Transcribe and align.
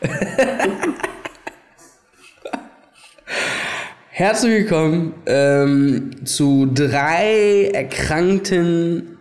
herzlich 4.10 4.52
willkommen 4.52 5.14
ähm, 5.26 6.26
zu 6.26 6.66
drei 6.66 7.70
erkrankten 7.72 9.18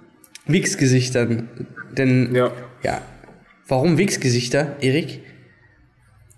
Wichsgesichtern. 0.48 1.48
Denn, 1.92 2.34
Ja. 2.34 2.52
ja. 2.82 3.02
Warum 3.68 4.00
Wichsgesichter, 4.00 4.78
Erik? 4.82 5.22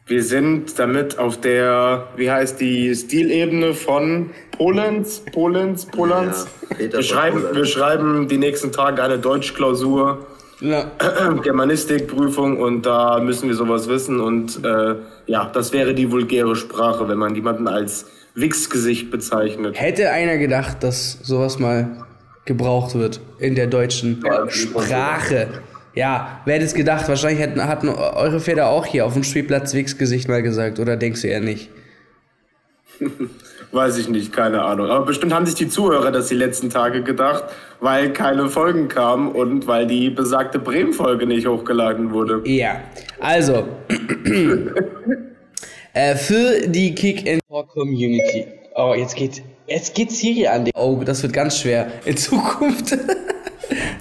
Wir 0.05 0.21
sind 0.21 0.77
damit 0.77 1.17
auf 1.17 1.39
der, 1.39 2.07
wie 2.17 2.29
heißt 2.29 2.59
die 2.59 2.93
Stilebene 2.93 3.73
von 3.73 4.31
Polens, 4.51 5.21
Polens, 5.31 5.85
Polens. 5.85 6.45
Ja, 6.77 6.91
wir, 6.91 7.01
schreiben, 7.03 7.39
Polens. 7.39 7.55
wir 7.57 7.65
schreiben 7.65 8.27
die 8.27 8.37
nächsten 8.37 8.71
Tage 8.73 9.01
eine 9.01 9.17
Deutschklausur, 9.17 10.25
Ja. 10.59 10.91
Germanistikprüfung 11.43 12.59
und 12.59 12.85
da 12.85 13.19
müssen 13.21 13.47
wir 13.47 13.55
sowas 13.55 13.87
wissen 13.87 14.19
und 14.19 14.63
äh, 14.65 14.95
ja, 15.25 15.49
das 15.53 15.71
wäre 15.71 15.93
die 15.93 16.11
vulgäre 16.11 16.55
Sprache, 16.57 17.07
wenn 17.07 17.17
man 17.17 17.33
jemanden 17.35 17.67
als 17.69 18.05
Wichsgesicht 18.35 19.09
bezeichnet. 19.09 19.79
Hätte 19.79 20.09
einer 20.11 20.37
gedacht, 20.37 20.83
dass 20.83 21.19
sowas 21.23 21.59
mal 21.59 22.05
gebraucht 22.45 22.95
wird 22.95 23.21
in 23.39 23.55
der 23.55 23.67
deutschen 23.67 24.21
Ja, 24.25 24.49
Sprache. 24.49 25.47
Ja, 25.95 26.41
wer 26.45 26.55
hätte 26.55 26.65
es 26.65 26.73
gedacht? 26.73 27.05
Väterlich 27.05 27.39
hätten, 27.39 27.63
hatten 27.67 27.89
eure 27.89 28.39
Väter 28.39 28.69
auch 28.69 28.85
hier 28.85 29.05
auf 29.05 29.13
dem 29.13 29.23
Spielplatz 29.23 29.73
Wichsgesicht 29.73 30.27
mal 30.27 30.41
gesagt, 30.41 30.79
oder 30.79 30.97
denkst 30.97 31.21
du 31.21 31.27
eher 31.27 31.41
nicht? 31.41 31.69
Weiß 33.71 33.97
ich 33.97 34.07
nicht, 34.07 34.31
keine 34.31 34.61
Ahnung. 34.61 34.87
Aber 34.87 35.05
bestimmt 35.05 35.33
haben 35.33 35.47
sich 35.47 35.55
die 35.55 35.67
Zuhörer 35.67 36.11
das 36.11 36.27
die 36.27 36.35
letzten 36.35 36.69
Tage 36.69 37.01
gedacht, 37.01 37.45
weil 37.79 38.13
keine 38.13 38.47
Folgen 38.47 38.87
kamen 38.87 39.31
und 39.31 39.65
weil 39.65 39.87
die 39.87 40.11
besagte 40.11 40.59
Bremen-Folge 40.59 41.25
nicht 41.25 41.47
hochgeladen 41.47 42.11
wurde. 42.11 42.41
Ja, 42.45 42.81
also 43.19 43.67
äh, 45.93 46.15
für 46.15 46.67
die 46.67 46.93
Kick 46.93 47.27
and 47.27 47.41
Talk 47.49 47.69
Community. 47.69 48.45
Oh, 48.75 48.93
jetzt 48.95 49.15
geht 49.15 49.41
jetzt 49.65 49.95
geht's 49.95 50.19
hier 50.19 50.53
an. 50.53 50.69
Oh, 50.75 51.01
das 51.03 51.23
wird 51.23 51.33
ganz 51.33 51.57
schwer 51.59 51.91
in 52.05 52.15
Zukunft. 52.15 52.95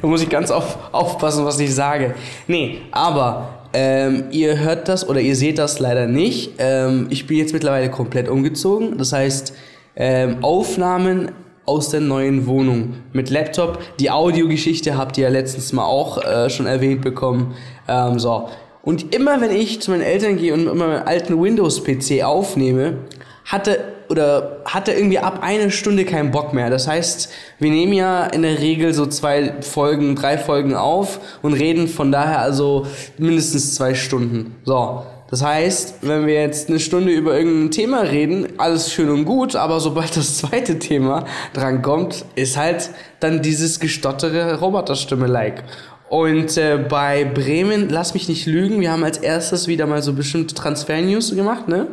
da 0.01 0.07
muss 0.07 0.23
ich 0.23 0.29
ganz 0.29 0.51
auf, 0.51 0.79
aufpassen, 0.93 1.45
was 1.45 1.59
ich 1.61 1.75
sage. 1.75 2.15
Nee, 2.47 2.83
aber 2.91 3.63
ähm, 3.73 4.25
ihr 4.31 4.59
hört 4.59 4.89
das 4.89 5.09
oder 5.09 5.21
ihr 5.21 5.37
seht 5.37 5.59
das 5.59 5.79
leider 5.79 6.07
nicht. 6.07 6.55
Ähm, 6.59 7.07
ich 7.11 7.27
bin 7.27 7.39
jetzt 7.39 7.53
mittlerweile 7.53 7.91
komplett 7.91 8.29
umgezogen. 8.29 8.99
Das 8.99 9.13
heißt, 9.13 9.55
ähm, 9.97 10.43
Aufnahmen 10.43 11.33
aus 11.65 11.91
der 11.91 12.01
neuen 12.01 12.47
Wohnung 12.47 12.95
mit 13.13 13.31
Laptop. 13.31 13.79
Die 14.01 14.11
Audiogeschichte 14.11 14.97
habt 14.97 15.17
ihr 15.17 15.25
ja 15.25 15.31
letztens 15.31 15.73
mal 15.73 15.85
auch 15.85 16.23
äh, 16.23 16.51
schon 16.51 16.67
erwähnt 16.67 17.03
bekommen. 17.03 17.55
Ähm, 17.89 18.19
so. 18.19 18.49
Und 18.83 19.15
immer 19.15 19.41
wenn 19.41 19.53
ich 19.53 19.81
zu 19.81 19.91
meinen 19.93 20.03
Eltern 20.03 20.37
gehe 20.37 20.53
und 20.55 20.67
immer 20.67 20.89
meinen 20.89 21.07
alten 21.07 21.41
Windows-PC 21.41 22.25
aufnehme, 22.25 22.99
hatte 23.45 23.79
oder 24.13 24.59
hatte 24.67 24.93
irgendwie 24.93 25.19
ab 25.19 25.39
einer 25.43 25.71
Stunde 25.71 26.05
keinen 26.05 26.31
Bock 26.33 26.53
mehr. 26.53 26.69
Das 26.69 26.87
heißt, 26.87 27.31
wir 27.59 27.71
nehmen 27.71 27.95
ja 27.95 28.27
in 28.27 28.43
der 28.43 28.61
Regel 28.61 28.93
so 28.93 29.07
zwei 29.07 29.55
Folgen, 29.63 30.17
drei 30.17 30.37
Folgen 30.37 30.75
auf 30.75 31.19
und 31.41 31.55
reden 31.55 31.89
von 31.89 32.13
daher 32.13 32.41
also 32.41 32.87
mindestens 33.17 33.75
zwei 33.75 33.95
Stunden. 33.95 34.57
So. 34.65 35.03
Das 35.31 35.43
heißt, 35.43 36.01
wenn 36.03 36.27
wir 36.27 36.35
jetzt 36.35 36.69
eine 36.69 36.79
Stunde 36.79 37.11
über 37.11 37.35
irgendein 37.35 37.71
Thema 37.71 38.03
reden, 38.03 38.49
alles 38.59 38.93
schön 38.93 39.09
und 39.09 39.25
gut, 39.25 39.57
aber 39.57 39.81
sobald 39.81 40.15
das 40.15 40.37
zweite 40.37 40.79
Thema 40.79 41.25
dran 41.55 41.81
kommt, 41.81 42.27
ist 42.35 42.59
halt 42.59 42.91
dann 43.21 43.41
dieses 43.41 43.81
gestottere 43.81 44.61
Roboterstimme-like. 44.61 45.65
Und 46.11 46.59
äh, 46.59 46.77
bei 46.87 47.25
Bremen, 47.25 47.89
lass 47.89 48.13
mich 48.13 48.29
nicht 48.29 48.45
lügen, 48.45 48.83
wir 48.83 48.93
haben 48.93 49.05
als 49.05 49.17
erstes 49.17 49.69
wieder 49.69 49.87
mal 49.87 50.03
so 50.03 50.13
bestimmte 50.13 50.55
Transfer-News 50.55 51.35
gemacht, 51.35 51.67
ne? 51.67 51.87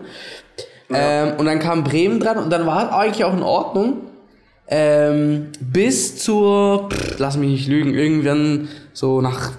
Ähm, 0.92 1.34
und 1.38 1.46
dann 1.46 1.60
kam 1.60 1.84
Bremen 1.84 2.20
dran 2.20 2.38
und 2.38 2.50
dann 2.50 2.66
war 2.66 2.94
eigentlich 2.94 3.24
auch 3.24 3.34
in 3.34 3.44
Ordnung. 3.44 3.98
Ähm, 4.68 5.48
bis 5.60 6.18
zur, 6.18 6.90
pff, 6.90 7.20
lass 7.20 7.38
mich 7.38 7.50
nicht 7.50 7.68
lügen, 7.68 7.94
irgendwann 7.94 8.68
so 8.94 9.22
nach 9.22 9.52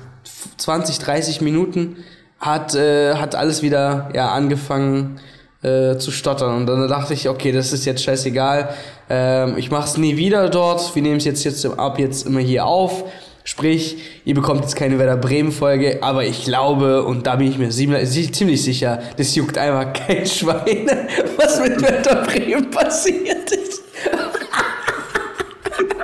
20, 0.57 0.99
30 0.99 1.41
Minuten 1.41 1.97
hat, 2.39 2.75
äh, 2.75 3.15
hat 3.17 3.35
alles 3.35 3.63
wieder 3.63 4.11
ja, 4.15 4.31
angefangen 4.31 5.21
äh, 5.63 5.97
zu 5.97 6.11
stottern. 6.11 6.57
Und 6.57 6.67
dann 6.67 6.89
dachte 6.89 7.15
ich, 7.15 7.29
okay, 7.29 7.53
das 7.53 7.73
ist 7.73 7.85
jetzt 7.85 8.03
scheißegal. 8.03 8.71
Ähm, 9.09 9.59
ich 9.59 9.71
mach's 9.71 9.97
nie 9.97 10.17
wieder 10.17 10.49
dort. 10.49 10.95
Wir 10.95 11.03
nehmen 11.03 11.17
es 11.17 11.25
jetzt, 11.25 11.45
jetzt 11.45 11.67
ab 11.67 11.99
jetzt 11.99 12.27
immer 12.27 12.41
hier 12.41 12.65
auf. 12.65 13.05
Sprich, 13.45 13.97
ihr 14.25 14.35
bekommt 14.35 14.61
jetzt 14.61 14.77
keine 14.77 14.99
Werder 14.99 15.17
Bremen 15.17 15.51
Folge, 15.51 15.99
aber 16.03 16.25
ich 16.25 16.45
glaube, 16.45 17.05
und 17.05 17.27
da 17.27 17.37
bin 17.37 17.49
ich 17.49 17.59
mir 17.59 17.71
ziemlich 17.71 18.63
sicher, 18.63 19.03
das 19.17 19.35
juckt 19.35 19.57
einfach 19.57 19.93
kein 20.07 20.27
Schwein, 20.27 20.91
was 21.37 21.61
mit 21.61 21.81
Werder 21.81 22.23
Bremen 22.27 22.71
passiert 22.71 23.51
ist. 23.51 23.83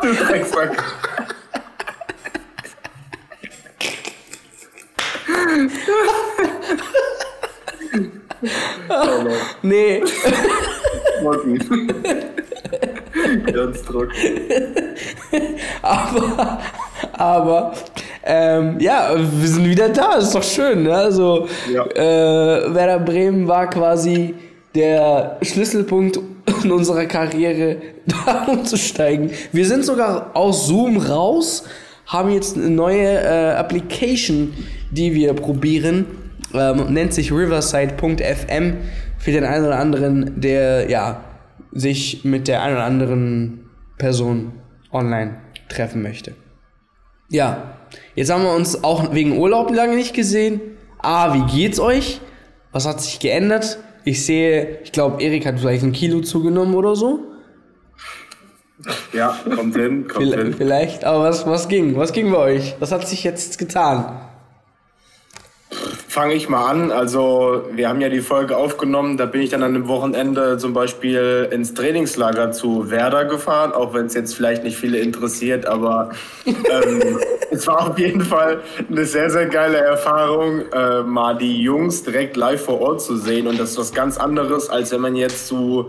Du 0.02 0.14
Drecksack. 0.14 0.82
Nee. 9.62 10.02
Ganz 13.52 13.82
trocken. 13.82 14.10
aber, 15.82 16.58
aber, 17.12 17.72
ähm, 18.24 18.76
ja, 18.80 19.14
wir 19.16 19.48
sind 19.48 19.68
wieder 19.68 19.88
da, 19.88 20.14
ist 20.16 20.34
doch 20.34 20.42
schön, 20.42 20.82
ne? 20.84 20.94
Also, 20.94 21.46
Ja. 21.72 21.84
äh, 21.86 22.74
Werder 22.74 22.98
Bremen 23.00 23.46
war 23.46 23.68
quasi 23.70 24.34
der 24.74 25.38
Schlüsselpunkt 25.42 26.18
in 26.62 26.72
unserer 26.72 27.06
Karriere, 27.06 27.76
da 28.06 28.44
umzusteigen. 28.46 29.30
Wir 29.52 29.66
sind 29.66 29.84
sogar 29.84 30.30
aus 30.34 30.66
Zoom 30.66 30.98
raus, 30.98 31.64
haben 32.06 32.30
jetzt 32.30 32.56
eine 32.56 32.70
neue 32.70 33.08
äh, 33.20 33.54
Application, 33.54 34.52
die 34.90 35.14
wir 35.14 35.32
probieren, 35.34 36.06
ähm, 36.54 36.92
nennt 36.92 37.12
sich 37.12 37.32
riverside.fm 37.32 38.74
für 39.18 39.32
den 39.32 39.44
einen 39.44 39.64
oder 39.66 39.78
anderen, 39.78 40.40
der, 40.40 40.88
ja, 40.90 41.20
sich 41.78 42.24
mit 42.24 42.48
der 42.48 42.62
einen 42.62 42.74
oder 42.76 42.84
anderen 42.84 43.70
Person 43.98 44.52
online 44.92 45.36
treffen 45.68 46.02
möchte. 46.02 46.34
Ja, 47.28 47.76
jetzt 48.14 48.30
haben 48.30 48.42
wir 48.44 48.54
uns 48.54 48.84
auch 48.84 49.12
wegen 49.14 49.36
Urlaub 49.38 49.74
lange 49.74 49.96
nicht 49.96 50.14
gesehen. 50.14 50.60
Ah, 50.98 51.34
wie 51.34 51.56
geht's 51.56 51.80
euch? 51.80 52.20
Was 52.72 52.86
hat 52.86 53.00
sich 53.00 53.18
geändert? 53.20 53.78
Ich 54.04 54.24
sehe, 54.24 54.78
ich 54.84 54.92
glaube, 54.92 55.22
Erik 55.22 55.46
hat 55.46 55.58
vielleicht 55.58 55.82
ein 55.82 55.92
Kilo 55.92 56.20
zugenommen 56.20 56.74
oder 56.74 56.94
so. 56.94 57.20
Ja, 59.12 59.36
kommt 59.54 59.74
hin, 59.74 60.06
kommt 60.06 60.22
Vielleicht, 60.24 60.42
hin. 60.42 60.54
vielleicht. 60.54 61.04
aber 61.04 61.24
was, 61.24 61.46
was 61.46 61.68
ging? 61.68 61.96
Was 61.96 62.12
ging 62.12 62.30
bei 62.30 62.38
euch? 62.38 62.76
Was 62.78 62.92
hat 62.92 63.08
sich 63.08 63.24
jetzt 63.24 63.58
getan? 63.58 64.20
Fange 66.16 66.32
ich 66.32 66.48
mal 66.48 66.64
an. 66.70 66.92
Also, 66.92 67.66
wir 67.72 67.90
haben 67.90 68.00
ja 68.00 68.08
die 68.08 68.22
Folge 68.22 68.56
aufgenommen. 68.56 69.18
Da 69.18 69.26
bin 69.26 69.42
ich 69.42 69.50
dann 69.50 69.62
an 69.62 69.74
einem 69.74 69.86
Wochenende 69.86 70.56
zum 70.56 70.72
Beispiel 70.72 71.46
ins 71.50 71.74
Trainingslager 71.74 72.52
zu 72.52 72.90
Werder 72.90 73.26
gefahren, 73.26 73.72
auch 73.72 73.92
wenn 73.92 74.06
es 74.06 74.14
jetzt 74.14 74.34
vielleicht 74.34 74.64
nicht 74.64 74.78
viele 74.78 74.96
interessiert, 74.96 75.66
aber 75.66 76.12
ähm, 76.46 77.18
es 77.50 77.66
war 77.66 77.90
auf 77.90 77.98
jeden 77.98 78.22
Fall 78.22 78.62
eine 78.90 79.04
sehr, 79.04 79.28
sehr 79.28 79.44
geile 79.44 79.76
Erfahrung, 79.76 80.62
äh, 80.72 81.02
mal 81.02 81.36
die 81.36 81.60
Jungs 81.60 82.02
direkt 82.02 82.38
live 82.38 82.64
vor 82.64 82.80
Ort 82.80 83.02
zu 83.02 83.18
sehen. 83.18 83.46
Und 83.46 83.60
das 83.60 83.72
ist 83.72 83.78
was 83.78 83.92
ganz 83.92 84.16
anderes, 84.16 84.70
als 84.70 84.92
wenn 84.92 85.02
man 85.02 85.16
jetzt 85.16 85.48
zu 85.48 85.84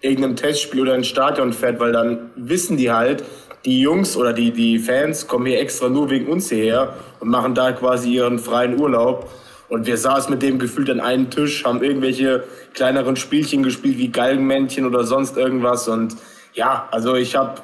irgendeinem 0.00 0.36
Testspiel 0.36 0.82
oder 0.82 0.94
ins 0.94 1.08
Stadion 1.08 1.52
fährt, 1.52 1.80
weil 1.80 1.90
dann 1.90 2.30
wissen 2.36 2.76
die 2.76 2.92
halt, 2.92 3.24
die 3.64 3.80
Jungs 3.80 4.16
oder 4.16 4.32
die, 4.32 4.52
die 4.52 4.78
Fans 4.78 5.26
kommen 5.26 5.46
hier 5.46 5.58
extra 5.58 5.88
nur 5.88 6.08
wegen 6.08 6.28
uns 6.28 6.50
hierher 6.50 6.94
und 7.18 7.30
machen 7.30 7.56
da 7.56 7.72
quasi 7.72 8.12
ihren 8.12 8.38
freien 8.38 8.78
Urlaub. 8.78 9.28
Und 9.72 9.86
wir 9.86 9.96
saßen 9.96 10.30
mit 10.30 10.42
dem 10.42 10.58
gefühlt 10.58 10.90
an 10.90 11.00
einem 11.00 11.30
Tisch, 11.30 11.64
haben 11.64 11.82
irgendwelche 11.82 12.44
kleineren 12.74 13.16
Spielchen 13.16 13.62
gespielt, 13.62 13.96
wie 13.96 14.08
Galgenmännchen 14.08 14.84
oder 14.84 15.04
sonst 15.04 15.38
irgendwas. 15.38 15.88
Und 15.88 16.14
ja, 16.52 16.86
also 16.90 17.14
ich 17.14 17.36
habe 17.36 17.54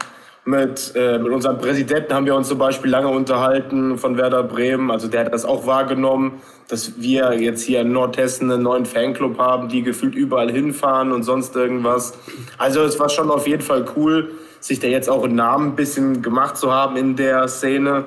mit, 0.46 0.92
äh, 0.94 1.18
mit 1.18 1.30
unserem 1.30 1.58
Präsidenten 1.58 2.14
haben 2.14 2.24
wir 2.24 2.34
uns 2.34 2.48
zum 2.48 2.56
Beispiel 2.56 2.90
lange 2.90 3.08
unterhalten 3.08 3.98
von 3.98 4.16
Werder 4.16 4.42
Bremen. 4.42 4.90
Also 4.90 5.06
der 5.06 5.26
hat 5.26 5.34
das 5.34 5.44
auch 5.44 5.66
wahrgenommen, 5.66 6.40
dass 6.68 6.98
wir 6.98 7.38
jetzt 7.38 7.60
hier 7.64 7.82
in 7.82 7.92
Nordhessen 7.92 8.50
einen 8.50 8.62
neuen 8.62 8.86
Fanclub 8.86 9.36
haben, 9.36 9.68
die 9.68 9.82
gefühlt 9.82 10.14
überall 10.14 10.50
hinfahren 10.50 11.12
und 11.12 11.24
sonst 11.24 11.54
irgendwas. 11.56 12.14
Also 12.56 12.84
es 12.84 12.98
war 12.98 13.10
schon 13.10 13.30
auf 13.30 13.46
jeden 13.46 13.62
Fall 13.62 13.84
cool, 13.96 14.30
sich 14.60 14.80
da 14.80 14.86
jetzt 14.86 15.10
auch 15.10 15.24
einen 15.24 15.34
Namen 15.34 15.72
ein 15.72 15.76
bisschen 15.76 16.22
gemacht 16.22 16.56
zu 16.56 16.72
haben 16.72 16.96
in 16.96 17.16
der 17.16 17.48
Szene. 17.48 18.04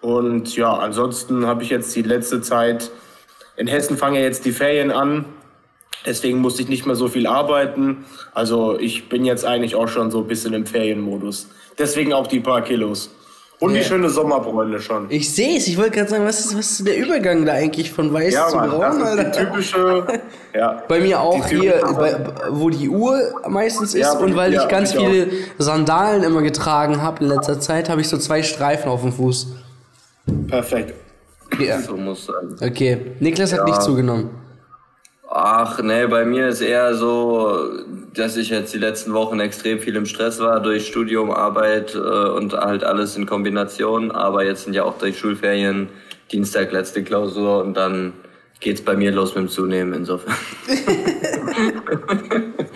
Und 0.00 0.54
ja, 0.54 0.72
ansonsten 0.74 1.44
habe 1.44 1.64
ich 1.64 1.70
jetzt 1.70 1.92
die 1.96 2.02
letzte 2.02 2.40
Zeit, 2.40 2.92
in 3.56 3.66
Hessen 3.66 3.96
fangen 3.96 4.16
ja 4.16 4.22
jetzt 4.22 4.44
die 4.44 4.52
Ferien 4.52 4.90
an. 4.90 5.24
Deswegen 6.04 6.38
musste 6.40 6.62
ich 6.62 6.68
nicht 6.68 6.84
mehr 6.84 6.96
so 6.96 7.08
viel 7.08 7.26
arbeiten. 7.26 8.04
Also 8.34 8.78
ich 8.78 9.08
bin 9.08 9.24
jetzt 9.24 9.44
eigentlich 9.44 9.76
auch 9.76 9.88
schon 9.88 10.10
so 10.10 10.18
ein 10.20 10.26
bisschen 10.26 10.52
im 10.52 10.66
Ferienmodus. 10.66 11.48
Deswegen 11.78 12.12
auch 12.12 12.26
die 12.26 12.40
paar 12.40 12.62
Kilos. 12.62 13.10
Und 13.60 13.74
die 13.74 13.84
schöne 13.84 14.10
Sommerbräune 14.10 14.80
schon. 14.80 15.06
Ich 15.08 15.32
sehe 15.32 15.56
es, 15.56 15.68
ich 15.68 15.78
wollte 15.78 15.92
gerade 15.92 16.10
sagen, 16.10 16.24
was 16.24 16.40
ist, 16.40 16.58
was 16.58 16.72
ist 16.72 16.86
der 16.86 16.96
Übergang 16.96 17.46
da 17.46 17.52
eigentlich 17.52 17.92
von 17.92 18.12
weiß 18.12 18.34
Ja, 18.34 18.48
zu 18.48 18.56
Mann, 18.56 18.70
braun, 18.70 18.98
das 18.98 19.14
ist 19.14 19.24
die 19.36 19.44
typische. 19.44 20.06
Ja. 20.54 20.82
Bei 20.86 21.00
mir 21.00 21.18
auch 21.18 21.46
hier, 21.48 21.80
bei, 21.96 22.14
wo 22.50 22.68
die 22.68 22.86
Uhr 22.88 23.18
meistens 23.48 23.94
ist 23.94 24.02
Ja, 24.02 24.18
und 24.18 24.36
weil 24.36 24.52
ja, 24.52 24.62
ich 24.64 24.68
ganz 24.68 24.92
ich 24.92 24.98
auch. 24.98 25.06
viele 25.06 25.30
Sandalen 25.56 26.24
immer 26.24 26.42
getragen 26.42 27.00
habe 27.00 27.24
in 27.24 27.30
letzter 27.30 27.58
Zeit, 27.58 27.88
habe 27.88 28.02
ich 28.02 28.08
so 28.08 28.18
zwei 28.18 28.42
Streifen 28.42 28.90
auf 28.90 29.00
dem 29.00 29.12
Fuß. 29.14 29.46
Perfekt. 30.48 30.92
Ja. 31.58 31.80
So 31.80 31.96
muss 31.96 32.26
sein. 32.26 32.56
Okay, 32.60 32.98
Niklas 33.20 33.52
hat 33.52 33.60
Ja. 33.60 33.64
nicht 33.66 33.82
zugenommen. 33.82 34.30
Ach, 35.34 35.80
nee, 35.82 36.06
bei 36.06 36.26
mir 36.26 36.48
ist 36.48 36.60
eher 36.60 36.94
so, 36.94 37.58
dass 38.14 38.36
ich 38.36 38.50
jetzt 38.50 38.74
die 38.74 38.78
letzten 38.78 39.14
Wochen 39.14 39.40
extrem 39.40 39.78
viel 39.78 39.96
im 39.96 40.04
Stress 40.04 40.38
war 40.40 40.60
durch 40.60 40.86
Studium, 40.86 41.30
Arbeit 41.30 41.94
äh, 41.94 41.98
und 41.98 42.52
halt 42.52 42.84
alles 42.84 43.16
in 43.16 43.24
Kombination. 43.24 44.10
Aber 44.10 44.44
jetzt 44.44 44.64
sind 44.64 44.74
ja 44.74 44.84
auch 44.84 44.98
durch 44.98 45.18
Schulferien, 45.18 45.88
Dienstag 46.30 46.70
letzte 46.72 47.02
Klausur 47.02 47.64
und 47.64 47.74
dann 47.78 48.12
geht's 48.60 48.82
bei 48.82 48.94
mir 48.94 49.10
los 49.10 49.34
mit 49.34 49.44
dem 49.44 49.48
Zunehmen 49.48 49.94
insofern. 49.94 50.34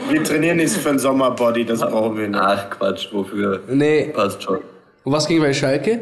Wir 0.08 0.22
trainieren 0.24 0.56
nicht 0.58 0.72
für 0.74 0.90
ein 0.90 0.98
Sommerbody, 0.98 1.64
das 1.64 1.80
brauchen 1.80 2.16
wir 2.16 2.28
nicht. 2.28 2.40
Ach 2.40 2.70
Quatsch, 2.70 3.08
wofür? 3.12 3.60
Nee. 3.68 4.12
Passt 4.14 4.42
schon. 4.42 4.58
Und 5.04 5.12
was 5.12 5.26
ging 5.26 5.40
bei 5.40 5.52
Schalke? 5.52 6.00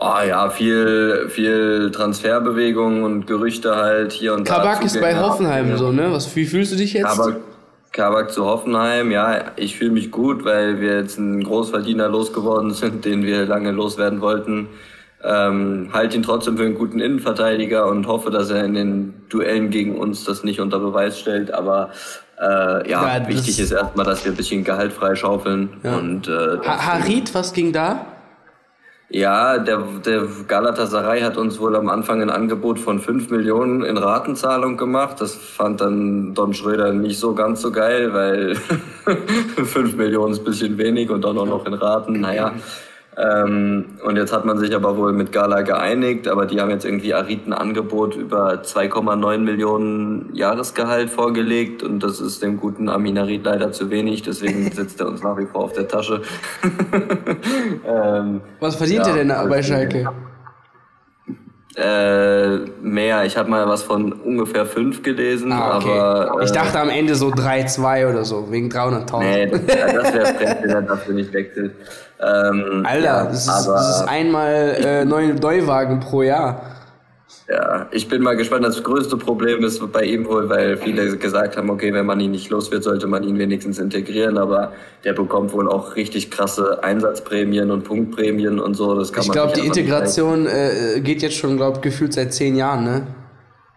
Oh 0.00 0.20
ja, 0.26 0.48
viel, 0.50 1.28
viel 1.28 1.90
Transferbewegung 1.90 3.02
und 3.02 3.26
Gerüchte 3.26 3.74
halt 3.74 4.12
hier 4.12 4.34
und 4.34 4.48
da. 4.48 4.58
Kabak 4.58 4.84
ist 4.84 5.00
bei. 5.00 5.18
Hoffenheim 5.18 5.76
so, 5.76 5.90
ne? 5.90 6.12
Was, 6.12 6.34
wie 6.36 6.44
fühlst 6.44 6.72
du 6.72 6.76
dich 6.76 6.92
jetzt? 6.92 7.04
Kabak, 7.04 7.36
Kabak 7.92 8.32
zu 8.32 8.44
Hoffenheim, 8.44 9.10
ja, 9.10 9.46
ich 9.56 9.76
fühle 9.76 9.90
mich 9.90 10.12
gut, 10.12 10.44
weil 10.44 10.80
wir 10.80 10.98
jetzt 11.00 11.18
einen 11.18 11.42
Großverdiener 11.42 12.08
losgeworden 12.08 12.72
sind, 12.72 13.04
den 13.04 13.24
wir 13.24 13.46
lange 13.46 13.72
loswerden 13.72 14.20
wollten. 14.20 14.68
Ähm, 15.24 15.88
halte 15.92 16.16
ihn 16.16 16.22
trotzdem 16.22 16.56
für 16.56 16.62
einen 16.62 16.76
guten 16.76 17.00
Innenverteidiger 17.00 17.88
und 17.88 18.06
hoffe, 18.06 18.30
dass 18.30 18.50
er 18.50 18.64
in 18.64 18.74
den 18.74 19.14
Duellen 19.28 19.70
gegen 19.70 19.98
uns 19.98 20.24
das 20.24 20.44
nicht 20.44 20.60
unter 20.60 20.78
Beweis 20.78 21.18
stellt. 21.18 21.52
Aber 21.52 21.90
äh, 22.40 22.88
ja, 22.88 23.18
Ja, 23.18 23.26
wichtig 23.26 23.58
ist 23.58 23.72
erstmal, 23.72 24.06
dass 24.06 24.24
wir 24.24 24.30
ein 24.30 24.36
bisschen 24.36 24.62
Gehalt 24.62 24.92
freischaufeln. 24.92 25.70
Ja. 25.82 25.96
Und 25.96 26.28
äh, 26.28 26.58
Ha 26.64 26.86
Harit, 26.86 27.34
was 27.34 27.52
ging 27.52 27.72
da? 27.72 28.06
Ja, 29.10 29.58
der, 29.58 29.78
der 30.04 30.26
Galatasaray 30.46 31.22
hat 31.22 31.38
uns 31.38 31.58
wohl 31.58 31.76
am 31.76 31.88
Anfang 31.88 32.20
ein 32.20 32.28
Angebot 32.28 32.78
von 32.78 33.00
5 33.00 33.30
Millionen 33.30 33.82
in 33.82 33.96
Ratenzahlung 33.96 34.76
gemacht. 34.76 35.20
Das 35.20 35.34
fand 35.34 35.80
dann 35.80 36.34
Don 36.34 36.52
Schröder 36.52 36.92
nicht 36.92 37.18
so 37.18 37.34
ganz 37.34 37.62
so 37.62 37.72
geil, 37.72 38.12
weil 38.12 38.54
5 39.64 39.96
Millionen 39.96 40.32
ist 40.32 40.40
ein 40.40 40.44
bisschen 40.44 40.76
wenig 40.76 41.08
und 41.10 41.24
dann 41.24 41.38
auch 41.38 41.46
noch 41.46 41.64
in 41.64 41.72
Raten. 41.72 42.20
Naja. 42.20 42.52
Ähm, 43.18 43.84
und 44.04 44.16
jetzt 44.16 44.32
hat 44.32 44.44
man 44.44 44.58
sich 44.58 44.76
aber 44.76 44.96
wohl 44.96 45.12
mit 45.12 45.32
Gala 45.32 45.62
geeinigt, 45.62 46.28
aber 46.28 46.46
die 46.46 46.60
haben 46.60 46.70
jetzt 46.70 46.84
irgendwie 46.84 47.14
Arit 47.14 47.48
ein 47.48 47.52
Angebot 47.52 48.14
über 48.14 48.62
2,9 48.62 49.38
Millionen 49.38 50.32
Jahresgehalt 50.34 51.10
vorgelegt 51.10 51.82
und 51.82 52.00
das 52.00 52.20
ist 52.20 52.42
dem 52.42 52.58
guten 52.58 52.88
Amin 52.88 53.18
Arid 53.18 53.44
leider 53.44 53.72
zu 53.72 53.90
wenig, 53.90 54.22
deswegen 54.22 54.70
sitzt 54.72 55.00
er 55.00 55.08
uns 55.08 55.24
nach 55.24 55.36
wie 55.36 55.46
vor 55.46 55.64
auf 55.64 55.72
der 55.72 55.88
Tasche. 55.88 56.22
ähm, 57.84 58.40
Was 58.60 58.76
verdient 58.76 59.06
Ja, 59.06 59.16
ihr 59.16 59.24
denn 59.24 59.48
bei 59.48 59.62
Schalke? 59.62 60.08
Äh, 61.76 62.56
mehr. 62.80 63.24
Ich 63.24 63.36
habe 63.36 63.50
mal 63.50 63.68
was 63.68 63.82
von 63.82 64.12
ungefähr 64.12 64.66
fünf 64.66 65.02
gelesen, 65.02 65.52
Ah, 65.52 65.76
okay. 65.76 65.90
aber. 65.90 66.40
Äh, 66.40 66.44
ich 66.44 66.52
dachte 66.52 66.80
am 66.80 66.88
Ende 66.88 67.14
so 67.14 67.28
3-2 67.28 68.08
oder 68.08 68.24
so, 68.24 68.50
wegen 68.50 68.68
300.000. 68.68 69.18
Nee, 69.20 69.46
das, 69.46 70.12
wäre 70.14 70.26
frech, 70.34 70.56
wenn 70.62 70.70
er 70.70 70.82
dafür 70.82 71.14
nicht 71.14 71.32
wechselt. 71.32 71.72
Ähm, 72.20 72.84
Alter, 72.84 73.04
ja, 73.04 73.24
das, 73.24 73.46
ist, 73.46 73.68
das 73.68 74.00
ist 74.00 74.08
einmal 74.08 74.76
äh, 74.82 75.04
neun 75.04 75.36
Neuwagen 75.36 76.00
pro 76.00 76.22
Jahr. 76.22 76.62
Ja, 77.50 77.86
ich 77.92 78.08
bin 78.08 78.22
mal 78.22 78.36
gespannt. 78.36 78.66
Das 78.66 78.82
größte 78.82 79.16
Problem 79.16 79.64
ist 79.64 79.80
bei 79.90 80.04
ihm 80.04 80.26
wohl, 80.26 80.50
weil 80.50 80.76
viele 80.76 81.16
gesagt 81.16 81.56
haben, 81.56 81.70
okay, 81.70 81.94
wenn 81.94 82.04
man 82.04 82.20
ihn 82.20 82.30
nicht 82.30 82.50
los 82.50 82.70
wird, 82.70 82.84
sollte 82.84 83.06
man 83.06 83.22
ihn 83.24 83.38
wenigstens 83.38 83.78
integrieren. 83.78 84.36
Aber 84.36 84.72
der 85.02 85.14
bekommt 85.14 85.54
wohl 85.54 85.66
auch 85.66 85.96
richtig 85.96 86.30
krasse 86.30 86.84
Einsatzprämien 86.84 87.70
und 87.70 87.84
Punktprämien 87.84 88.60
und 88.60 88.74
so. 88.74 88.94
Das 88.94 89.14
kann 89.14 89.24
Ich 89.24 89.32
glaube, 89.32 89.54
die 89.54 89.66
Integration 89.66 90.46
äh, 90.46 91.00
geht 91.00 91.22
jetzt 91.22 91.36
schon, 91.36 91.56
glaube 91.56 91.80
gefühlt 91.80 92.12
seit 92.12 92.34
10 92.34 92.54
Jahren, 92.54 92.84
ne? 92.84 93.06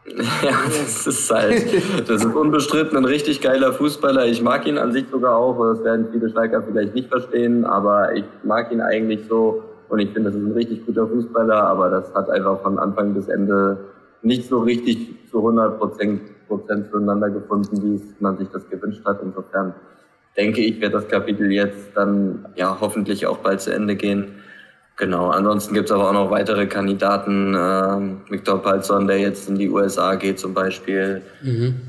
Ja, 0.43 0.57
das 0.65 1.07
ist 1.07 1.31
halt, 1.31 1.63
das 2.09 2.25
ist 2.25 2.35
unbestritten 2.35 2.97
ein 2.97 3.05
richtig 3.05 3.39
geiler 3.39 3.71
Fußballer. 3.71 4.25
Ich 4.25 4.41
mag 4.41 4.67
ihn 4.67 4.77
an 4.77 4.91
sich 4.91 5.05
sogar 5.09 5.37
auch. 5.37 5.57
Das 5.73 5.83
werden 5.85 6.07
viele 6.11 6.29
Schalker 6.29 6.61
vielleicht 6.61 6.93
nicht 6.93 7.07
verstehen, 7.07 7.63
aber 7.63 8.13
ich 8.13 8.25
mag 8.43 8.69
ihn 8.73 8.81
eigentlich 8.81 9.21
so. 9.29 9.63
Und 9.91 9.99
ich 9.99 10.11
finde, 10.11 10.31
das 10.31 10.39
ist 10.39 10.45
ein 10.47 10.53
richtig 10.53 10.85
guter 10.85 11.05
Fußballer, 11.05 11.67
aber 11.67 11.89
das 11.89 12.13
hat 12.13 12.29
einfach 12.29 12.61
von 12.61 12.79
Anfang 12.79 13.13
bis 13.13 13.27
Ende 13.27 13.77
nicht 14.21 14.47
so 14.47 14.59
richtig 14.59 15.17
zu 15.29 15.39
100 15.39 15.77
Prozent 15.79 16.21
zueinander 16.89 17.29
gefunden, 17.29 17.83
wie 17.83 18.01
man 18.21 18.37
sich 18.37 18.47
das 18.53 18.69
gewünscht 18.69 19.03
hat. 19.03 19.19
Insofern 19.21 19.73
denke 20.37 20.61
ich, 20.61 20.79
wird 20.79 20.93
das 20.93 21.09
Kapitel 21.09 21.51
jetzt 21.51 21.91
dann 21.93 22.45
ja 22.55 22.77
hoffentlich 22.79 23.27
auch 23.27 23.39
bald 23.39 23.59
zu 23.59 23.73
Ende 23.73 23.97
gehen. 23.97 24.35
Genau, 25.01 25.29
ansonsten 25.29 25.73
gibt's 25.73 25.91
aber 25.91 26.09
auch 26.09 26.13
noch 26.13 26.29
weitere 26.29 26.67
Kandidaten. 26.67 27.57
Ähm, 27.57 28.21
Viktor 28.29 28.61
Palzon, 28.61 29.07
der 29.07 29.17
jetzt 29.17 29.49
in 29.49 29.55
die 29.55 29.67
USA 29.67 30.13
geht 30.13 30.39
zum 30.39 30.53
Beispiel. 30.53 31.23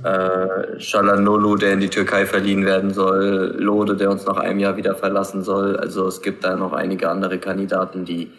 Äh, 0.02 0.80
Shalanolu, 0.80 1.56
der 1.56 1.74
in 1.74 1.80
die 1.80 1.90
Türkei 1.90 2.24
verliehen 2.24 2.64
werden 2.64 2.94
soll. 2.94 3.54
Lode, 3.58 3.96
der 3.96 4.10
uns 4.10 4.24
nach 4.24 4.38
einem 4.38 4.60
Jahr 4.60 4.78
wieder 4.78 4.94
verlassen 4.94 5.42
soll. 5.42 5.76
Also 5.76 6.06
es 6.06 6.22
gibt 6.22 6.42
da 6.42 6.56
noch 6.56 6.72
einige 6.72 7.10
andere 7.10 7.36
Kandidaten, 7.36 8.06
die 8.06 8.32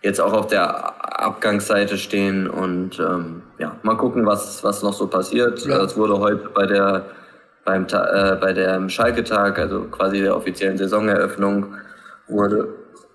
jetzt 0.00 0.20
auch 0.20 0.32
auf 0.32 0.46
der 0.46 1.24
Abgangsseite 1.24 1.98
stehen. 1.98 2.48
Und 2.48 3.00
ähm, 3.00 3.42
ja, 3.58 3.74
mal 3.82 3.96
gucken, 3.96 4.26
was, 4.26 4.62
was 4.62 4.84
noch 4.84 4.92
so 4.92 5.08
passiert. 5.08 5.66
Ja. 5.66 5.82
Es 5.82 5.96
wurde 5.96 6.20
heute 6.20 6.50
bei 6.54 6.66
der 6.66 7.04
beim 7.64 7.84
äh, 7.92 8.36
bei 8.40 8.52
dem 8.52 8.88
Schalke-Tag, 8.88 9.58
also 9.58 9.86
quasi 9.90 10.20
der 10.20 10.36
offiziellen 10.36 10.78
Saisoneröffnung, 10.78 11.74
wurde 12.28 12.68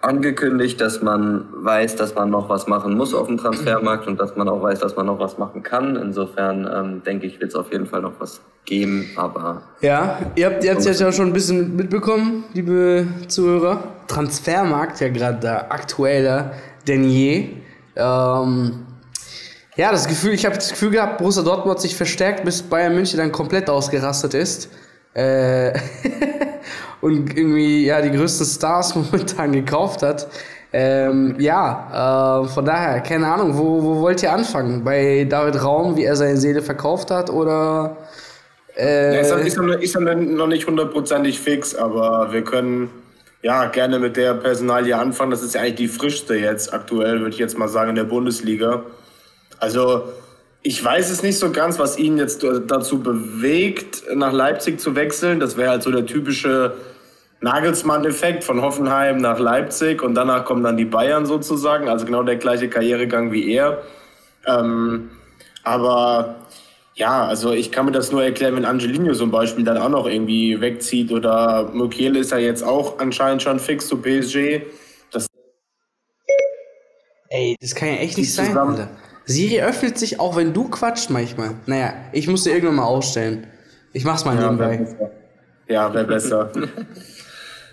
angekündigt, 0.05 0.79
dass 0.79 1.01
man 1.01 1.45
weiß, 1.51 1.95
dass 1.95 2.15
man 2.15 2.29
noch 2.29 2.49
was 2.49 2.67
machen 2.67 2.95
muss 2.95 3.13
auf 3.13 3.27
dem 3.27 3.37
Transfermarkt 3.37 4.07
und 4.07 4.19
dass 4.19 4.35
man 4.35 4.47
auch 4.47 4.61
weiß, 4.61 4.79
dass 4.79 4.95
man 4.95 5.07
noch 5.07 5.19
was 5.19 5.37
machen 5.37 5.63
kann. 5.63 5.95
Insofern 5.95 6.69
ähm, 6.73 7.03
denke 7.03 7.25
ich, 7.25 7.39
wird 7.39 7.51
es 7.51 7.55
auf 7.55 7.71
jeden 7.71 7.85
Fall 7.85 8.01
noch 8.01 8.13
was 8.19 8.41
geben, 8.65 9.09
aber 9.15 9.63
Ja, 9.81 10.19
ihr 10.35 10.47
habt 10.47 10.63
jetzt 10.63 10.85
ja 10.99 11.11
schon 11.11 11.27
ein 11.27 11.33
bisschen 11.33 11.75
mitbekommen, 11.75 12.45
liebe 12.53 13.07
Zuhörer. 13.27 13.83
Transfermarkt 14.07 15.01
ja 15.01 15.09
gerade 15.09 15.39
da 15.39 15.57
aktueller 15.69 16.51
denn 16.87 17.03
je. 17.03 17.49
Ähm, 17.95 18.85
ja, 19.75 19.91
das 19.91 20.07
Gefühl, 20.07 20.33
ich 20.33 20.45
habe 20.45 20.55
das 20.55 20.69
Gefühl 20.69 20.91
gehabt, 20.91 21.17
Borussia 21.17 21.43
Dortmund 21.43 21.79
sich 21.79 21.95
verstärkt, 21.95 22.45
bis 22.45 22.61
Bayern 22.61 22.95
München 22.95 23.19
dann 23.19 23.31
komplett 23.31 23.69
ausgerastet 23.69 24.33
ist. 24.33 24.69
Äh, 25.13 25.73
und 27.05 27.37
irgendwie 27.37 27.85
ja 27.85 28.01
die 28.01 28.09
größten 28.09 28.47
Stars 28.47 28.95
momentan 28.95 29.51
gekauft 29.51 30.01
hat. 30.01 30.27
Ähm, 30.73 31.35
ja, 31.39 32.41
äh, 32.41 32.47
von 32.49 32.65
daher, 32.65 32.99
keine 33.01 33.27
Ahnung, 33.27 33.55
wo, 33.57 33.81
wo 33.83 34.01
wollt 34.01 34.23
ihr 34.23 34.33
anfangen? 34.33 34.83
Bei 34.83 35.25
David 35.29 35.63
Raum, 35.63 35.95
wie 35.95 36.03
er 36.03 36.15
seine 36.15 36.37
Seele 36.37 36.63
verkauft 36.63 37.11
hat, 37.11 37.29
oder 37.29 37.95
Ja, 38.75 38.83
ist, 38.83 39.31
äh, 39.31 39.47
ist, 39.47 39.57
ist 39.81 39.99
noch 39.99 40.47
nicht 40.47 40.67
hundertprozentig 40.67 41.39
fix, 41.39 41.75
aber 41.75 42.33
wir 42.33 42.43
können 42.43 42.89
ja 43.43 43.67
gerne 43.67 43.99
mit 43.99 44.17
der 44.17 44.33
Personalie 44.33 44.97
anfangen. 44.97 45.29
Das 45.29 45.43
ist 45.43 45.53
ja 45.53 45.61
eigentlich 45.61 45.75
die 45.75 45.87
frischste 45.87 46.35
jetzt 46.35 46.73
aktuell, 46.73 47.19
würde 47.19 47.35
ich 47.35 47.39
jetzt 47.39 47.57
mal 47.57 47.69
sagen, 47.69 47.91
in 47.91 47.95
der 47.95 48.03
Bundesliga. 48.05 48.83
Also 49.59 50.05
ich 50.63 50.83
weiß 50.83 51.11
es 51.11 51.21
nicht 51.21 51.37
so 51.37 51.51
ganz, 51.51 51.77
was 51.77 51.99
ihn 51.99 52.17
jetzt 52.17 52.43
dazu 52.43 52.97
bewegt, 52.97 54.03
nach 54.15 54.33
Leipzig 54.33 54.79
zu 54.79 54.95
wechseln. 54.95 55.39
Das 55.39 55.57
wäre 55.57 55.69
halt 55.69 55.83
so 55.83 55.91
der 55.91 56.07
typische 56.07 56.73
Nagelsmann-Effekt 57.45 58.43
von 58.43 58.61
Hoffenheim 58.63 59.17
nach 59.17 59.37
Leipzig 59.39 60.01
und 60.01 60.15
danach 60.15 60.45
kommen 60.45 60.63
dann 60.63 60.77
die 60.77 60.85
Bayern 60.85 61.27
sozusagen. 61.27 61.87
Also 61.89 62.05
genau 62.05 62.23
der 62.23 62.37
gleiche 62.37 62.67
Karrieregang 62.69 63.31
wie 63.31 63.53
er. 63.53 63.83
Ähm, 64.47 65.11
aber 65.63 66.37
ja, 66.95 67.23
also 67.27 67.51
ich 67.51 67.71
kann 67.71 67.85
mir 67.85 67.91
das 67.91 68.11
nur 68.11 68.23
erklären, 68.23 68.55
wenn 68.55 68.65
Angelino 68.65 69.13
zum 69.13 69.29
Beispiel 69.29 69.63
dann 69.63 69.77
auch 69.77 69.89
noch 69.89 70.07
irgendwie 70.07 70.59
wegzieht 70.59 71.11
oder 71.11 71.69
Mukiele 71.71 72.17
ist 72.17 72.31
ja 72.31 72.39
jetzt 72.39 72.63
auch 72.63 72.97
anscheinend 72.97 73.43
schon 73.43 73.59
fix 73.59 73.87
zu 73.87 73.97
PSG. 74.01 74.61
Das 75.11 75.27
Ey, 77.29 77.55
das 77.61 77.75
kann 77.75 77.89
ja 77.89 77.95
echt 77.95 78.17
nicht 78.17 78.33
sein, 78.33 78.47
zusammen- 78.47 78.71
Alter. 78.71 78.89
Siri 79.25 79.61
öffnet 79.61 79.99
sich, 79.99 80.19
auch 80.19 80.35
wenn 80.35 80.51
du 80.53 80.67
quatscht 80.69 81.09
manchmal. 81.11 81.51
Naja, 81.67 81.93
ich 82.11 82.27
muss 82.27 82.43
sie 82.43 82.51
irgendwann 82.51 82.75
mal 82.75 82.85
ausstellen. 82.85 83.45
Ich 83.93 84.03
mach's 84.03 84.25
mal 84.25 84.35
ja, 84.35 84.41
nebenbei. 84.51 84.77
besser. 84.77 85.11
Ja, 85.67 85.93
wäre 85.93 86.05
besser. 86.05 86.51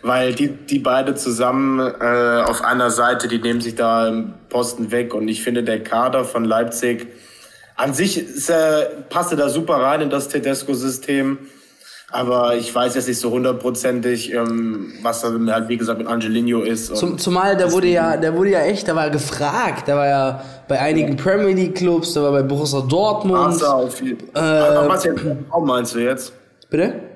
Weil 0.03 0.35
die, 0.35 0.49
die 0.49 0.81
beide 0.81 1.15
zusammen 1.15 1.79
äh, 1.79 2.43
auf 2.45 2.63
einer 2.65 2.91
Seite, 2.91 3.29
die 3.29 3.39
nehmen 3.39 3.61
sich 3.61 3.77
da 3.77 4.09
im 4.09 4.35
Posten 4.49 4.91
weg 4.91 5.15
und 5.15 5.29
ich 5.29 5.43
finde, 5.43 5.63
der 5.63 5.83
Kader 5.83 6.25
von 6.25 6.45
Leipzig, 6.45 7.07
an 7.77 7.95
sich 7.95 8.19
ist, 8.19 8.51
äh, 8.51 8.87
passt 9.09 9.33
er 9.33 9.39
da 9.39 9.49
super 9.49 9.77
rein 9.77 10.01
in 10.03 10.11
das 10.11 10.29
Tedesco-System. 10.29 11.39
Aber 12.11 12.57
ich 12.57 12.75
weiß 12.75 12.95
jetzt 12.95 13.09
nicht 13.09 13.21
so 13.21 13.31
hundertprozentig, 13.31 14.35
ähm, 14.35 14.93
was 15.01 15.23
da 15.23 15.31
halt, 15.49 15.69
wie 15.71 15.79
gesagt, 15.79 15.99
mit 15.99 16.07
Angelino 16.07 16.61
ist. 16.61 16.95
Zum, 16.95 17.17
zumal, 17.17 17.57
der 17.57 17.73
wurde 17.73 17.87
ja, 17.87 18.19
der 18.19 18.37
wurde 18.37 18.51
ja 18.51 18.61
echt, 18.61 18.87
der 18.87 18.95
war 18.95 19.09
gefragt. 19.09 19.89
Der 19.89 19.97
war 19.97 20.07
ja 20.07 20.45
bei 20.69 20.79
einigen 20.79 21.17
Premier 21.17 21.55
League 21.55 21.75
Clubs, 21.75 22.13
der 22.13 22.25
war 22.25 22.33
bei 22.33 22.43
Borussia 22.43 22.83
Dortmund. 22.83 23.63
Ach, 23.65 23.79
äh, 24.35 24.89
jetzt, 24.93 25.09
Raum 25.51 25.67
meinst 25.67 25.95
du 25.95 26.01
jetzt? 26.01 26.35
Bitte? 26.69 27.12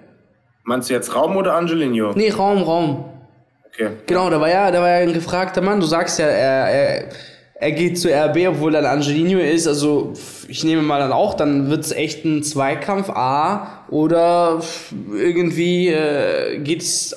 Meinst 0.66 0.90
du 0.90 0.94
jetzt 0.94 1.14
Raum 1.14 1.37
oder 1.37 1.54
Angelino? 1.54 2.12
Nee, 2.14 2.30
Raum, 2.30 2.62
Raum. 2.62 3.04
Okay. 3.66 3.90
Genau, 4.06 4.28
der 4.28 4.40
war 4.40 4.50
ja, 4.50 4.70
der 4.70 4.80
war 4.80 4.88
ja 4.88 4.96
ein 4.96 5.12
gefragter 5.12 5.62
Mann. 5.62 5.80
Du 5.80 5.87
sagst 5.87 6.18
ja, 6.18 6.26
er, 6.26 6.70
er 6.70 7.08
er 7.58 7.73
geht 7.73 7.99
zu 7.99 8.08
RB, 8.12 8.49
obwohl 8.49 8.76
ein 8.76 8.85
Angelino 8.85 9.38
ist. 9.38 9.66
Also 9.66 10.12
ich 10.46 10.62
nehme 10.62 10.82
mal 10.82 10.99
dann 10.99 11.12
auch, 11.12 11.35
dann 11.35 11.70
wird 11.70 11.85
es 11.85 11.92
echt 11.92 12.25
ein 12.25 12.42
Zweikampf 12.42 13.08
A 13.08 13.85
oder 13.88 14.61
irgendwie 15.14 15.88
äh, 15.88 16.58
geht 16.58 16.82
es 16.82 17.12
äh, 17.12 17.16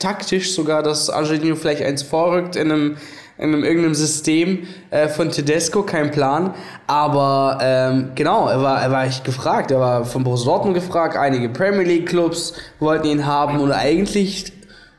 taktisch 0.00 0.52
sogar, 0.52 0.82
dass 0.82 1.10
Angelino 1.10 1.54
vielleicht 1.54 1.82
eins 1.82 2.02
vorrückt 2.02 2.56
in 2.56 2.72
einem 2.72 2.96
in 3.38 3.54
einem 3.54 3.64
irgendeinem 3.64 3.94
System 3.94 4.66
äh, 4.90 5.08
von 5.08 5.30
Tedesco, 5.30 5.82
kein 5.82 6.10
Plan. 6.10 6.54
Aber 6.86 7.58
ähm, 7.62 8.10
genau, 8.14 8.48
er 8.48 8.62
war, 8.62 8.82
er 8.82 8.90
war 8.90 9.06
echt 9.06 9.24
gefragt. 9.24 9.70
Er 9.70 9.80
war 9.80 10.04
von 10.04 10.24
Borussia 10.24 10.46
Dortmund 10.46 10.74
gefragt, 10.74 11.16
einige 11.16 11.48
Premier 11.48 11.84
League 11.84 12.08
Clubs 12.08 12.54
wollten 12.80 13.06
ihn 13.06 13.26
haben 13.26 13.60
und 13.60 13.72
eigentlich 13.72 14.52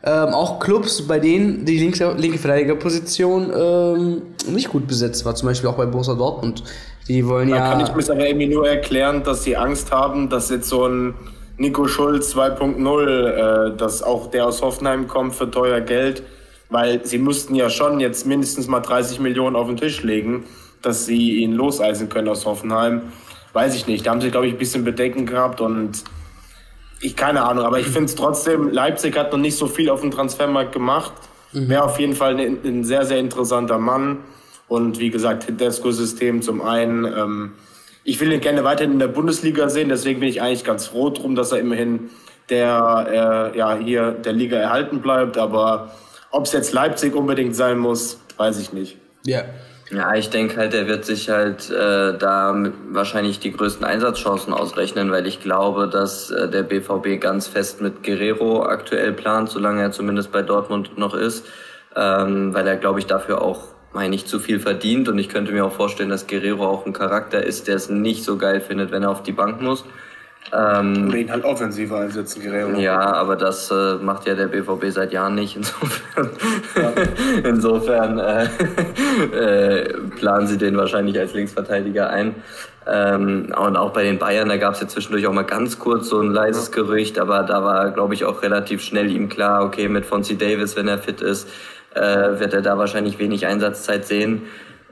ähm, 0.03 0.29
auch 0.29 0.59
Clubs, 0.59 1.05
bei 1.05 1.19
denen 1.19 1.65
die 1.65 1.77
linke, 1.77 2.15
linke 2.17 2.37
Verteidigerposition 2.37 3.51
ähm, 3.53 4.21
nicht 4.47 4.69
gut 4.69 4.87
besetzt 4.87 5.25
war, 5.25 5.35
zum 5.35 5.49
Beispiel 5.49 5.69
auch 5.69 5.75
bei 5.75 5.85
Borussia 5.85 6.15
Dortmund. 6.15 6.63
Die 7.09 7.27
wollen 7.27 7.49
da 7.49 7.55
ja. 7.57 7.71
kann 7.71 7.81
ich 7.81 7.93
mir 7.93 8.13
aber 8.13 8.25
irgendwie 8.25 8.47
nur 8.47 8.69
erklären, 8.69 9.23
dass 9.23 9.43
sie 9.43 9.57
Angst 9.57 9.91
haben, 9.91 10.29
dass 10.29 10.49
jetzt 10.49 10.69
so 10.69 10.85
ein 10.85 11.15
Nico 11.57 11.87
Schulz 11.87 12.33
2.0, 12.33 13.73
äh, 13.73 13.75
dass 13.75 14.01
auch 14.01 14.27
der 14.27 14.45
aus 14.45 14.61
Hoffenheim 14.61 15.07
kommt 15.07 15.35
für 15.35 15.51
teuer 15.51 15.81
Geld, 15.81 16.23
weil 16.69 17.05
sie 17.05 17.17
mussten 17.17 17.55
ja 17.55 17.69
schon 17.69 17.99
jetzt 17.99 18.25
mindestens 18.25 18.67
mal 18.67 18.79
30 18.79 19.19
Millionen 19.19 19.55
auf 19.55 19.67
den 19.67 19.77
Tisch 19.77 20.03
legen, 20.03 20.45
dass 20.81 21.05
sie 21.05 21.37
ihn 21.37 21.53
loseisen 21.53 22.09
können 22.09 22.27
aus 22.27 22.45
Hoffenheim. 22.45 23.01
Weiß 23.53 23.75
ich 23.75 23.87
nicht. 23.87 24.05
Da 24.05 24.11
haben 24.11 24.21
sie, 24.21 24.29
glaube 24.29 24.47
ich, 24.47 24.53
ein 24.53 24.59
bisschen 24.59 24.83
Bedenken 24.83 25.25
gehabt 25.25 25.61
und 25.61 26.03
ich 27.01 27.15
keine 27.15 27.43
Ahnung, 27.43 27.65
aber 27.65 27.79
ich 27.79 27.87
finde 27.87 28.05
es 28.05 28.15
trotzdem, 28.15 28.69
Leipzig 28.69 29.17
hat 29.17 29.31
noch 29.31 29.39
nicht 29.39 29.57
so 29.57 29.67
viel 29.67 29.89
auf 29.89 30.01
dem 30.01 30.11
Transfermarkt 30.11 30.73
gemacht. 30.73 31.13
Mhm. 31.53 31.69
Wäre 31.69 31.83
auf 31.83 31.99
jeden 31.99 32.13
Fall 32.13 32.37
ein, 32.37 32.57
ein, 32.63 32.83
sehr, 32.83 33.05
sehr 33.05 33.19
interessanter 33.19 33.77
Mann. 33.77 34.19
Und 34.67 34.99
wie 34.99 35.09
gesagt, 35.09 35.45
Tedesco-System 35.45 36.41
zum 36.41 36.61
einen. 36.61 37.05
Ähm, 37.05 37.53
ich 38.03 38.19
will 38.19 38.31
ihn 38.31 38.41
gerne 38.41 38.63
weiterhin 38.63 38.93
in 38.93 38.99
der 38.99 39.07
Bundesliga 39.07 39.69
sehen, 39.69 39.89
deswegen 39.89 40.19
bin 40.19 40.29
ich 40.29 40.41
eigentlich 40.41 40.63
ganz 40.63 40.87
froh 40.87 41.09
drum, 41.09 41.35
dass 41.35 41.51
er 41.51 41.59
immerhin 41.59 42.09
der, 42.49 43.51
äh, 43.53 43.57
ja, 43.57 43.75
hier 43.75 44.11
der 44.11 44.33
Liga 44.33 44.57
erhalten 44.57 45.01
bleibt. 45.01 45.37
Aber 45.37 45.91
ob 46.31 46.45
es 46.45 46.53
jetzt 46.53 46.73
Leipzig 46.73 47.15
unbedingt 47.15 47.55
sein 47.55 47.77
muss, 47.77 48.19
weiß 48.37 48.59
ich 48.59 48.73
nicht. 48.73 48.97
Ja. 49.25 49.43
Ja, 49.91 50.13
ich 50.13 50.29
denke 50.29 50.57
halt, 50.57 50.75
er 50.75 50.87
wird 50.87 51.03
sich 51.03 51.29
halt 51.29 51.71
äh, 51.71 52.15
da 52.15 52.55
wahrscheinlich 52.91 53.39
die 53.39 53.51
größten 53.51 53.83
Einsatzchancen 53.83 54.53
ausrechnen, 54.53 55.09
weil 55.09 55.25
ich 55.25 55.41
glaube, 55.41 55.87
dass 55.87 56.29
äh, 56.29 56.47
der 56.47 56.61
BVB 56.61 57.19
ganz 57.19 57.47
fest 57.47 57.81
mit 57.81 58.03
Guerrero 58.03 58.63
aktuell 58.63 59.13
plant, 59.13 59.49
solange 59.49 59.81
er 59.81 59.91
zumindest 59.91 60.31
bei 60.31 60.43
Dortmund 60.43 60.95
noch 60.99 61.15
ist, 61.15 61.47
ähm, 61.95 62.53
weil 62.53 62.67
er, 62.67 62.77
glaube 62.77 62.99
ich, 62.99 63.07
dafür 63.07 63.41
auch 63.41 63.63
meine 63.93 64.15
ich, 64.15 64.25
zu 64.25 64.39
viel 64.39 64.59
verdient 64.59 65.09
und 65.09 65.17
ich 65.17 65.29
könnte 65.29 65.51
mir 65.51 65.65
auch 65.65 65.71
vorstellen, 65.71 66.09
dass 66.09 66.27
Guerrero 66.27 66.67
auch 66.67 66.85
ein 66.85 66.93
Charakter 66.93 67.43
ist, 67.43 67.67
der 67.67 67.75
es 67.75 67.89
nicht 67.89 68.23
so 68.23 68.37
geil 68.37 68.61
findet, 68.61 68.91
wenn 68.91 69.03
er 69.03 69.09
auf 69.09 69.23
die 69.23 69.31
Bank 69.31 69.61
muss. 69.61 69.83
Ähm, 70.51 71.07
Oder 71.07 71.17
ihn 71.17 71.31
halt 71.31 71.43
offensiver 71.43 71.99
einsetzen, 71.99 72.41
Guerrero. 72.41 72.79
Ja, 72.79 72.99
aber 72.99 73.35
das 73.35 73.69
äh, 73.69 73.95
macht 74.01 74.25
ja 74.25 74.33
der 74.33 74.47
BVB 74.47 74.85
seit 74.89 75.11
Jahren 75.11 75.35
nicht. 75.35 75.55
Insofern, 75.55 76.29
ja. 76.75 76.91
insofern 77.49 78.19
äh, 78.19 78.47
äh, 79.35 79.93
planen 80.17 80.47
sie 80.47 80.57
den 80.57 80.75
wahrscheinlich 80.75 81.19
als 81.19 81.33
Linksverteidiger 81.33 82.09
ein. 82.09 82.35
Ähm, 82.87 83.53
und 83.55 83.77
auch 83.77 83.91
bei 83.91 84.03
den 84.03 84.17
Bayern, 84.17 84.49
da 84.49 84.57
gab 84.57 84.73
es 84.73 84.81
ja 84.81 84.87
zwischendurch 84.87 85.27
auch 85.27 85.33
mal 85.33 85.43
ganz 85.43 85.77
kurz 85.77 86.09
so 86.09 86.19
ein 86.19 86.31
leises 86.31 86.71
Gerücht, 86.71 87.19
aber 87.19 87.43
da 87.43 87.63
war, 87.63 87.91
glaube 87.91 88.15
ich, 88.15 88.25
auch 88.25 88.41
relativ 88.41 88.81
schnell 88.81 89.11
ihm 89.11 89.29
klar, 89.29 89.63
okay, 89.63 89.87
mit 89.87 90.05
Fonzie 90.05 90.37
Davis, 90.37 90.75
wenn 90.75 90.87
er 90.87 90.97
fit 90.97 91.21
ist, 91.21 91.47
äh, 91.93 92.39
wird 92.39 92.53
er 92.53 92.61
da 92.61 92.77
wahrscheinlich 92.77 93.19
wenig 93.19 93.45
Einsatzzeit 93.45 94.05
sehen. 94.05 94.43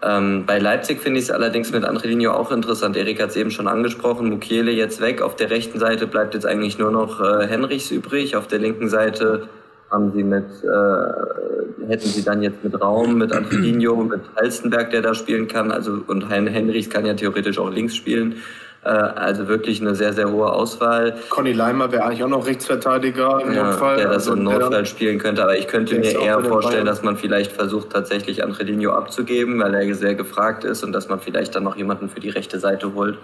Ähm, 0.04 0.46
bei 0.46 0.60
Leipzig 0.60 1.02
finde 1.02 1.20
ich 1.20 1.26
es 1.26 1.32
allerdings 1.32 1.72
mit 1.72 1.84
Andrelinho 1.84 2.32
auch 2.32 2.52
interessant. 2.52 2.96
Erik 2.96 3.22
hat 3.22 3.32
es 3.32 3.36
eben 3.36 3.50
schon 3.50 3.68
angesprochen. 3.68 4.30
Mukiele 4.30 4.72
jetzt 4.72 5.02
weg. 5.02 5.22
Auf 5.22 5.36
der 5.36 5.50
rechten 5.50 5.80
Seite 5.80 6.06
bleibt 6.06 6.34
jetzt 6.34 6.46
eigentlich 6.46 6.78
nur 6.78 6.92
noch 6.92 7.20
äh, 7.20 7.48
Henrichs 7.48 7.90
übrig. 7.90 8.36
Auf 8.36 8.48
der 8.48 8.60
linken 8.60 8.90
Seite 8.90 9.50
haben 9.90 10.12
sie 10.14 10.24
mit, 10.24 10.46
äh, 10.64 11.88
hätten 11.88 12.08
sie 12.08 12.24
dann 12.24 12.44
jetzt 12.44 12.64
mit 12.64 12.80
Raum, 12.80 13.18
mit 13.18 13.32
Andrelinho, 13.32 13.96
mit 13.96 14.22
Halstenberg, 14.36 14.92
der 14.92 15.02
da 15.02 15.16
spielen 15.16 15.48
kann. 15.48 15.72
Also, 15.72 16.04
und 16.06 16.30
Henrichs 16.30 16.90
kann 16.90 17.06
ja 17.06 17.14
theoretisch 17.14 17.58
auch 17.58 17.72
links 17.72 17.96
spielen. 17.96 18.36
Äh, 18.84 18.90
also 18.90 19.48
wirklich 19.48 19.82
eine 19.82 19.96
sehr, 19.96 20.14
sehr 20.14 20.32
hohe 20.32 20.52
Auswahl. 20.52 21.16
Conny 21.30 21.54
Leimer 21.54 21.92
wäre 21.92 22.04
eigentlich 22.06 22.24
auch 22.24 22.30
noch 22.30 22.46
Rechtsverteidiger 22.46 23.42
im 23.42 23.54
ja, 23.54 23.66
Notfall. 23.66 23.98
Der 23.98 24.08
das 24.08 24.28
also, 24.28 24.34
im 24.34 24.44
Notfall 24.44 24.86
spielen 24.86 25.20
könnte. 25.20 25.44
Aber 25.44 25.58
ich 25.58 25.68
könnte 25.68 25.96
mir 25.96 26.20
eher 26.20 26.40
vorstellen, 26.42 26.86
dass 26.86 27.04
man 27.04 27.18
vielleicht 27.18 27.52
versucht, 27.52 27.92
tatsächlich 27.92 28.44
Andrelinho 28.44 28.92
abzugeben, 28.92 29.60
weil 29.60 29.74
er 29.74 29.96
sehr 29.96 30.16
gefragt 30.16 30.64
ist 30.64 30.84
und 30.84 30.94
dass 30.94 31.10
man 31.10 31.20
vielleicht 31.20 31.56
dann 31.56 31.64
noch 31.64 31.76
jemanden 31.76 32.10
für 32.10 32.20
die 32.20 32.30
rechte 32.30 32.60
Seite 32.60 32.94
holt. 32.94 33.18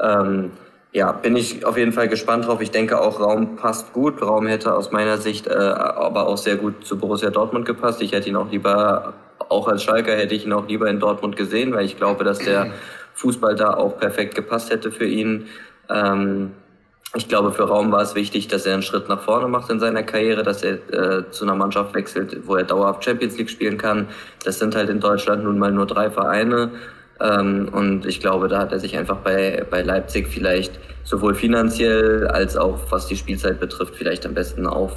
Ähm, 0.00 0.50
ja, 0.92 1.12
bin 1.12 1.36
ich 1.36 1.66
auf 1.66 1.76
jeden 1.76 1.92
Fall 1.92 2.08
gespannt 2.08 2.46
drauf. 2.46 2.60
Ich 2.60 2.70
denke 2.70 3.00
auch, 3.00 3.20
Raum 3.20 3.56
passt 3.56 3.92
gut. 3.92 4.22
Raum 4.22 4.46
hätte 4.46 4.74
aus 4.74 4.90
meiner 4.90 5.18
Sicht 5.18 5.46
äh, 5.46 5.52
aber 5.52 6.26
auch 6.26 6.38
sehr 6.38 6.56
gut 6.56 6.86
zu 6.86 6.98
Borussia 6.98 7.30
Dortmund 7.30 7.66
gepasst. 7.66 8.00
Ich 8.00 8.12
hätte 8.12 8.28
ihn 8.28 8.36
auch 8.36 8.50
lieber, 8.50 9.12
auch 9.50 9.68
als 9.68 9.82
Schalker 9.82 10.12
hätte 10.12 10.34
ich 10.34 10.46
ihn 10.46 10.52
auch 10.52 10.66
lieber 10.66 10.88
in 10.88 10.98
Dortmund 10.98 11.36
gesehen, 11.36 11.72
weil 11.72 11.84
ich 11.84 11.96
glaube, 11.96 12.24
dass 12.24 12.38
der 12.38 12.68
Fußball 13.18 13.56
da 13.56 13.74
auch 13.74 13.98
perfekt 13.98 14.34
gepasst 14.36 14.70
hätte 14.70 14.92
für 14.92 15.06
ihn. 15.06 15.46
Ähm, 15.90 16.52
ich 17.14 17.26
glaube, 17.26 17.52
für 17.52 17.64
Raum 17.64 17.90
war 17.90 18.02
es 18.02 18.14
wichtig, 18.14 18.48
dass 18.48 18.66
er 18.66 18.74
einen 18.74 18.82
Schritt 18.82 19.08
nach 19.08 19.20
vorne 19.22 19.48
macht 19.48 19.70
in 19.70 19.80
seiner 19.80 20.02
Karriere, 20.02 20.42
dass 20.42 20.62
er 20.62 20.74
äh, 20.92 21.30
zu 21.30 21.44
einer 21.44 21.54
Mannschaft 21.54 21.94
wechselt, 21.94 22.46
wo 22.46 22.54
er 22.54 22.64
dauerhaft 22.64 23.04
Champions 23.04 23.36
League 23.38 23.50
spielen 23.50 23.78
kann. 23.78 24.08
Das 24.44 24.58
sind 24.58 24.76
halt 24.76 24.88
in 24.88 25.00
Deutschland 25.00 25.42
nun 25.42 25.58
mal 25.58 25.72
nur 25.72 25.86
drei 25.86 26.10
Vereine. 26.10 26.70
Ähm, 27.20 27.70
und 27.72 28.06
ich 28.06 28.20
glaube, 28.20 28.48
da 28.48 28.58
hat 28.60 28.72
er 28.72 28.78
sich 28.78 28.96
einfach 28.96 29.16
bei, 29.16 29.66
bei 29.68 29.82
Leipzig 29.82 30.28
vielleicht 30.28 30.78
sowohl 31.02 31.34
finanziell 31.34 32.28
als 32.28 32.56
auch 32.56 32.78
was 32.90 33.06
die 33.06 33.16
Spielzeit 33.16 33.58
betrifft, 33.58 33.96
vielleicht 33.96 34.26
am 34.26 34.34
besten 34.34 34.66
auf, 34.66 34.92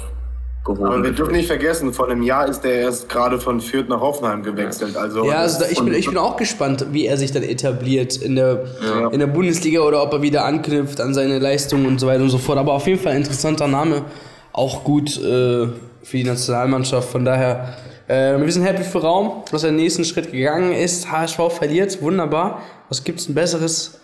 gehoben. 0.64 0.84
Aber 0.84 1.02
wir 1.02 1.12
dürfen 1.12 1.32
nicht 1.32 1.46
vergessen, 1.46 1.92
vor 1.92 2.08
einem 2.08 2.22
Jahr 2.22 2.48
ist 2.48 2.64
er 2.64 2.72
erst 2.72 3.08
gerade 3.08 3.38
von 3.38 3.60
Fürth 3.60 3.88
nach 3.88 4.00
Hoffenheim 4.00 4.42
gewechselt. 4.42 4.96
Also 4.96 5.24
ja, 5.24 5.36
also 5.36 5.64
ich, 5.70 5.78
bin, 5.78 5.92
ich 5.94 6.06
bin 6.06 6.18
auch 6.18 6.36
gespannt, 6.36 6.86
wie 6.92 7.06
er 7.06 7.16
sich 7.16 7.32
dann 7.32 7.42
etabliert 7.42 8.16
in 8.16 8.36
der, 8.36 8.64
ja. 8.82 9.08
in 9.08 9.20
der 9.20 9.26
Bundesliga 9.26 9.80
oder 9.80 10.02
ob 10.02 10.12
er 10.12 10.22
wieder 10.22 10.44
anknüpft 10.44 11.00
an 11.00 11.14
seine 11.14 11.38
Leistungen 11.38 11.86
und 11.86 11.98
so 11.98 12.06
weiter 12.06 12.22
und 12.22 12.30
so 12.30 12.38
fort. 12.38 12.58
Aber 12.58 12.74
auf 12.74 12.86
jeden 12.86 13.00
Fall 13.00 13.12
ein 13.12 13.18
interessanter 13.18 13.68
Name. 13.68 14.04
Auch 14.52 14.84
gut 14.84 15.16
äh, 15.18 15.68
für 16.02 16.16
die 16.16 16.24
Nationalmannschaft. 16.24 17.08
Von 17.08 17.24
daher, 17.24 17.76
äh, 18.06 18.38
wir 18.38 18.52
sind 18.52 18.64
happy 18.64 18.82
für 18.82 19.00
Raum, 19.00 19.42
dass 19.50 19.64
er 19.64 19.70
den 19.70 19.76
nächsten 19.76 20.04
Schritt 20.04 20.30
gegangen 20.30 20.72
ist. 20.72 21.10
HSV 21.10 21.38
verliert, 21.50 22.02
wunderbar. 22.02 22.62
Was 22.88 23.02
gibt's 23.02 23.28
ein 23.28 23.34
besseres 23.34 23.98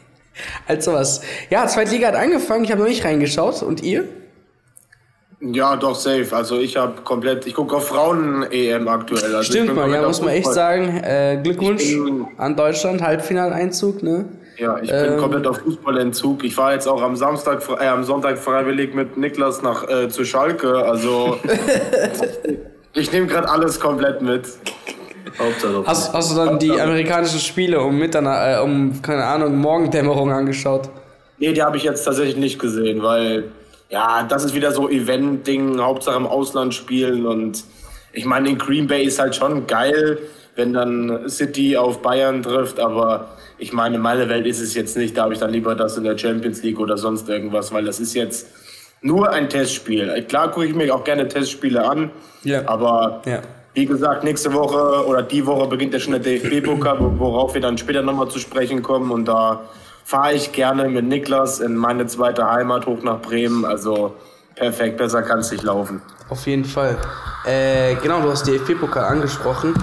als 0.66 0.84
sowas? 0.84 1.20
Ja, 1.48 1.66
Zweitliga 1.66 2.08
hat 2.08 2.16
angefangen, 2.16 2.64
ich 2.64 2.72
habe 2.72 2.80
noch 2.80 2.88
nicht 2.88 3.04
reingeschaut. 3.04 3.62
Und 3.62 3.82
ihr? 3.82 4.08
Ja, 5.40 5.76
doch, 5.76 5.94
safe. 5.94 6.26
Also 6.32 6.58
ich 6.58 6.76
habe 6.76 7.02
komplett, 7.02 7.46
ich 7.46 7.54
gucke 7.54 7.76
auf 7.76 7.88
Frauen-EM 7.88 8.88
aktuell. 8.88 9.36
Also 9.36 9.52
Stimmt 9.52 9.74
mal, 9.74 9.88
ja, 9.88 10.02
muss 10.02 10.20
man 10.20 10.30
echt 10.30 10.52
sagen. 10.52 11.00
Äh, 11.02 11.40
Glückwunsch 11.42 11.84
an 12.36 12.56
Deutschland, 12.56 13.02
Halbfinaleinzug, 13.02 14.02
ne? 14.02 14.24
Ja, 14.56 14.78
ich 14.82 14.90
ähm, 14.92 15.10
bin 15.10 15.16
komplett 15.18 15.46
auf 15.46 15.58
Fußballentzug. 15.58 16.42
Ich 16.42 16.56
war 16.56 16.72
jetzt 16.72 16.88
auch 16.88 17.00
am 17.00 17.14
Samstag, 17.14 17.62
äh, 17.80 17.86
am 17.86 18.02
Sonntag 18.02 18.38
freiwillig 18.38 18.94
mit 18.94 19.16
Niklas 19.16 19.62
nach 19.62 19.88
äh, 19.88 20.08
zu 20.08 20.24
Schalke. 20.24 20.84
Also 20.84 21.38
ich 22.94 23.12
nehme 23.12 23.28
gerade 23.28 23.48
alles 23.48 23.78
komplett 23.78 24.20
mit. 24.20 24.48
Hast, 25.84 26.12
hast 26.12 26.32
du 26.32 26.36
dann 26.36 26.58
die 26.58 26.72
amerikanischen 26.72 27.38
Spiele 27.38 27.80
um 27.80 27.96
Mitternacht, 27.96 28.58
äh, 28.58 28.60
um 28.60 29.00
keine 29.02 29.24
Ahnung 29.24 29.56
Morgendämmerung 29.58 30.32
angeschaut? 30.32 30.88
Nee, 31.38 31.52
die 31.52 31.62
habe 31.62 31.76
ich 31.76 31.84
jetzt 31.84 32.02
tatsächlich 32.02 32.36
nicht 32.36 32.58
gesehen, 32.58 33.00
weil 33.02 33.44
ja, 33.88 34.22
das 34.22 34.44
ist 34.44 34.54
wieder 34.54 34.72
so 34.72 34.88
Event-Ding, 34.88 35.80
Hauptsache 35.80 36.16
im 36.16 36.26
Ausland 36.26 36.74
spielen 36.74 37.26
und 37.26 37.64
ich 38.12 38.24
meine, 38.24 38.48
in 38.48 38.58
Green 38.58 38.86
Bay 38.86 39.04
ist 39.04 39.18
halt 39.18 39.34
schon 39.34 39.66
geil, 39.66 40.18
wenn 40.56 40.72
dann 40.72 41.28
City 41.28 41.76
auf 41.76 42.02
Bayern 42.02 42.42
trifft, 42.42 42.80
aber 42.80 43.28
ich 43.58 43.72
meine, 43.72 43.98
meine 43.98 44.28
Welt 44.28 44.46
ist 44.46 44.60
es 44.60 44.74
jetzt 44.74 44.96
nicht, 44.96 45.16
da 45.16 45.24
habe 45.24 45.34
ich 45.34 45.40
dann 45.40 45.50
lieber 45.50 45.74
das 45.74 45.96
in 45.96 46.04
der 46.04 46.18
Champions 46.18 46.62
League 46.62 46.80
oder 46.80 46.96
sonst 46.96 47.28
irgendwas, 47.28 47.72
weil 47.72 47.84
das 47.84 48.00
ist 48.00 48.14
nur 49.00 49.30
ein 49.30 49.48
Testspiel. 49.48 50.24
Klar 50.28 50.50
gucke 50.50 50.66
ich 50.66 50.74
mir 50.74 50.92
auch 50.94 51.04
gerne 51.04 51.28
Testspiele 51.28 51.88
an, 51.88 52.10
ja. 52.42 52.62
aber 52.66 53.22
ja. 53.26 53.40
wie 53.74 53.86
gesagt, 53.86 54.24
nächste 54.24 54.52
Woche 54.52 55.06
oder 55.06 55.22
die 55.22 55.46
Woche 55.46 55.68
beginnt 55.68 55.94
ja 55.94 56.00
schon 56.00 56.12
der 56.12 56.20
DFB-Pokal, 56.20 56.98
worauf 57.18 57.54
wir 57.54 57.60
dann 57.60 57.78
später 57.78 58.02
nochmal 58.02 58.28
zu 58.28 58.38
sprechen 58.38 58.82
kommen. 58.82 59.10
Und 59.10 59.26
da 59.26 59.62
fahre 60.08 60.32
ich 60.32 60.52
gerne 60.52 60.88
mit 60.88 61.04
Niklas 61.04 61.60
in 61.60 61.76
meine 61.76 62.06
zweite 62.06 62.50
Heimat 62.50 62.86
hoch 62.86 63.02
nach 63.02 63.20
Bremen. 63.20 63.66
Also 63.66 64.14
perfekt, 64.54 64.96
besser 64.96 65.20
kann 65.20 65.40
es 65.40 65.52
nicht 65.52 65.62
laufen. 65.62 66.00
Auf 66.30 66.46
jeden 66.46 66.64
Fall. 66.64 66.96
Äh, 67.44 67.94
genau, 67.96 68.22
du 68.22 68.30
hast 68.30 68.46
DFB-Pokal 68.46 69.04
angesprochen. 69.04 69.74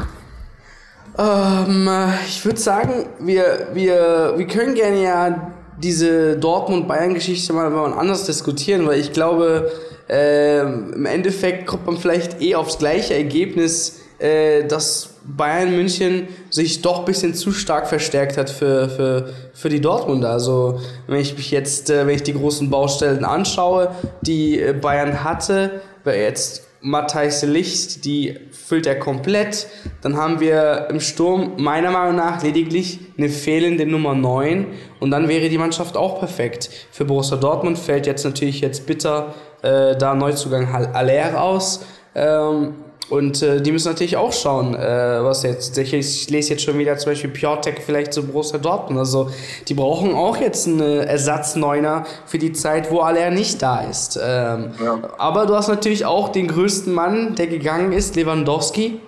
Ähm, 1.15 1.87
ich 2.25 2.43
würde 2.43 2.59
sagen, 2.59 3.05
wir, 3.19 3.67
wir, 3.73 4.33
wir 4.35 4.47
können 4.47 4.73
gerne 4.73 5.03
ja 5.03 5.51
diese 5.77 6.37
Dortmund-Bayern-Geschichte 6.37 7.53
mal, 7.53 7.69
mal 7.69 7.93
anders 7.93 8.25
diskutieren, 8.25 8.87
weil 8.87 8.99
ich 8.99 9.13
glaube, 9.13 9.71
äh, 10.09 10.61
im 10.61 11.05
Endeffekt 11.05 11.67
kommt 11.67 11.85
man 11.85 11.97
vielleicht 11.97 12.41
eh 12.41 12.55
aufs 12.55 12.79
gleiche 12.79 13.13
Ergebnis, 13.13 14.01
äh, 14.19 14.65
dass 14.65 15.15
Bayern 15.25 15.75
München 15.75 16.27
sich 16.49 16.81
doch 16.81 16.99
ein 16.99 17.05
bisschen 17.05 17.33
zu 17.33 17.51
stark 17.51 17.87
verstärkt 17.87 18.37
hat 18.37 18.49
für, 18.49 18.89
für, 18.89 19.29
für 19.53 19.69
die 19.69 19.81
Dortmunder. 19.81 20.29
Also 20.29 20.79
wenn 21.07 21.19
ich 21.19 21.35
mich 21.35 21.51
jetzt, 21.51 21.89
äh, 21.89 22.05
wenn 22.05 22.15
ich 22.15 22.23
die 22.23 22.33
großen 22.33 22.69
Baustellen 22.69 23.25
anschaue, 23.25 23.91
die 24.21 24.59
äh, 24.59 24.73
Bayern 24.73 25.23
hatte, 25.23 25.81
jetzt 26.05 26.65
Matthijs 26.85 27.41
Licht, 27.41 28.05
die 28.05 28.37
füllt 28.51 28.85
er 28.85 28.99
komplett. 28.99 29.65
Dann 30.01 30.17
haben 30.17 30.39
wir 30.39 30.87
im 30.91 30.99
Sturm 30.99 31.53
meiner 31.57 31.89
Meinung 31.89 32.15
nach 32.15 32.43
lediglich 32.43 32.99
eine 33.17 33.29
fehlende 33.29 33.87
Nummer 33.87 34.13
9 34.13 34.67
und 34.99 35.09
dann 35.09 35.27
wäre 35.27 35.49
die 35.49 35.57
Mannschaft 35.57 35.97
auch 35.97 36.19
perfekt. 36.19 36.69
Für 36.91 37.05
Borussia 37.05 37.37
Dortmund 37.37 37.79
fällt 37.79 38.05
jetzt 38.05 38.23
natürlich 38.23 38.61
jetzt 38.61 38.85
bitter 38.85 39.33
äh, 39.63 39.97
da 39.97 40.13
Neuzugang 40.13 40.67
Aller 40.93 41.41
aus. 41.41 41.83
Ähm, 42.13 42.75
und 43.09 43.41
äh, 43.43 43.61
die 43.61 43.71
müssen 43.71 43.87
natürlich 43.87 44.17
auch 44.17 44.33
schauen, 44.33 44.73
äh, 44.73 45.23
was 45.23 45.43
jetzt. 45.43 45.77
Ich, 45.77 45.93
ich, 45.93 46.29
lese 46.29 46.51
jetzt 46.51 46.63
schon 46.63 46.77
wieder 46.79 46.97
zum 46.97 47.11
Beispiel 47.11 47.29
Piotek 47.29 47.81
vielleicht 47.85 48.13
zu 48.13 48.25
Borussia 48.25 48.57
Dortmund. 48.57 48.99
Also 48.99 49.29
die 49.67 49.75
brauchen 49.75 50.13
auch 50.13 50.37
jetzt 50.37 50.67
einen 50.67 50.81
Ersatzneuner 50.81 52.05
für 52.25 52.39
die 52.39 52.53
Zeit, 52.53 52.89
wo 52.91 53.01
Aller 53.01 53.29
nicht 53.29 53.61
da 53.61 53.81
ist. 53.81 54.19
Ähm, 54.21 54.71
ja. 54.83 54.99
Aber 55.17 55.45
du 55.45 55.55
hast 55.55 55.67
natürlich 55.67 56.05
auch 56.05 56.29
den 56.29 56.47
größten 56.47 56.93
Mann, 56.93 57.35
der 57.35 57.47
gegangen 57.47 57.91
ist, 57.91 58.15
Lewandowski. 58.15 58.99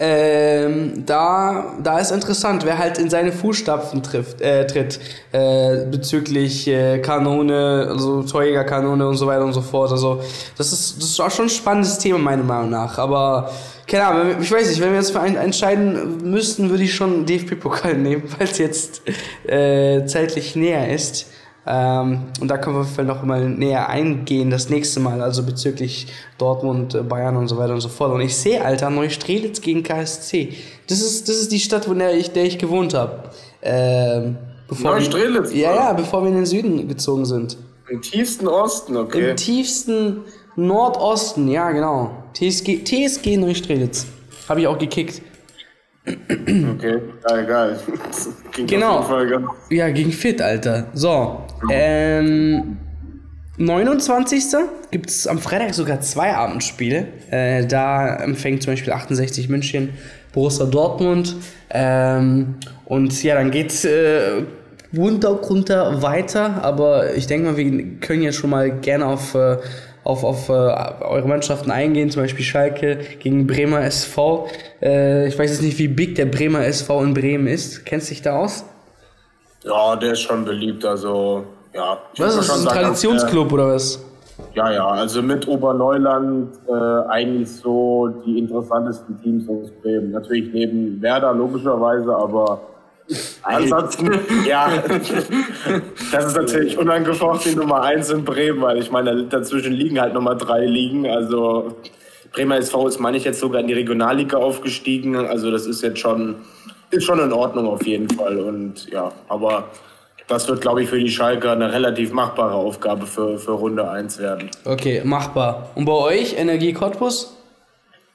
Ähm, 0.00 1.04
da, 1.06 1.74
da 1.82 1.98
ist 1.98 2.12
interessant, 2.12 2.64
wer 2.64 2.78
halt 2.78 2.98
in 2.98 3.10
seine 3.10 3.32
Fußstapfen 3.32 4.00
trifft, 4.04 4.40
äh, 4.40 4.64
tritt, 4.64 5.00
äh, 5.32 5.86
bezüglich 5.90 6.68
äh, 6.68 7.00
Kanone, 7.00 7.88
also 7.90 8.22
Torjägerkanone 8.22 9.08
und 9.08 9.16
so 9.16 9.26
weiter 9.26 9.44
und 9.44 9.54
so 9.54 9.60
fort. 9.60 9.90
Also, 9.90 10.20
das 10.56 10.72
ist, 10.72 10.98
das 10.98 11.10
ist 11.10 11.20
auch 11.20 11.32
schon 11.32 11.46
ein 11.46 11.50
spannendes 11.50 11.98
Thema, 11.98 12.18
meiner 12.18 12.44
Meinung 12.44 12.70
nach. 12.70 12.96
Aber, 12.96 13.50
keine 13.88 14.06
Ahnung, 14.06 14.36
ich 14.40 14.52
weiß 14.52 14.68
nicht, 14.68 14.80
wenn 14.80 14.90
wir 14.90 14.98
jetzt 14.98 15.10
für 15.10 15.20
einen 15.20 15.36
entscheiden 15.36 16.30
müssten, 16.30 16.70
würde 16.70 16.84
ich 16.84 16.94
schon 16.94 17.26
DFB-Pokal 17.26 17.94
nehmen, 17.98 18.22
weil 18.38 18.46
es 18.46 18.58
jetzt 18.58 19.02
äh, 19.48 20.04
zeitlich 20.06 20.54
näher 20.54 20.94
ist. 20.94 21.26
Ähm, 21.70 22.20
und 22.40 22.48
da 22.48 22.56
können 22.56 22.76
wir 22.76 22.84
vielleicht 22.84 23.08
noch 23.08 23.22
mal 23.24 23.46
näher 23.46 23.90
eingehen 23.90 24.48
das 24.48 24.70
nächste 24.70 25.00
Mal, 25.00 25.20
also 25.20 25.42
bezüglich 25.42 26.06
Dortmund, 26.38 26.94
äh, 26.94 27.02
Bayern 27.02 27.36
und 27.36 27.48
so 27.48 27.58
weiter 27.58 27.74
und 27.74 27.82
so 27.82 27.90
fort. 27.90 28.12
Und 28.14 28.22
ich 28.22 28.34
sehe, 28.34 28.64
Alter, 28.64 28.88
Neustrelitz 28.88 29.60
gegen 29.60 29.82
KSC. 29.82 30.54
Das 30.86 31.00
ist, 31.00 31.28
das 31.28 31.36
ist 31.36 31.52
die 31.52 31.60
Stadt, 31.60 31.86
wo 31.86 31.92
der 31.92 32.16
ich, 32.16 32.30
der 32.30 32.44
ich 32.44 32.56
gewohnt 32.56 32.94
habe. 32.94 33.24
Ähm, 33.60 34.38
Neustrelitz? 34.80 35.52
Ja, 35.52 35.74
ja, 35.74 35.92
bevor 35.92 36.22
wir 36.22 36.30
in 36.30 36.36
den 36.36 36.46
Süden 36.46 36.88
gezogen 36.88 37.26
sind. 37.26 37.58
Im 37.90 38.00
tiefsten 38.00 38.48
Osten, 38.48 38.96
okay. 38.96 39.30
Im 39.30 39.36
tiefsten 39.36 40.22
Nordosten, 40.56 41.48
ja, 41.48 41.70
genau. 41.70 42.10
TSG, 42.32 42.82
TSG 42.82 43.36
Neustrelitz. 43.36 44.06
Habe 44.48 44.60
ich 44.60 44.66
auch 44.66 44.78
gekickt. 44.78 45.20
Okay, 46.08 47.00
geil, 47.26 47.46
geil. 47.46 47.78
genau. 48.66 49.04
Ja, 49.70 49.88
gegen 49.90 50.12
Fit, 50.12 50.40
Alter. 50.40 50.86
So, 50.94 51.42
ähm, 51.70 52.78
29. 53.58 54.44
gibt 54.90 55.10
es 55.10 55.26
am 55.26 55.38
Freitag 55.38 55.74
sogar 55.74 56.00
zwei 56.00 56.34
Abendspiele. 56.34 57.06
Äh, 57.30 57.66
da 57.66 58.16
empfängt 58.16 58.62
zum 58.62 58.72
Beispiel 58.72 58.92
68 58.92 59.48
München 59.48 59.90
Borussia 60.32 60.66
Dortmund. 60.66 61.36
Ähm, 61.70 62.54
und 62.84 63.22
ja, 63.22 63.34
dann 63.34 63.50
geht's 63.50 63.84
äh, 63.84 64.42
runter, 64.96 65.30
runter 65.30 66.02
weiter. 66.02 66.62
Aber 66.62 67.14
ich 67.14 67.26
denke 67.26 67.50
mal, 67.50 67.56
wir 67.56 67.98
können 68.00 68.22
jetzt 68.22 68.36
schon 68.36 68.50
mal 68.50 68.70
gerne 68.70 69.06
auf 69.06 69.34
äh, 69.34 69.56
auf, 70.08 70.24
auf 70.24 70.48
äh, 70.48 70.52
eure 70.52 71.28
Mannschaften 71.28 71.70
eingehen, 71.70 72.10
zum 72.10 72.22
Beispiel 72.22 72.44
Schalke 72.44 72.98
gegen 73.20 73.46
Bremer 73.46 73.82
SV. 73.82 74.48
Äh, 74.80 75.28
ich 75.28 75.38
weiß 75.38 75.50
jetzt 75.50 75.62
nicht, 75.62 75.78
wie 75.78 75.88
big 75.88 76.14
der 76.14 76.24
Bremer 76.24 76.64
SV 76.64 77.02
in 77.04 77.12
Bremen 77.12 77.46
ist. 77.46 77.84
Kennst 77.84 78.08
du 78.08 78.14
dich 78.14 78.22
da 78.22 78.38
aus? 78.38 78.64
Ja, 79.64 79.96
der 79.96 80.12
ist 80.12 80.20
schon 80.20 80.46
beliebt, 80.46 80.82
also 80.86 81.44
ja. 81.74 81.98
Was 82.16 82.36
ist 82.36 82.48
das, 82.48 82.66
ein 82.66 82.72
Traditionsclub 82.72 83.52
oder 83.52 83.74
was? 83.74 84.02
Ja, 84.54 84.72
ja, 84.72 84.86
also 84.86 85.20
mit 85.20 85.46
Oberneuland 85.46 86.54
äh, 86.66 87.08
eigentlich 87.10 87.50
so 87.50 88.08
die 88.24 88.38
interessantesten 88.38 89.20
Teams 89.22 89.46
aus 89.46 89.70
Bremen. 89.82 90.12
Natürlich 90.12 90.50
neben 90.54 91.02
Werder 91.02 91.34
logischerweise, 91.34 92.16
aber 92.16 92.62
Ansonsten, 93.42 94.10
ja, 94.46 94.70
das 96.12 96.26
ist 96.26 96.36
natürlich 96.36 96.76
unangefochten 96.76 97.54
Nummer 97.54 97.82
1 97.82 98.10
in 98.10 98.24
Bremen, 98.24 98.60
weil 98.60 98.78
ich 98.78 98.90
meine, 98.90 99.24
dazwischen 99.24 99.72
liegen 99.72 100.00
halt 100.00 100.14
Nummer 100.14 100.34
3 100.34 100.66
liegen. 100.66 101.06
Also 101.06 101.76
Bremer 102.32 102.56
SV 102.58 102.88
ist, 102.88 103.00
meine 103.00 103.16
ich, 103.16 103.24
jetzt 103.24 103.40
sogar 103.40 103.60
in 103.60 103.66
die 103.66 103.74
Regionalliga 103.74 104.36
aufgestiegen. 104.36 105.16
Also 105.16 105.50
das 105.50 105.66
ist 105.66 105.82
jetzt 105.82 105.98
schon, 105.98 106.36
ist 106.90 107.04
schon 107.04 107.20
in 107.20 107.32
Ordnung 107.32 107.66
auf 107.66 107.86
jeden 107.86 108.10
Fall. 108.10 108.38
Und 108.38 108.88
ja, 108.90 109.10
aber 109.28 109.70
das 110.26 110.46
wird, 110.46 110.60
glaube 110.60 110.82
ich, 110.82 110.90
für 110.90 110.98
die 110.98 111.10
Schalker 111.10 111.52
eine 111.52 111.72
relativ 111.72 112.12
machbare 112.12 112.54
Aufgabe 112.54 113.06
für, 113.06 113.38
für 113.38 113.52
Runde 113.52 113.90
1 113.90 114.18
werden. 114.18 114.50
Okay, 114.66 115.00
machbar. 115.02 115.70
Und 115.74 115.86
bei 115.86 115.92
euch, 115.92 116.38
Energie 116.38 116.74
Cottbus? 116.74 117.37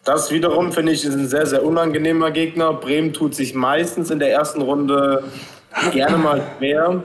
Das 0.04 0.32
wiederum 0.32 0.74
finde 0.74 0.92
ich 0.92 1.06
ist 1.06 1.14
ein 1.14 1.30
sehr, 1.30 1.46
sehr 1.46 1.64
unangenehmer 1.64 2.32
Gegner. 2.32 2.74
Bremen 2.74 3.14
tut 3.14 3.34
sich 3.34 3.54
meistens 3.54 4.12
in 4.12 4.20
der 4.20 4.32
ersten 4.32 4.62
Runde 4.62 5.24
gerne 5.94 6.18
mal 6.18 6.42
schwer. 6.58 7.04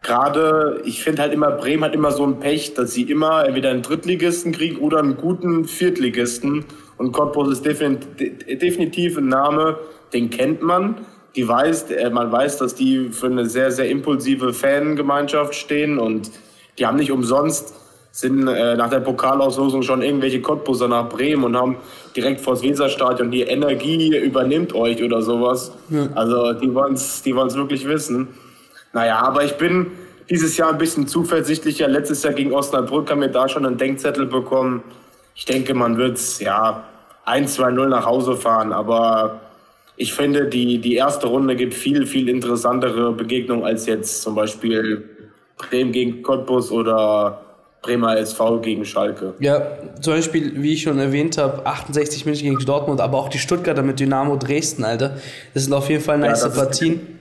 Gerade, 0.00 0.80
ich 0.86 1.02
finde 1.02 1.20
halt 1.20 1.34
immer, 1.34 1.50
Bremen 1.50 1.84
hat 1.84 1.94
immer 1.94 2.12
so 2.12 2.24
ein 2.24 2.40
Pech, 2.40 2.72
dass 2.72 2.92
sie 2.92 3.02
immer 3.02 3.44
entweder 3.44 3.68
einen 3.68 3.82
Drittligisten 3.82 4.52
kriegen 4.52 4.78
oder 4.78 5.00
einen 5.00 5.18
guten 5.18 5.66
Viertligisten. 5.66 6.64
Und 6.96 7.12
Cottbus 7.12 7.52
ist 7.52 7.66
definitiv 7.66 9.18
ein 9.18 9.28
Name, 9.28 9.78
den 10.14 10.30
kennt 10.30 10.62
man. 10.62 10.96
Die 11.36 11.46
weiß, 11.46 11.90
äh, 11.90 12.08
man 12.08 12.32
weiß, 12.32 12.56
dass 12.56 12.74
die 12.74 13.10
für 13.10 13.26
eine 13.26 13.44
sehr, 13.46 13.70
sehr 13.70 13.90
impulsive 13.90 14.54
Fangemeinschaft 14.54 15.54
stehen 15.54 15.98
und 15.98 16.30
die 16.78 16.86
haben 16.86 16.96
nicht 16.96 17.12
umsonst 17.12 17.74
sind 18.12 18.48
äh, 18.48 18.76
nach 18.76 18.90
der 18.90 19.00
Pokalauslosung 19.00 19.82
schon 19.82 20.02
irgendwelche 20.02 20.40
Cottbuser 20.40 20.88
nach 20.88 21.08
Bremen 21.08 21.44
und 21.44 21.56
haben 21.56 21.76
direkt 22.16 22.40
vor 22.40 22.54
das 22.54 22.62
Weserstadion 22.62 23.30
die 23.30 23.42
Energie 23.42 24.16
übernimmt 24.16 24.74
euch 24.74 25.02
oder 25.02 25.22
sowas. 25.22 25.72
Ja. 25.90 26.08
Also 26.14 26.52
die 26.54 26.74
wollen 26.74 26.94
es 26.94 27.22
die 27.22 27.34
wollen's 27.36 27.54
wirklich 27.54 27.86
wissen. 27.86 28.28
Naja, 28.92 29.20
aber 29.20 29.44
ich 29.44 29.52
bin 29.52 29.92
dieses 30.28 30.56
Jahr 30.56 30.70
ein 30.70 30.78
bisschen 30.78 31.06
zuversichtlicher. 31.06 31.88
Letztes 31.88 32.22
Jahr 32.22 32.32
gegen 32.32 32.52
Osnabrück 32.52 33.10
haben 33.10 33.20
wir 33.20 33.28
da 33.28 33.48
schon 33.48 33.64
einen 33.64 33.78
Denkzettel 33.78 34.26
bekommen. 34.26 34.82
Ich 35.36 35.44
denke, 35.44 35.74
man 35.74 35.96
wird 35.96 36.16
es 36.16 36.40
ja 36.40 36.84
1-2-0 37.26 37.86
nach 37.86 38.06
Hause 38.06 38.36
fahren, 38.36 38.72
aber 38.72 39.40
ich 39.96 40.14
finde, 40.14 40.46
die, 40.46 40.78
die 40.78 40.94
erste 40.94 41.26
Runde 41.26 41.54
gibt 41.56 41.74
viel, 41.74 42.06
viel 42.06 42.28
interessantere 42.28 43.12
Begegnungen 43.12 43.64
als 43.64 43.86
jetzt 43.86 44.22
zum 44.22 44.34
Beispiel 44.34 45.08
Bremen 45.58 45.92
gegen 45.92 46.22
Cottbus 46.22 46.72
oder 46.72 47.49
Bremer 47.82 48.18
SV 48.18 48.60
gegen 48.60 48.84
Schalke. 48.84 49.34
Ja, 49.38 49.62
zum 50.00 50.14
Beispiel, 50.14 50.62
wie 50.62 50.74
ich 50.74 50.82
schon 50.82 50.98
erwähnt 50.98 51.38
habe, 51.38 51.64
68 51.64 52.26
München 52.26 52.50
gegen 52.50 52.64
Dortmund, 52.64 53.00
aber 53.00 53.18
auch 53.18 53.28
die 53.28 53.38
Stuttgarter 53.38 53.82
mit 53.82 54.00
Dynamo 54.00 54.36
Dresden, 54.36 54.84
Alter. 54.84 55.16
Das 55.54 55.64
sind 55.64 55.72
auf 55.72 55.88
jeden 55.88 56.02
Fall 56.02 56.18
nice 56.18 56.42
ja, 56.42 56.48
Partien. 56.50 57.18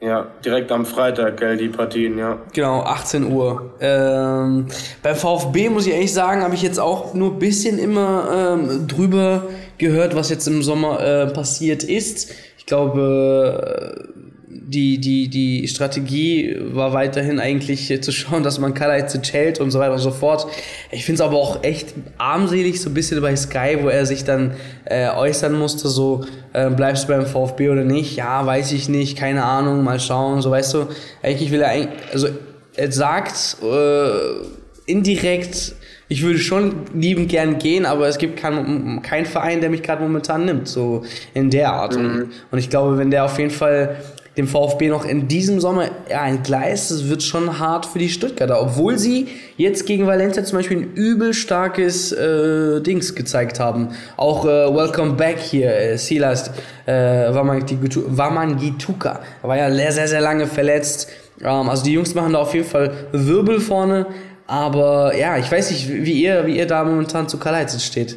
Ja, 0.00 0.26
direkt 0.44 0.70
am 0.70 0.84
Freitag, 0.84 1.38
gell, 1.38 1.56
die 1.56 1.68
Partien, 1.68 2.18
ja. 2.18 2.38
Genau, 2.52 2.80
18 2.82 3.32
Uhr. 3.32 3.72
Ähm, 3.80 4.66
beim 5.02 5.16
VfB 5.16 5.70
muss 5.70 5.86
ich 5.86 5.94
ehrlich 5.94 6.12
sagen, 6.12 6.42
habe 6.42 6.54
ich 6.54 6.62
jetzt 6.62 6.78
auch 6.78 7.14
nur 7.14 7.32
ein 7.32 7.38
bisschen 7.38 7.78
immer 7.78 8.58
ähm, 8.58 8.86
drüber 8.86 9.44
gehört, 9.78 10.14
was 10.14 10.28
jetzt 10.28 10.46
im 10.46 10.62
Sommer 10.62 11.00
äh, 11.00 11.26
passiert 11.28 11.84
ist. 11.84 12.34
Ich 12.58 12.66
glaube, 12.66 14.12
die, 14.56 14.98
die, 14.98 15.28
die 15.28 15.66
Strategie 15.66 16.56
war 16.60 16.92
weiterhin 16.92 17.40
eigentlich 17.40 18.00
zu 18.00 18.12
schauen, 18.12 18.44
dass 18.44 18.60
man 18.60 18.72
Kalajdzic 18.72 19.32
hält 19.32 19.60
und 19.60 19.72
so 19.72 19.80
weiter 19.80 19.94
und 19.94 19.98
so 19.98 20.12
fort. 20.12 20.46
Ich 20.92 21.04
finde 21.04 21.22
es 21.22 21.28
aber 21.28 21.36
auch 21.36 21.64
echt 21.64 21.94
armselig, 22.18 22.80
so 22.80 22.90
ein 22.90 22.94
bisschen 22.94 23.20
bei 23.20 23.34
Sky, 23.34 23.78
wo 23.82 23.88
er 23.88 24.06
sich 24.06 24.24
dann 24.24 24.52
äh, 24.84 25.08
äußern 25.10 25.58
musste, 25.58 25.88
so 25.88 26.24
äh, 26.52 26.70
bleibst 26.70 27.04
du 27.04 27.08
beim 27.08 27.26
VfB 27.26 27.70
oder 27.70 27.84
nicht? 27.84 28.16
Ja, 28.16 28.46
weiß 28.46 28.72
ich 28.72 28.88
nicht, 28.88 29.18
keine 29.18 29.44
Ahnung, 29.44 29.82
mal 29.82 29.98
schauen, 29.98 30.40
so 30.40 30.50
weißt 30.50 30.74
du. 30.74 30.86
Eigentlich 31.22 31.50
will 31.50 31.62
er, 31.62 31.88
also 32.12 32.28
er 32.76 32.92
sagt 32.92 33.56
äh, 33.62 34.90
indirekt, 34.90 35.74
ich 36.08 36.22
würde 36.22 36.38
schon 36.38 36.82
liebend 36.94 37.28
gern 37.28 37.58
gehen, 37.58 37.86
aber 37.86 38.06
es 38.06 38.18
gibt 38.18 38.38
keinen 38.38 39.02
kein 39.02 39.26
Verein, 39.26 39.60
der 39.60 39.70
mich 39.70 39.82
gerade 39.82 40.02
momentan 40.02 40.44
nimmt, 40.44 40.68
so 40.68 41.02
in 41.32 41.50
der 41.50 41.72
Art. 41.72 41.96
Mhm. 41.96 42.04
Und, 42.04 42.30
und 42.52 42.58
ich 42.58 42.70
glaube, 42.70 42.98
wenn 42.98 43.10
der 43.10 43.24
auf 43.24 43.38
jeden 43.38 43.50
Fall 43.50 43.96
dem 44.36 44.48
VfB 44.48 44.88
noch 44.88 45.04
in 45.04 45.28
diesem 45.28 45.60
Sommer 45.60 45.90
ja, 46.10 46.26
entgleist, 46.26 46.90
das 46.90 47.08
wird 47.08 47.22
schon 47.22 47.60
hart 47.60 47.86
für 47.86 48.00
die 48.00 48.08
Stuttgarter. 48.08 48.60
Obwohl 48.60 48.98
sie 48.98 49.28
jetzt 49.56 49.86
gegen 49.86 50.06
Valencia 50.06 50.42
zum 50.44 50.58
Beispiel 50.58 50.78
ein 50.78 50.92
übel 50.94 51.34
starkes 51.34 52.10
äh, 52.10 52.80
Dings 52.80 53.14
gezeigt 53.14 53.60
haben. 53.60 53.90
Auch 54.16 54.44
äh, 54.44 54.48
Welcome 54.48 55.12
Back 55.12 55.38
hier, 55.38 55.72
äh, 55.76 55.96
Silas 55.96 56.50
äh, 56.86 56.92
Wamangituka. 57.32 59.20
War 59.42 59.56
ja 59.56 59.72
sehr, 59.72 59.92
sehr, 59.92 60.08
sehr 60.08 60.20
lange 60.20 60.48
verletzt. 60.48 61.08
Ähm, 61.40 61.68
also 61.68 61.84
die 61.84 61.92
Jungs 61.92 62.14
machen 62.14 62.32
da 62.32 62.40
auf 62.40 62.54
jeden 62.54 62.66
Fall 62.66 62.92
Wirbel 63.12 63.60
vorne. 63.60 64.06
Aber 64.46 65.16
ja, 65.16 65.38
ich 65.38 65.50
weiß 65.50 65.70
nicht, 65.70 65.88
wie 65.88 66.22
ihr, 66.22 66.46
wie 66.46 66.58
ihr 66.58 66.66
da 66.66 66.84
momentan 66.84 67.28
zu 67.28 67.38
Kalajdzic 67.38 67.80
steht. 67.80 68.16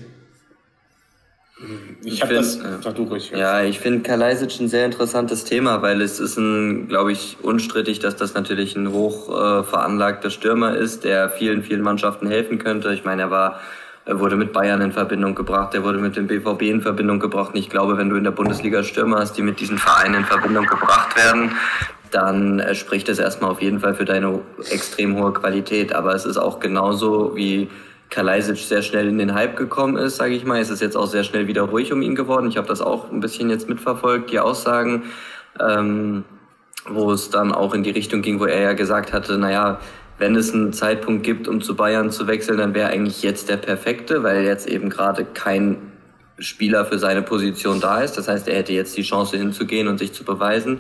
Ich, 2.04 2.22
habe 2.22 2.36
das. 2.36 2.60
Sag 2.84 2.96
du 2.96 3.04
ruhig. 3.04 3.32
Ja, 3.32 3.64
ich 3.64 3.80
finde 3.80 4.08
Kalajdzic 4.08 4.60
ein 4.60 4.68
sehr 4.68 4.86
interessantes 4.86 5.44
Thema, 5.44 5.82
weil 5.82 6.02
es 6.02 6.20
ist 6.20 6.38
ein, 6.38 6.88
glaube 6.88 7.12
ich, 7.12 7.38
unstrittig, 7.42 8.00
dass 8.00 8.16
das 8.16 8.36
natürlich 8.36 8.76
ein 8.76 8.92
hoch 8.92 9.30
äh, 9.30 9.64
veranlagter 9.64 10.30
Stürmer 10.30 10.76
ist, 10.76 11.04
der 11.04 11.30
vielen, 11.30 11.64
vielen 11.64 11.82
Mannschaften 11.82 12.28
helfen 12.28 12.60
könnte. 12.60 12.94
Ich 12.94 13.06
meine, 13.06 13.24
er 13.24 13.32
war 13.32 13.60
er 14.08 14.22
wurde 14.22 14.38
mit 14.38 14.54
Bayern 14.54 14.80
in 14.80 14.94
Verbindung 14.94 15.36
gebracht, 15.36 15.74
er 15.74 15.84
wurde 15.84 15.98
mit 15.98 16.16
dem 16.16 16.28
BVB 16.28 16.62
in 16.62 16.82
Verbindung 16.82 17.20
gebracht. 17.20 17.54
Und 17.54 17.60
ich 17.60 17.70
glaube, 17.70 17.98
wenn 17.98 18.10
du 18.10 18.16
in 18.16 18.24
der 18.24 18.32
Bundesliga 18.32 18.82
Stürmer 18.82 19.18
hast, 19.20 19.34
die 19.34 19.42
mit 19.42 19.60
diesen 19.60 19.78
Vereinen 19.78 20.16
in 20.16 20.26
Verbindung 20.26 20.66
gebracht 20.66 21.18
werden, 21.18 21.52
dann 22.12 22.62
äh, 22.62 22.74
spricht 22.74 23.10
das 23.10 23.20
erstmal 23.20 23.52
auf 23.52 23.62
jeden 23.62 23.82
Fall 23.82 23.96
für 23.96 24.06
deine 24.06 24.40
extrem 24.72 25.18
hohe 25.18 25.34
Qualität. 25.34 25.92
Aber 25.94 26.16
es 26.16 26.24
ist 26.24 26.38
auch 26.38 26.62
genauso 26.62 27.36
wie 27.36 27.70
Kalajdzic 28.10 28.58
sehr 28.58 28.82
schnell 28.82 29.08
in 29.08 29.18
den 29.18 29.34
Hype 29.34 29.56
gekommen 29.58 29.98
ist, 29.98 30.18
sage 30.18 30.34
ich 30.34 30.46
mal. 30.46 30.60
Es 30.60 30.70
ist 30.70 30.82
jetzt 30.82 30.96
auch 30.96 31.08
sehr 31.08 31.24
schnell 31.24 31.48
wieder 31.48 31.64
ruhig 31.64 31.92
um 31.92 32.02
ihn 32.02 32.16
geworden. 32.16 32.48
Ich 32.48 32.58
habe 32.58 32.68
das 32.68 32.82
auch 32.82 33.12
ein 33.12 33.20
bisschen 33.20 33.50
jetzt 33.50 33.68
mitverfolgt, 33.68 34.32
die 34.32 34.40
Aussagen, 34.40 35.04
ähm, 35.60 36.24
wo 36.88 37.12
es 37.12 37.30
dann 37.30 37.52
auch 37.52 37.74
in 37.74 37.84
die 37.84 37.92
Richtung 37.92 38.22
ging, 38.22 38.40
wo 38.40 38.46
er 38.46 38.62
ja 38.62 38.74
gesagt 38.74 39.14
hatte, 39.14 39.38
naja, 39.38 39.80
wenn 40.20 40.36
es 40.36 40.54
einen 40.54 40.74
Zeitpunkt 40.74 41.24
gibt, 41.24 41.48
um 41.48 41.62
zu 41.62 41.76
Bayern 41.76 42.10
zu 42.10 42.28
wechseln, 42.28 42.58
dann 42.58 42.74
wäre 42.74 42.90
eigentlich 42.90 43.22
jetzt 43.22 43.50
der 43.50 43.58
perfekte, 43.58 44.24
weil 44.24 44.44
jetzt 44.46 44.68
eben 44.68 44.90
gerade 44.90 45.26
kein 45.26 45.78
Spieler 46.40 46.86
für 46.86 46.98
seine 46.98 47.22
Position 47.22 47.80
da 47.80 48.02
ist. 48.02 48.18
Das 48.18 48.28
heißt, 48.28 48.48
er 48.48 48.56
hätte 48.56 48.74
jetzt 48.74 48.98
die 48.98 49.04
Chance 49.04 49.38
hinzugehen 49.38 49.88
und 49.88 50.00
sich 50.00 50.14
zu 50.14 50.24
beweisen. 50.24 50.80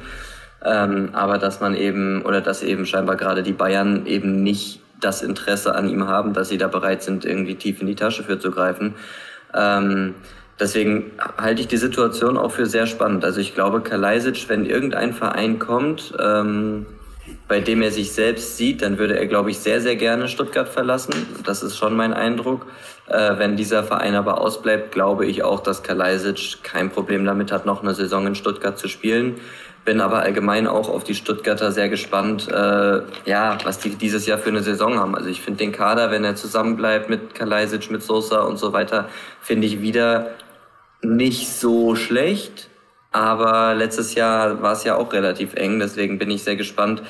Ähm, 0.63 1.09
aber 1.13 1.37
dass 1.37 1.59
man 1.59 1.75
eben, 1.75 2.23
oder 2.23 2.41
dass 2.41 2.63
eben 2.63 2.85
scheinbar 2.85 3.15
gerade 3.15 3.43
die 3.43 3.53
Bayern 3.53 4.05
eben 4.05 4.41
nicht 4.43 4.81
das 4.99 5.21
Interesse 5.21 5.75
an 5.75 5.89
ihm 5.89 6.07
haben, 6.07 6.33
dass 6.33 6.49
sie 6.49 6.57
da 6.57 6.67
bereit 6.67 7.03
sind, 7.03 7.25
irgendwie 7.25 7.55
tief 7.55 7.81
in 7.81 7.87
die 7.87 7.95
Tasche 7.95 8.23
für 8.23 8.39
zu 8.39 8.51
greifen. 8.51 8.95
Ähm, 9.53 10.15
deswegen 10.59 11.11
halte 11.37 11.61
ich 11.61 11.67
die 11.67 11.77
Situation 11.77 12.37
auch 12.37 12.51
für 12.51 12.65
sehr 12.65 12.87
spannend. 12.87 13.23
Also 13.23 13.39
ich 13.39 13.53
glaube, 13.55 13.81
Kalajdzic, 13.81 14.49
wenn 14.49 14.65
irgendein 14.65 15.13
Verein 15.13 15.59
kommt, 15.59 16.13
ähm, 16.19 16.85
bei 17.47 17.59
dem 17.59 17.81
er 17.81 17.91
sich 17.91 18.11
selbst 18.13 18.57
sieht, 18.57 18.81
dann 18.81 18.97
würde 18.97 19.17
er, 19.17 19.25
glaube 19.27 19.51
ich, 19.51 19.59
sehr, 19.59 19.81
sehr 19.81 19.95
gerne 19.95 20.27
Stuttgart 20.27 20.69
verlassen. 20.69 21.13
Das 21.45 21.61
ist 21.61 21.77
schon 21.77 21.95
mein 21.95 22.13
Eindruck. 22.13 22.65
Äh, 23.07 23.37
wenn 23.37 23.55
dieser 23.55 23.83
Verein 23.83 24.15
aber 24.15 24.41
ausbleibt, 24.41 24.91
glaube 24.91 25.25
ich 25.25 25.43
auch, 25.43 25.61
dass 25.61 25.83
Kalajdzic 25.83 26.63
kein 26.63 26.89
Problem 26.89 27.25
damit 27.25 27.51
hat, 27.51 27.65
noch 27.65 27.81
eine 27.81 27.93
Saison 27.93 28.27
in 28.27 28.35
Stuttgart 28.35 28.77
zu 28.77 28.87
spielen 28.87 29.35
bin 29.87 30.01
aber 30.01 30.23
allgemein 30.23 30.67
auch 30.67 30.89
auf 30.89 31.05
die 31.05 31.15
Stuttgarter 31.15 31.71
sehr 31.71 31.87
gespannt, 31.87 32.49
äh, 32.49 33.01
ja, 33.23 33.57
was 33.63 33.79
die 33.79 33.91
dieses 33.91 34.25
Jahr 34.25 34.37
für 34.37 34.49
eine 34.49 34.61
Saison 34.61 34.99
haben. 34.99 35.15
Also 35.15 35.29
ich 35.29 35.39
finde 35.39 35.59
den 35.59 35.71
Kader, 35.71 36.11
wenn 36.11 36.25
er 36.25 36.35
zusammenbleibt 36.35 37.09
mit 37.09 37.33
Kalajdzic, 37.33 37.89
mit 37.89 38.03
Sosa 38.03 38.41
und 38.41 38.57
so 38.57 38.73
weiter, 38.73 39.07
finde 39.39 39.65
ich 39.65 39.81
wieder 39.81 40.31
nicht 41.01 41.47
so 41.47 41.95
schlecht. 41.95 42.69
Aber 43.13 43.75
letztes 43.75 44.13
Jahr 44.13 44.61
war 44.61 44.73
es 44.73 44.83
ja 44.83 44.95
auch 44.95 45.13
relativ 45.13 45.53
eng, 45.53 45.79
deswegen 45.79 46.19
bin 46.19 46.31
ich 46.31 46.43
sehr 46.43 46.57
gespannt. 46.57 47.01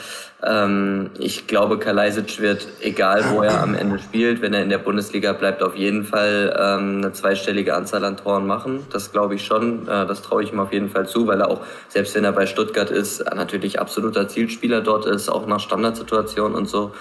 Ähm, 0.44 1.10
ich 1.18 1.48
glaube, 1.48 1.80
Kalajdzic 1.80 2.40
wird, 2.40 2.68
egal 2.82 3.24
wo 3.32 3.42
er 3.42 3.62
am 3.62 3.74
Ende 3.74 3.98
spielt, 3.98 4.42
wenn 4.42 4.54
er 4.54 4.62
in 4.62 4.70
der 4.70 4.78
Bundesliga 4.78 5.34
bleibt, 5.34 5.64
auf 5.64 5.76
jeden 5.76 6.04
Fall 6.04 6.56
ähm, 6.60 6.98
eine 6.98 7.12
zweistellige 7.12 7.76
Anzahl 7.76 8.06
an 8.06 8.18
Toren 8.18 8.46
machen. 8.46 8.86
Das 8.92 9.12
glaube 9.12 9.36
ich 9.36 9.46
schon. 9.46 9.88
Äh, 9.88 10.06
das 10.06 10.22
traue 10.22 10.44
ich 10.44 10.54
ihm 10.54 10.60
auf 10.60 10.72
jeden 10.72 10.90
Fall 10.90 11.08
zu, 11.08 11.26
weil 11.26 11.42
er 11.42 11.50
auch, 11.50 11.62
selbst 11.88 12.14
wenn 12.16 12.24
er 12.24 12.34
bei 12.34 12.46
Stuttgart 12.46 12.92
ist, 12.92 13.26
natürlich 13.36 13.80
absoluter 13.80 14.28
Zielspieler 14.28 14.82
dort 14.82 15.08
ist, 15.08 15.28
auch 15.28 15.48
nach 15.48 15.60
Standardsituationen 15.60 16.56
und 16.56 16.70
so. 16.70 16.94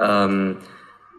Ähm, 0.00 0.56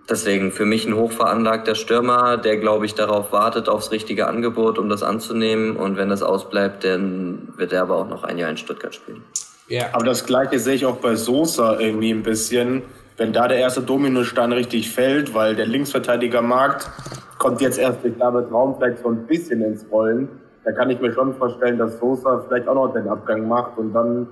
Deswegen 0.09 0.51
für 0.51 0.65
mich 0.65 0.87
ein 0.87 0.95
hochveranlagter 0.95 1.75
Stürmer, 1.75 2.37
der, 2.37 2.57
glaube 2.57 2.87
ich, 2.87 2.95
darauf 2.95 3.31
wartet, 3.31 3.69
aufs 3.69 3.91
richtige 3.91 4.27
Angebot, 4.27 4.79
um 4.79 4.89
das 4.89 5.03
anzunehmen. 5.03 5.75
Und 5.75 5.97
wenn 5.97 6.09
das 6.09 6.23
ausbleibt, 6.23 6.83
dann 6.83 7.49
wird 7.57 7.73
er 7.73 7.83
aber 7.83 7.97
auch 7.97 8.07
noch 8.09 8.23
ein 8.23 8.39
Jahr 8.39 8.49
in 8.49 8.57
Stuttgart 8.57 8.95
spielen. 8.95 9.23
Ja. 9.69 9.85
Aber 9.93 10.03
das 10.03 10.25
Gleiche 10.25 10.59
sehe 10.59 10.75
ich 10.75 10.85
auch 10.85 10.97
bei 10.97 11.15
Sosa 11.15 11.79
irgendwie 11.79 12.11
ein 12.11 12.23
bisschen. 12.23 12.83
Wenn 13.17 13.33
da 13.33 13.47
der 13.47 13.57
erste 13.57 13.81
Dominostein 13.81 14.51
richtig 14.51 14.91
fällt, 14.91 15.33
weil 15.33 15.55
der 15.55 15.65
Linksverteidigermarkt 15.65 16.89
kommt 17.37 17.61
jetzt 17.61 17.77
erst 17.77 18.03
durch 18.03 18.17
David 18.17 18.51
Raum 18.51 18.75
vielleicht 18.77 18.99
so 18.99 19.09
ein 19.09 19.25
bisschen 19.27 19.61
ins 19.61 19.85
Rollen, 19.91 20.29
da 20.63 20.71
kann 20.71 20.89
ich 20.89 20.99
mir 20.99 21.13
schon 21.13 21.33
vorstellen, 21.35 21.77
dass 21.77 21.99
Sosa 21.99 22.43
vielleicht 22.47 22.67
auch 22.67 22.75
noch 22.75 22.93
den 22.93 23.07
Abgang 23.07 23.47
macht 23.47 23.77
und 23.77 23.93
dann 23.93 24.27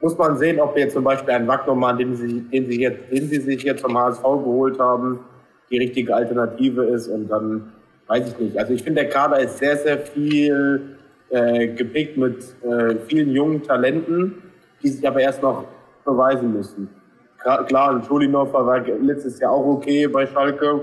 muss 0.00 0.18
man 0.18 0.36
sehen, 0.36 0.60
ob 0.60 0.76
jetzt 0.76 0.92
zum 0.92 1.04
Beispiel 1.04 1.32
ein 1.32 1.48
Wagnermann, 1.48 1.96
den 1.96 2.14
sie, 2.14 2.40
den, 2.42 2.66
sie 2.66 2.78
den 2.78 3.28
sie 3.28 3.40
sich 3.40 3.62
jetzt 3.62 3.80
vom 3.80 3.96
HSV 3.96 4.22
geholt 4.22 4.78
haben, 4.78 5.20
die 5.70 5.78
richtige 5.78 6.14
Alternative 6.14 6.84
ist. 6.84 7.08
Und 7.08 7.28
dann 7.28 7.72
weiß 8.06 8.28
ich 8.28 8.38
nicht. 8.38 8.58
Also 8.58 8.74
ich 8.74 8.82
finde, 8.82 9.02
der 9.02 9.10
Kader 9.10 9.38
ist 9.38 9.58
sehr, 9.58 9.78
sehr 9.78 9.98
viel 9.98 10.98
äh, 11.30 11.68
gepickt 11.68 12.16
mit 12.16 12.44
äh, 12.62 12.96
vielen 13.06 13.30
jungen 13.30 13.62
Talenten, 13.62 14.42
die 14.82 14.88
sich 14.88 15.06
aber 15.06 15.20
erst 15.20 15.42
noch 15.42 15.64
beweisen 16.04 16.52
müssen. 16.52 16.88
Klar, 17.66 17.90
ein 17.90 18.02
Schulinhofer 18.02 18.64
war 18.66 18.80
letztes 18.80 19.38
Jahr 19.38 19.52
auch 19.52 19.66
okay 19.66 20.06
bei 20.06 20.26
Schalke. 20.26 20.80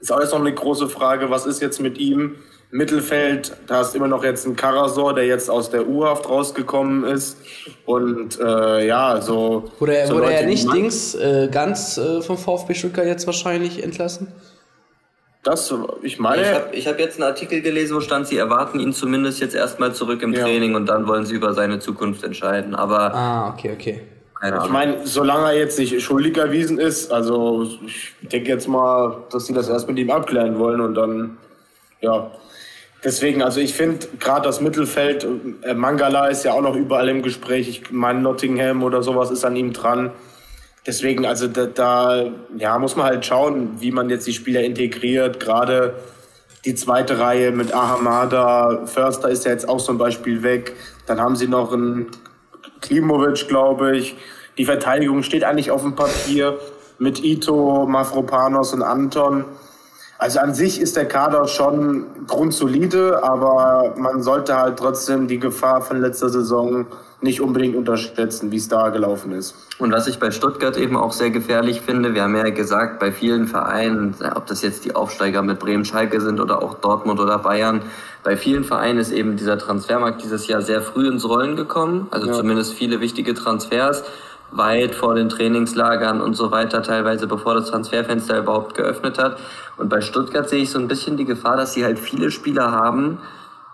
Ist 0.00 0.10
alles 0.10 0.32
noch 0.32 0.40
eine 0.40 0.52
große 0.52 0.88
Frage, 0.88 1.30
was 1.30 1.46
ist 1.46 1.60
jetzt 1.60 1.80
mit 1.80 1.98
ihm? 1.98 2.36
Mittelfeld, 2.72 3.56
da 3.66 3.78
hast 3.78 3.96
immer 3.96 4.06
noch 4.06 4.22
jetzt 4.22 4.46
einen 4.46 4.54
Karasor, 4.54 5.14
der 5.14 5.26
jetzt 5.26 5.50
aus 5.50 5.70
der 5.70 5.88
U-Haft 5.88 6.28
rausgekommen 6.28 7.04
ist. 7.04 7.36
Und 7.84 8.38
äh, 8.40 8.86
ja, 8.86 9.20
so. 9.20 9.64
Wurde 9.80 9.96
er, 9.96 10.06
so 10.06 10.14
wurde 10.14 10.32
er 10.32 10.46
nicht 10.46 10.72
Dings 10.72 11.14
äh, 11.16 11.48
ganz 11.50 11.98
äh, 11.98 12.22
vom 12.22 12.38
VfB 12.38 12.74
Stuttgart 12.74 13.06
jetzt 13.06 13.26
wahrscheinlich 13.26 13.82
entlassen? 13.82 14.28
Das, 15.42 15.74
ich 16.02 16.18
meine. 16.18 16.42
Ich 16.72 16.86
habe 16.86 16.94
hab 16.94 17.00
jetzt 17.00 17.14
einen 17.14 17.30
Artikel 17.30 17.62
gelesen, 17.62 17.96
wo 17.96 18.00
stand, 18.00 18.26
sie 18.26 18.36
erwarten 18.36 18.78
ihn 18.78 18.92
zumindest 18.92 19.40
jetzt 19.40 19.54
erstmal 19.54 19.94
zurück 19.94 20.22
im 20.22 20.34
ja. 20.34 20.42
Training 20.42 20.74
und 20.74 20.86
dann 20.86 21.06
wollen 21.06 21.24
sie 21.24 21.34
über 21.34 21.54
seine 21.54 21.78
Zukunft 21.78 22.22
entscheiden. 22.24 22.74
Aber. 22.74 23.14
Ah, 23.14 23.50
okay, 23.50 23.70
okay. 23.72 24.02
Keine 24.40 24.58
Ich 24.64 24.70
meine, 24.70 25.06
solange 25.06 25.46
er 25.46 25.58
jetzt 25.58 25.78
nicht 25.78 26.00
schuldig 26.02 26.36
erwiesen 26.38 26.78
ist, 26.78 27.12
also 27.12 27.68
ich 27.86 28.14
denke 28.22 28.48
jetzt 28.48 28.68
mal, 28.68 29.18
dass 29.30 29.46
sie 29.46 29.52
das 29.52 29.68
erst 29.68 29.86
mit 29.86 29.98
ihm 29.98 30.10
abklären 30.10 30.58
wollen 30.58 30.80
und 30.80 30.94
dann, 30.94 31.36
ja. 32.00 32.30
Deswegen, 33.04 33.42
also 33.42 33.60
ich 33.60 33.74
finde 33.74 34.06
gerade 34.18 34.42
das 34.42 34.60
Mittelfeld, 34.60 35.26
äh, 35.62 35.74
Mangala 35.74 36.28
ist 36.28 36.44
ja 36.44 36.52
auch 36.52 36.60
noch 36.60 36.74
überall 36.74 37.08
im 37.08 37.22
Gespräch. 37.22 37.68
Ich 37.68 37.90
meine, 37.90 38.20
Nottingham 38.20 38.82
oder 38.82 39.02
sowas 39.02 39.30
ist 39.30 39.44
an 39.44 39.56
ihm 39.56 39.72
dran. 39.72 40.10
Deswegen, 40.86 41.26
also 41.26 41.46
da, 41.46 41.66
da 41.66 42.30
ja, 42.56 42.78
muss 42.78 42.96
man 42.96 43.06
halt 43.06 43.26
schauen, 43.26 43.80
wie 43.80 43.90
man 43.90 44.08
jetzt 44.08 44.26
die 44.26 44.32
Spieler 44.32 44.62
integriert. 44.62 45.38
Gerade 45.38 45.94
die 46.64 46.74
zweite 46.74 47.18
Reihe 47.18 47.52
mit 47.52 47.74
Ahamada, 47.74 48.86
Förster 48.86 49.28
ist 49.28 49.44
ja 49.44 49.52
jetzt 49.52 49.68
auch 49.68 49.80
zum 49.80 49.98
Beispiel 49.98 50.42
weg. 50.42 50.74
Dann 51.06 51.20
haben 51.20 51.36
sie 51.36 51.48
noch 51.48 51.72
einen 51.72 52.08
Klimovic, 52.80 53.48
glaube 53.48 53.96
ich. 53.96 54.16
Die 54.58 54.64
Verteidigung 54.64 55.22
steht 55.22 55.44
eigentlich 55.44 55.70
auf 55.70 55.82
dem 55.82 55.94
Papier 55.94 56.58
mit 56.98 57.22
Ito, 57.24 57.86
Mafropanos 57.86 58.72
und 58.74 58.82
Anton. 58.82 59.44
Also 60.20 60.38
an 60.40 60.52
sich 60.52 60.82
ist 60.82 60.96
der 60.96 61.08
Kader 61.08 61.48
schon 61.48 62.04
grundsolide, 62.26 63.24
aber 63.24 63.94
man 63.96 64.22
sollte 64.22 64.54
halt 64.54 64.78
trotzdem 64.78 65.28
die 65.28 65.38
Gefahr 65.38 65.80
von 65.80 65.98
letzter 65.98 66.28
Saison 66.28 66.84
nicht 67.22 67.40
unbedingt 67.40 67.74
unterschätzen, 67.74 68.52
wie 68.52 68.58
es 68.58 68.68
da 68.68 68.90
gelaufen 68.90 69.32
ist. 69.32 69.54
Und 69.78 69.92
was 69.92 70.06
ich 70.08 70.18
bei 70.18 70.30
Stuttgart 70.30 70.76
eben 70.76 70.98
auch 70.98 71.12
sehr 71.12 71.30
gefährlich 71.30 71.80
finde, 71.80 72.14
wir 72.14 72.24
haben 72.24 72.36
ja 72.36 72.50
gesagt, 72.50 73.00
bei 73.00 73.12
vielen 73.12 73.46
Vereinen, 73.46 74.14
ob 74.34 74.46
das 74.46 74.60
jetzt 74.60 74.84
die 74.84 74.94
Aufsteiger 74.94 75.40
mit 75.40 75.58
Bremen 75.58 75.86
Schalke 75.86 76.20
sind 76.20 76.38
oder 76.38 76.62
auch 76.62 76.74
Dortmund 76.74 77.18
oder 77.18 77.38
Bayern, 77.38 77.80
bei 78.22 78.36
vielen 78.36 78.64
Vereinen 78.64 78.98
ist 78.98 79.12
eben 79.12 79.38
dieser 79.38 79.56
Transfermarkt 79.56 80.22
dieses 80.22 80.46
Jahr 80.48 80.60
sehr 80.60 80.82
früh 80.82 81.08
ins 81.08 81.26
Rollen 81.26 81.56
gekommen, 81.56 82.08
also 82.10 82.26
ja. 82.26 82.34
zumindest 82.34 82.74
viele 82.74 83.00
wichtige 83.00 83.32
Transfers 83.32 84.04
weit 84.52 84.94
vor 84.94 85.14
den 85.14 85.28
Trainingslagern 85.28 86.20
und 86.20 86.34
so 86.34 86.50
weiter, 86.50 86.82
teilweise 86.82 87.26
bevor 87.26 87.54
das 87.54 87.70
Transferfenster 87.70 88.38
überhaupt 88.38 88.74
geöffnet 88.74 89.18
hat. 89.18 89.38
Und 89.76 89.88
bei 89.88 90.00
Stuttgart 90.00 90.48
sehe 90.48 90.62
ich 90.62 90.70
so 90.70 90.78
ein 90.78 90.88
bisschen 90.88 91.16
die 91.16 91.24
Gefahr, 91.24 91.56
dass 91.56 91.74
sie 91.74 91.84
halt 91.84 91.98
viele 91.98 92.30
Spieler 92.30 92.72
haben, 92.72 93.18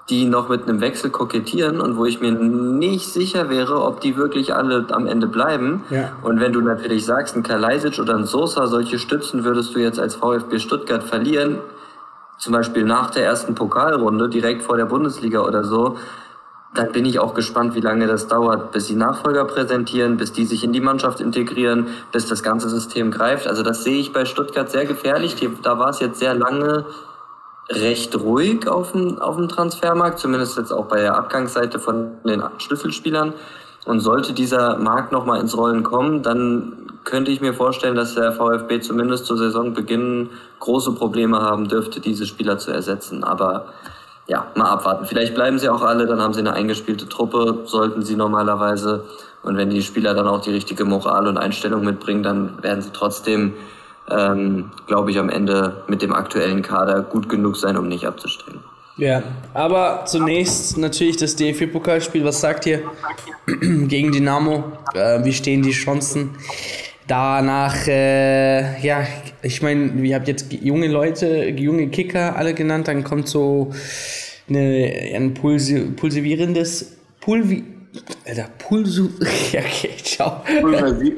die 0.08 0.26
noch 0.26 0.48
mit 0.48 0.68
einem 0.68 0.80
Wechsel 0.80 1.10
kokettieren 1.10 1.80
und 1.80 1.96
wo 1.96 2.04
ich 2.04 2.20
mir 2.20 2.30
nicht 2.30 3.06
sicher 3.06 3.50
wäre, 3.50 3.82
ob 3.82 4.00
die 4.00 4.16
wirklich 4.16 4.54
alle 4.54 4.86
am 4.90 5.06
Ende 5.06 5.26
bleiben. 5.26 5.84
Ja. 5.90 6.12
Und 6.22 6.40
wenn 6.40 6.52
du 6.52 6.60
natürlich 6.60 7.04
sagst, 7.04 7.34
ein 7.36 7.42
Kalajdzic 7.42 7.98
oder 7.98 8.14
ein 8.14 8.24
Sosa, 8.24 8.68
solche 8.68 8.98
Stützen 9.00 9.44
würdest 9.44 9.74
du 9.74 9.80
jetzt 9.80 9.98
als 9.98 10.14
VfB 10.14 10.60
Stuttgart 10.60 11.02
verlieren, 11.02 11.58
zum 12.38 12.52
Beispiel 12.52 12.84
nach 12.84 13.10
der 13.10 13.24
ersten 13.24 13.54
Pokalrunde, 13.54 14.28
direkt 14.28 14.62
vor 14.62 14.76
der 14.76 14.84
Bundesliga 14.84 15.40
oder 15.40 15.64
so, 15.64 15.96
dann 16.76 16.92
bin 16.92 17.04
ich 17.04 17.18
auch 17.18 17.34
gespannt, 17.34 17.74
wie 17.74 17.80
lange 17.80 18.06
das 18.06 18.28
dauert, 18.28 18.72
bis 18.72 18.86
sie 18.86 18.96
Nachfolger 18.96 19.44
präsentieren, 19.44 20.16
bis 20.16 20.32
die 20.32 20.44
sich 20.44 20.62
in 20.62 20.72
die 20.72 20.80
Mannschaft 20.80 21.20
integrieren, 21.20 21.88
bis 22.12 22.26
das 22.26 22.42
ganze 22.42 22.68
System 22.68 23.10
greift. 23.10 23.46
Also 23.46 23.62
das 23.62 23.82
sehe 23.82 23.98
ich 23.98 24.12
bei 24.12 24.24
Stuttgart 24.24 24.70
sehr 24.70 24.84
gefährlich. 24.84 25.36
Da 25.62 25.78
war 25.78 25.90
es 25.90 26.00
jetzt 26.00 26.18
sehr 26.18 26.34
lange 26.34 26.84
recht 27.70 28.14
ruhig 28.16 28.68
auf 28.68 28.92
dem, 28.92 29.18
auf 29.18 29.36
dem 29.36 29.48
Transfermarkt, 29.48 30.18
zumindest 30.18 30.56
jetzt 30.56 30.72
auch 30.72 30.86
bei 30.86 31.00
der 31.00 31.16
Abgangsseite 31.16 31.78
von 31.78 32.12
den 32.24 32.42
Schlüsselspielern. 32.58 33.32
Und 33.86 34.00
sollte 34.00 34.32
dieser 34.32 34.78
Markt 34.78 35.12
nochmal 35.12 35.40
ins 35.40 35.56
Rollen 35.56 35.84
kommen, 35.84 36.22
dann 36.22 36.86
könnte 37.04 37.30
ich 37.30 37.40
mir 37.40 37.54
vorstellen, 37.54 37.94
dass 37.94 38.16
der 38.16 38.32
VfB 38.32 38.80
zumindest 38.80 39.26
zu 39.26 39.36
Saisonbeginn 39.36 40.30
große 40.58 40.92
Probleme 40.92 41.40
haben 41.40 41.68
dürfte, 41.68 42.00
diese 42.00 42.26
Spieler 42.26 42.58
zu 42.58 42.72
ersetzen. 42.72 43.22
Aber 43.22 43.66
ja, 44.26 44.46
mal 44.54 44.70
abwarten. 44.70 45.06
Vielleicht 45.06 45.34
bleiben 45.34 45.58
sie 45.58 45.68
auch 45.68 45.82
alle, 45.82 46.06
dann 46.06 46.20
haben 46.20 46.34
sie 46.34 46.40
eine 46.40 46.52
eingespielte 46.52 47.08
Truppe, 47.08 47.62
sollten 47.64 48.02
sie 48.02 48.16
normalerweise. 48.16 49.04
Und 49.42 49.56
wenn 49.56 49.70
die 49.70 49.82
Spieler 49.82 50.14
dann 50.14 50.26
auch 50.26 50.40
die 50.40 50.50
richtige 50.50 50.84
Moral 50.84 51.28
und 51.28 51.38
Einstellung 51.38 51.84
mitbringen, 51.84 52.22
dann 52.22 52.62
werden 52.62 52.82
sie 52.82 52.90
trotzdem 52.92 53.54
ähm, 54.10 54.70
glaube 54.86 55.10
ich, 55.10 55.18
am 55.18 55.28
Ende 55.28 55.82
mit 55.88 56.02
dem 56.02 56.12
aktuellen 56.12 56.62
Kader 56.62 57.02
gut 57.02 57.28
genug 57.28 57.56
sein, 57.56 57.76
um 57.76 57.88
nicht 57.88 58.06
abzusteigen. 58.06 58.60
Ja, 58.96 59.22
aber 59.52 60.04
zunächst 60.06 60.78
natürlich 60.78 61.18
das 61.18 61.36
DFB-Pokalspiel. 61.36 62.24
Was 62.24 62.40
sagt 62.40 62.66
ihr 62.66 62.82
gegen 63.46 64.12
Dynamo? 64.12 64.72
Äh, 64.94 65.22
wie 65.24 65.32
stehen 65.32 65.62
die 65.62 65.72
Chancen? 65.72 66.34
Danach, 67.08 67.86
äh, 67.86 68.80
ja, 68.84 69.06
ich 69.42 69.62
meine, 69.62 69.92
ihr 70.02 70.16
habt 70.16 70.26
jetzt 70.26 70.52
junge 70.52 70.88
Leute, 70.88 71.50
junge 71.50 71.88
Kicker 71.88 72.36
alle 72.36 72.52
genannt, 72.52 72.88
dann 72.88 73.04
kommt 73.04 73.28
so 73.28 73.72
eine, 74.48 75.12
ein 75.14 75.34
pulsi 75.34 75.92
pulsivierendes, 75.94 76.96
pulvi 77.20 77.62
Alter, 78.26 78.48
Pulsu. 78.58 79.10
Ja, 79.52 79.60
okay, 79.60 79.90
ciao. 80.02 80.42
Pulverisi 80.60 81.16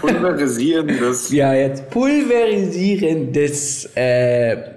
pulverisierendes. 0.00 1.32
Ja, 1.32 1.54
jetzt 1.54 1.90
pulverisierendes. 1.90 3.90
Äh, 3.94 4.73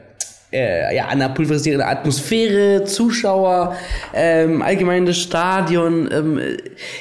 äh, 0.52 0.96
ja, 0.96 1.08
eine 1.08 1.30
pulverisierende 1.30 1.86
Atmosphäre, 1.86 2.86
Zuschauer, 2.86 3.76
ähm, 4.14 4.62
allgemeines 4.62 5.18
Stadion. 5.20 6.10
Ähm, 6.12 6.40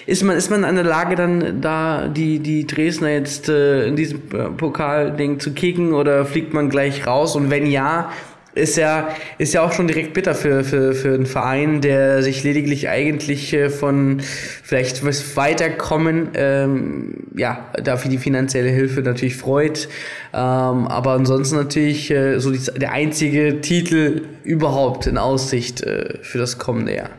ist, 0.06 0.22
man, 0.24 0.37
ist 0.37 0.50
man 0.50 0.64
in 0.64 0.74
der 0.74 0.85
Lage, 0.85 1.14
dann 1.14 1.61
da 1.61 2.09
die, 2.09 2.40
die 2.40 2.66
Dresdner 2.66 3.11
jetzt 3.11 3.48
äh, 3.48 3.87
in 3.87 3.96
diesem 3.96 4.20
Pokalding 4.56 5.38
zu 5.38 5.52
kicken 5.52 5.92
oder 5.92 6.24
fliegt 6.26 6.54
man 6.54 6.70
gleich 6.70 7.06
raus? 7.06 7.37
Und 7.37 7.50
wenn 7.50 7.66
ja, 7.66 8.11
ist 8.57 8.77
ja, 8.77 9.09
ist 9.38 9.55
ja 9.55 9.62
auch 9.62 9.73
schon 9.73 9.87
direkt 9.87 10.14
bitter 10.14 10.35
für, 10.35 10.64
für, 10.64 10.95
für 10.95 11.14
einen 11.14 11.27
Verein, 11.27 11.81
der 11.81 12.23
sich 12.23 12.42
lediglich 12.42 12.88
eigentlich 12.88 13.53
äh, 13.53 13.71
von 13.71 14.21
vielleicht 14.21 15.05
was 15.05 15.37
weiterkommen, 15.37 16.31
ähm, 16.35 17.14
ja, 17.37 17.71
dafür 17.83 18.11
die 18.11 18.19
finanzielle 18.19 18.71
Hilfe 18.71 19.03
natürlich 19.03 19.37
freut. 19.37 19.88
Ähm, 20.33 20.88
aber 20.88 21.12
ansonsten 21.12 21.57
natürlich 21.57 22.11
äh, 22.11 22.38
so 22.38 22.51
die, 22.51 22.61
der 22.79 22.92
einzige 22.92 23.61
Titel 23.61 24.23
überhaupt 24.42 25.07
in 25.07 25.19
Aussicht 25.19 25.83
äh, 25.83 26.19
für 26.23 26.38
das 26.38 26.59
kommende 26.59 26.97
Jahr. 26.97 27.11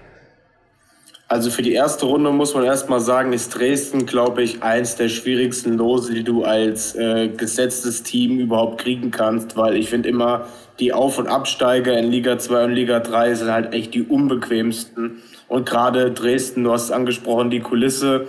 Also 1.29 1.49
für 1.49 1.61
die 1.61 1.73
erste 1.73 2.05
Runde 2.05 2.31
muss 2.31 2.53
man 2.53 2.63
erstmal 2.63 3.01
sagen, 3.01 3.33
ist 3.33 3.49
Dresden, 3.49 4.05
glaube 4.05 4.43
ich, 4.43 4.63
eins 4.63 4.95
der 4.95 5.09
schwierigsten 5.09 5.73
Lose, 5.73 6.13
die 6.13 6.23
du 6.23 6.45
als 6.45 6.95
äh, 6.95 7.27
gesetztes 7.27 8.03
Team 8.03 8.39
überhaupt 8.39 8.79
kriegen 8.79 9.11
kannst, 9.11 9.57
weil 9.57 9.75
ich 9.75 9.89
finde 9.89 10.07
immer, 10.07 10.47
die 10.79 10.93
Auf- 10.93 11.17
und 11.17 11.27
Absteiger 11.27 11.97
in 11.97 12.09
Liga 12.09 12.37
2 12.37 12.65
und 12.65 12.71
Liga 12.71 13.01
3 13.01 13.33
sind 13.33 13.51
halt 13.51 13.73
echt 13.73 13.93
die 13.93 14.03
unbequemsten. 14.03 15.21
Und 15.49 15.65
gerade 15.67 16.11
Dresden, 16.11 16.63
du 16.63 16.71
hast 16.71 16.85
es 16.85 16.91
angesprochen, 16.91 17.49
die 17.49 17.59
Kulisse. 17.59 18.27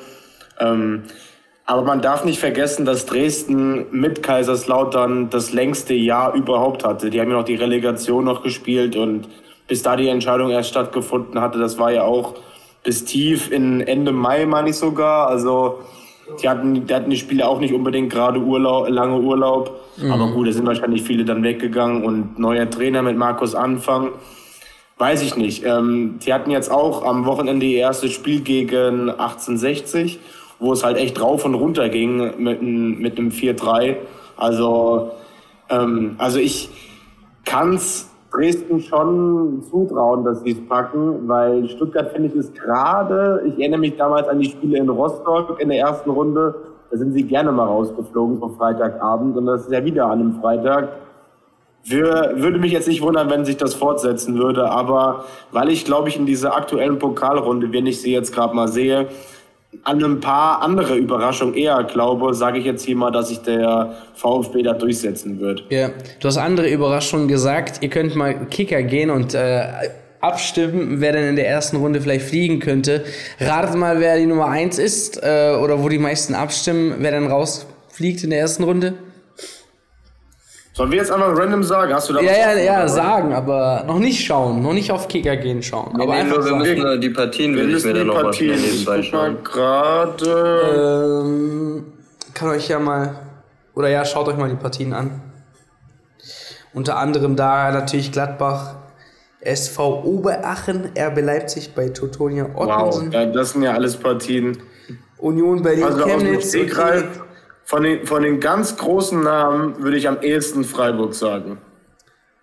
Ähm, 0.58 1.04
aber 1.66 1.82
man 1.82 2.00
darf 2.00 2.24
nicht 2.24 2.40
vergessen, 2.40 2.84
dass 2.84 3.06
Dresden 3.06 3.87
mit 3.92 4.24
Kaiserslautern 4.24 5.30
das 5.30 5.52
längste 5.52 5.94
Jahr 5.94 6.34
überhaupt 6.34 6.84
hatte. 6.84 7.11
Die 7.11 7.20
haben 7.20 7.30
ja 7.30 7.37
noch 7.37 7.44
die 7.44 7.56
Relegation 7.56 8.24
noch 8.24 8.42
gespielt 8.42 8.96
und 8.96 9.28
bis 9.68 9.82
da 9.82 9.94
die 9.94 10.08
Entscheidung 10.08 10.50
erst 10.50 10.70
stattgefunden 10.70 11.40
hatte, 11.40 11.58
das 11.58 11.78
war 11.78 11.92
ja 11.92 12.02
auch 12.02 12.34
bis 12.84 13.04
tief 13.04 13.50
in 13.50 13.80
Ende 13.80 14.12
Mai, 14.12 14.46
meine 14.46 14.70
ich 14.70 14.76
sogar. 14.76 15.28
Also 15.28 15.80
die 16.42 16.48
hatten, 16.48 16.86
die 16.86 16.94
hatten 16.94 17.10
die 17.10 17.16
Spiele 17.16 17.48
auch 17.48 17.60
nicht 17.60 17.72
unbedingt 17.72 18.10
gerade 18.10 18.38
Urlaub, 18.38 18.88
lange 18.88 19.18
Urlaub. 19.18 19.80
Mhm. 19.96 20.12
Aber 20.12 20.28
gut, 20.28 20.48
da 20.48 20.52
sind 20.52 20.66
wahrscheinlich 20.66 21.02
viele 21.02 21.24
dann 21.24 21.42
weggegangen 21.42 22.04
und 22.04 22.38
neuer 22.38 22.68
Trainer 22.68 23.02
mit 23.02 23.16
Markus 23.16 23.54
Anfang. 23.54 24.10
Weiß 24.98 25.22
ich 25.22 25.36
nicht. 25.36 25.64
Ähm, 25.64 26.18
die 26.24 26.32
hatten 26.32 26.50
jetzt 26.50 26.70
auch 26.70 27.04
am 27.04 27.24
Wochenende 27.24 27.66
ihr 27.66 27.78
erstes 27.78 28.12
Spiel 28.12 28.40
gegen 28.40 29.10
1860, 29.10 30.18
wo 30.58 30.72
es 30.72 30.84
halt 30.84 30.96
echt 30.96 31.20
rauf 31.20 31.44
und 31.44 31.54
runter 31.54 31.88
ging 31.88 32.42
mit, 32.42 32.62
mit 32.62 33.18
einem 33.18 33.30
4-3. 33.30 33.96
Also, 34.36 35.12
ähm, 35.70 36.16
also 36.18 36.38
ich 36.38 36.68
kann's 37.44 38.10
Dresden 38.30 38.80
schon 38.80 39.62
zutrauen, 39.70 40.24
dass 40.24 40.42
sie 40.42 40.52
es 40.52 40.68
packen, 40.68 41.28
weil 41.28 41.68
Stuttgart 41.68 42.10
finde 42.12 42.28
ich 42.28 42.34
ist 42.34 42.54
gerade, 42.54 43.42
ich 43.46 43.58
erinnere 43.58 43.80
mich 43.80 43.96
damals 43.96 44.28
an 44.28 44.38
die 44.38 44.50
Spiele 44.50 44.78
in 44.78 44.88
Rostock 44.88 45.58
in 45.60 45.70
der 45.70 45.78
ersten 45.78 46.10
Runde, 46.10 46.54
da 46.90 46.96
sind 46.96 47.12
sie 47.12 47.22
gerne 47.22 47.52
mal 47.52 47.66
rausgeflogen 47.66 48.38
vom 48.38 48.56
Freitagabend 48.56 49.36
und 49.36 49.46
das 49.46 49.62
ist 49.62 49.72
ja 49.72 49.84
wieder 49.84 50.06
an 50.06 50.20
einem 50.20 50.40
Freitag. 50.40 50.88
Wir, 51.84 52.32
würde 52.36 52.58
mich 52.58 52.72
jetzt 52.72 52.88
nicht 52.88 53.00
wundern, 53.00 53.30
wenn 53.30 53.46
sich 53.46 53.56
das 53.56 53.74
fortsetzen 53.74 54.36
würde, 54.38 54.70
aber 54.70 55.24
weil 55.52 55.70
ich 55.70 55.86
glaube 55.86 56.10
ich 56.10 56.18
in 56.18 56.26
dieser 56.26 56.54
aktuellen 56.54 56.98
Pokalrunde, 56.98 57.72
wenn 57.72 57.86
ich 57.86 58.02
sie 58.02 58.12
jetzt 58.12 58.34
gerade 58.34 58.54
mal 58.54 58.68
sehe, 58.68 59.06
an 59.85 60.02
ein 60.02 60.20
paar 60.20 60.62
andere 60.62 60.96
Überraschungen 60.96 61.54
eher 61.54 61.85
glaube, 61.85 62.35
sage 62.35 62.59
ich 62.59 62.64
jetzt 62.64 62.85
hier 62.85 62.96
mal, 62.96 63.11
dass 63.11 63.28
sich 63.28 63.38
der 63.38 63.94
VfB 64.14 64.62
da 64.62 64.72
durchsetzen 64.72 65.40
wird. 65.40 65.64
Ja, 65.70 65.90
du 66.20 66.28
hast 66.28 66.38
andere 66.38 66.68
Überraschungen 66.68 67.28
gesagt. 67.28 67.83
Ihr 67.83 67.90
könnt 67.90 68.14
mal 68.14 68.46
Kicker 68.46 68.83
gehen 68.83 69.11
und 69.11 69.35
äh, 69.35 69.66
abstimmen, 70.20 71.00
wer 71.00 71.12
denn 71.12 71.28
in 71.28 71.37
der 71.37 71.48
ersten 71.48 71.76
Runde 71.76 72.00
vielleicht 72.00 72.26
fliegen 72.26 72.61
könnte. 72.61 73.04
Ratet 73.40 73.76
mal, 73.76 74.00
wer 74.00 74.16
die 74.16 74.26
Nummer 74.26 74.46
1 74.46 74.78
ist 74.78 75.22
äh, 75.22 75.57
oder 75.62 75.83
wo 75.83 75.88
die 75.88 75.98
meisten 75.98 76.35
abstimmen, 76.35 76.96
wer 76.98 77.12
dann 77.12 77.26
rausfliegt 77.26 78.24
in 78.24 78.31
der 78.31 78.40
ersten 78.40 78.64
Runde. 78.64 78.94
Sollen 80.78 80.92
wir 80.92 80.98
jetzt 80.98 81.10
einfach 81.10 81.36
random 81.36 81.64
sagen? 81.64 81.92
Hast 81.92 82.08
du 82.08 82.12
da 82.12 82.20
Ja, 82.20 82.30
ja, 82.30 82.56
ja, 82.56 82.86
sagen, 82.86 83.32
aber 83.34 83.82
noch 83.84 83.98
nicht 83.98 84.24
schauen, 84.24 84.62
noch 84.62 84.72
nicht 84.72 84.92
auf 84.92 85.08
Kicker 85.08 85.36
gehen 85.36 85.60
schauen. 85.60 85.92
Nee, 85.96 86.04
aber 86.04 86.12
nee, 86.14 86.20
einfach 86.20 86.36
nur, 86.36 86.44
wir 86.44 86.50
sagen. 86.66 86.82
müssen 86.82 87.00
die 87.00 87.10
Partien, 87.10 87.56
Wir 87.56 87.62
will 87.64 87.76
ich 87.76 87.84
mir 87.84 87.90
müssen 87.92 87.94
dann 87.94 88.02
die 88.02 88.04
noch 88.06 88.14
mal 88.14 88.22
Partien. 88.22 88.54
schnell 88.56 88.64
Ich 88.70 88.72
nebenbei 88.86 89.02
schauen. 89.02 89.38
gerade. 89.42 91.22
Ähm, 91.26 91.84
kann 92.32 92.48
euch 92.50 92.68
ja 92.68 92.78
mal, 92.78 93.18
oder 93.74 93.88
ja, 93.88 94.04
schaut 94.04 94.28
euch 94.28 94.36
mal 94.36 94.48
die 94.48 94.54
Partien 94.54 94.92
an. 94.92 95.20
Unter 96.74 96.96
anderem 96.98 97.34
da 97.34 97.72
natürlich 97.72 98.12
Gladbach, 98.12 98.76
SV 99.40 100.04
Oberachen, 100.04 100.92
RB 100.96 101.20
Leipzig 101.22 101.74
bei 101.74 101.88
Teutonia 101.88 102.46
Wow, 102.54 102.68
Ottensen, 102.94 103.10
ja, 103.10 103.26
das 103.26 103.50
sind 103.50 103.62
ja 103.64 103.72
alles 103.72 103.96
Partien. 103.96 104.58
Union 105.16 105.60
Berlin, 105.60 105.82
Also 105.82 106.04
aus 106.04 106.10
dem 106.10 106.20
Chemnitz. 106.20 106.48
Stegreif, 106.50 107.04
von 107.68 107.83
den, 107.83 108.07
von 108.07 108.22
den 108.22 108.40
ganz 108.40 108.76
großen 108.78 109.22
Namen 109.22 109.83
würde 109.83 109.98
ich 109.98 110.09
am 110.09 110.22
ehesten 110.22 110.64
Freiburg 110.64 111.12
sagen. 111.14 111.59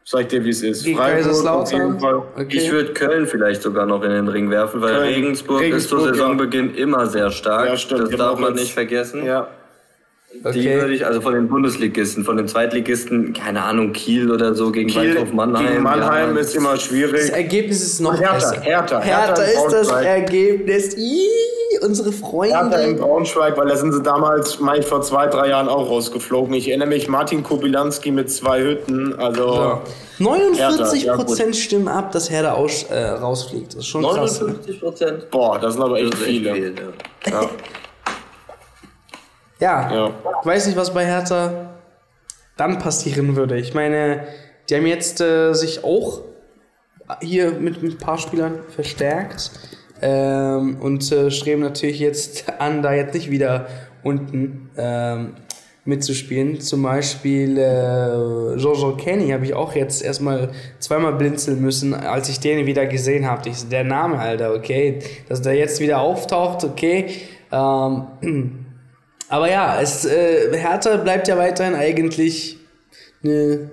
Sag 0.07 0.21
ich 0.21 0.27
dir, 0.27 0.43
wie 0.45 0.51
es 0.51 0.61
ist. 0.61 0.83
Gegen 0.83 0.97
Freiburg 0.97 1.17
auf 1.21 1.25
Kaiserslautern. 1.25 1.79
jeden 1.81 1.99
Fall. 1.99 2.15
Okay. 2.35 2.57
Ich 2.57 2.71
würde 2.71 2.93
Köln 2.93 3.25
vielleicht 3.25 3.63
sogar 3.63 3.87
noch 3.87 4.03
in 4.03 4.11
den 4.11 4.27
Ring 4.27 4.51
werfen, 4.51 4.79
weil 4.81 4.93
Köln. 4.97 5.13
Regensburg, 5.15 5.61
ist 5.63 5.89
zu 5.89 5.95
Regensburg, 5.95 5.99
ja. 6.05 6.13
Saisonbeginn 6.13 6.75
immer 6.75 7.07
sehr 7.07 7.31
stark. 7.31 7.65
Ja, 7.67 7.75
stimmt. 7.75 8.01
Das 8.01 8.09
Die 8.09 8.15
darf 8.17 8.37
man 8.39 8.51
jetzt- 8.51 8.61
nicht 8.61 8.73
vergessen. 8.75 9.25
Ja. 9.25 9.47
Die 10.31 10.47
Okay. 10.47 10.81
würde 10.81 10.93
ich, 10.93 11.05
also 11.07 11.21
von 11.21 11.33
den 11.33 11.47
Bundesligisten, 11.47 12.23
von 12.23 12.37
den 12.37 12.47
Zweitligisten, 12.47 13.33
keine 13.33 13.63
Ahnung, 13.63 13.93
Kiel 13.93 14.29
oder 14.29 14.53
so 14.53 14.69
gegen 14.71 14.89
Kiel 14.89 15.15
Waldhof 15.15 15.33
Mannheim. 15.33 15.65
gegen 15.65 15.81
Mannheim 15.83 16.35
ja, 16.35 16.41
ist 16.41 16.55
immer 16.55 16.73
Das 16.73 16.83
schwierig. 16.83 17.31
Ergebnis 17.31 17.81
ist 17.81 17.99
noch 18.01 18.19
Hertha, 18.19 18.33
besser. 18.35 18.61
Hertha, 18.61 19.01
Hertha, 19.01 19.41
Hertha 19.41 19.43
in 19.43 19.49
ist 19.65 19.71
das. 19.73 19.91
Ergebnis. 20.03 20.97
Ih, 20.97 21.29
unsere 21.79 22.09
Hertha 22.11 22.63
in 22.63 22.71
Freunde. 22.71 22.93
Braunschweig, 23.01 23.57
weil 23.57 23.67
da 23.67 23.75
sind 23.75 23.91
sie 23.93 24.01
damals, 24.03 24.59
meine 24.59 24.79
ich, 24.79 24.85
vor 24.85 25.01
zwei, 25.01 25.27
drei 25.27 25.49
Jahren 25.49 25.67
auch 25.69 25.89
rausgeflogen. 25.89 26.53
Ich 26.53 26.67
erinnere 26.69 26.87
mich, 26.89 27.07
Martin 27.07 27.43
Kobilanski 27.43 28.11
mit 28.11 28.31
zwei 28.31 28.61
Hütten. 28.61 29.15
Also, 29.19 29.53
Ja. 29.55 29.81
49% 30.19 30.57
Hertha, 30.57 30.95
ja, 30.95 31.15
gut. 31.17 31.55
stimmen 31.55 31.87
ab, 31.87 32.11
dass 32.11 32.29
Hertha 32.29 32.53
aus, 32.53 32.83
äh, 32.83 32.97
rausfliegt. 33.09 33.73
Das 33.73 33.81
ist 33.81 33.87
schon 33.87 34.03
krass. 34.03 34.39
ne? 34.41 34.47
59 34.47 34.79
Prozent. 34.79 35.29
boah, 35.31 35.59
das 35.59 35.73
sind 35.73 35.83
aber 35.83 35.99
echt 35.99 36.15
viele. 36.15 36.53
viel, 36.53 36.75
ja. 37.27 37.31
Ja. 37.31 37.49
Ja, 39.59 39.93
Ja. 39.93 40.11
ich 40.41 40.45
weiß 40.45 40.67
nicht, 40.67 40.77
was 40.77 40.93
bei 40.93 41.05
Hertha 41.05 41.69
dann 42.57 42.77
passieren 42.79 43.35
würde. 43.35 43.57
Ich 43.57 43.73
meine, 43.73 44.25
die 44.69 44.75
haben 44.75 44.85
jetzt 44.85 45.21
äh, 45.21 45.53
sich 45.53 45.83
auch 45.83 46.21
hier 47.21 47.51
mit, 47.51 47.81
mit 47.81 47.93
ein 47.93 47.97
paar 47.97 48.17
Spielern 48.17 48.59
verstärkt 48.73 49.51
ähm, 50.01 50.77
und 50.79 51.11
äh, 51.11 51.31
streben 51.31 51.61
natürlich 51.61 51.99
jetzt 51.99 52.45
an, 52.59 52.81
da 52.81 52.93
jetzt 52.93 53.13
nicht 53.13 53.31
wieder 53.31 53.67
unten 54.03 54.69
ähm, 54.77 55.33
mitzuspielen. 55.85 56.59
Zum 56.59 56.81
Beispiel 56.83 57.57
äh, 57.57 58.55
Jojo 58.55 58.97
Kenny 58.97 59.29
habe 59.29 59.45
ich 59.45 59.53
auch 59.53 59.75
jetzt 59.75 60.03
erstmal 60.03 60.49
zweimal 60.79 61.13
blinzeln 61.13 61.61
müssen, 61.61 61.93
als 61.93 62.27
ich 62.27 62.39
den 62.39 62.65
wieder 62.65 62.87
gesehen 62.87 63.27
habe. 63.27 63.49
Der 63.71 63.83
Name, 63.83 64.19
Alter, 64.19 64.53
okay. 64.53 64.99
Dass 65.29 65.41
der 65.41 65.53
jetzt 65.53 65.79
wieder 65.79 66.01
auftaucht, 66.01 66.63
okay. 66.63 67.05
Ähm, 67.51 68.07
aber 69.29 69.49
ja, 69.49 69.79
es, 69.79 70.05
äh, 70.05 70.57
Hertha 70.57 70.97
bleibt 70.97 71.27
ja 71.27 71.37
weiterhin 71.37 71.75
eigentlich 71.75 72.57
eine 73.23 73.69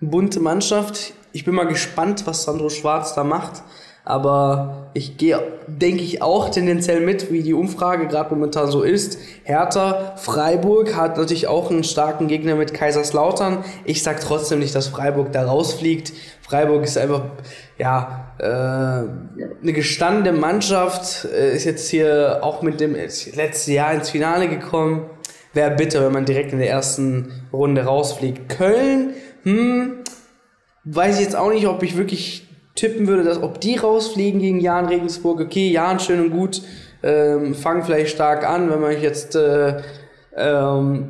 bunte 0.00 0.40
Mannschaft. 0.40 1.14
Ich 1.32 1.44
bin 1.44 1.54
mal 1.54 1.66
gespannt, 1.66 2.26
was 2.26 2.44
Sandro 2.44 2.68
Schwarz 2.68 3.14
da 3.14 3.24
macht. 3.24 3.62
Aber 4.06 4.90
ich 4.92 5.16
gehe, 5.16 5.40
denke 5.66 6.02
ich, 6.02 6.20
auch 6.20 6.50
tendenziell 6.50 7.00
mit, 7.00 7.32
wie 7.32 7.42
die 7.42 7.54
Umfrage 7.54 8.06
gerade 8.06 8.34
momentan 8.34 8.70
so 8.70 8.82
ist. 8.82 9.18
Hertha, 9.44 10.14
Freiburg 10.16 10.94
hat 10.94 11.16
natürlich 11.16 11.46
auch 11.46 11.70
einen 11.70 11.84
starken 11.84 12.28
Gegner 12.28 12.54
mit 12.54 12.74
Kaiserslautern. 12.74 13.64
Ich 13.86 14.02
sag 14.02 14.20
trotzdem 14.20 14.58
nicht, 14.58 14.74
dass 14.74 14.88
Freiburg 14.88 15.32
da 15.32 15.46
rausfliegt. 15.46 16.12
Freiburg 16.42 16.84
ist 16.84 16.98
einfach, 16.98 17.22
ja, 17.78 18.34
äh, 18.38 18.44
eine 18.44 19.72
gestandene 19.72 20.36
Mannschaft, 20.36 21.24
äh, 21.24 21.56
ist 21.56 21.64
jetzt 21.64 21.88
hier 21.88 22.40
auch 22.42 22.60
mit 22.60 22.80
dem 22.80 22.94
letzten 22.94 23.72
Jahr 23.72 23.94
ins 23.94 24.10
Finale 24.10 24.48
gekommen. 24.48 25.08
Wäre 25.54 25.70
bitter, 25.70 26.04
wenn 26.04 26.12
man 26.12 26.26
direkt 26.26 26.52
in 26.52 26.58
der 26.58 26.68
ersten 26.68 27.46
Runde 27.52 27.84
rausfliegt. 27.84 28.50
Köln, 28.50 29.14
hm, 29.44 29.94
weiß 30.84 31.16
ich 31.16 31.24
jetzt 31.24 31.36
auch 31.36 31.50
nicht, 31.50 31.66
ob 31.66 31.82
ich 31.82 31.96
wirklich 31.96 32.43
tippen 32.74 33.06
würde, 33.06 33.24
dass 33.24 33.42
ob 33.42 33.60
die 33.60 33.76
rausfliegen 33.76 34.40
gegen 34.40 34.60
Jan 34.60 34.86
Regensburg, 34.86 35.40
okay, 35.40 35.70
Jan 35.70 36.00
schön 36.00 36.20
und 36.20 36.30
gut, 36.30 36.62
ähm, 37.02 37.54
fangen 37.54 37.82
vielleicht 37.84 38.14
stark 38.14 38.48
an, 38.48 38.70
wenn 38.70 38.80
man 38.80 39.00
jetzt 39.00 39.36
äh, 39.36 39.82
ähm, 40.36 41.08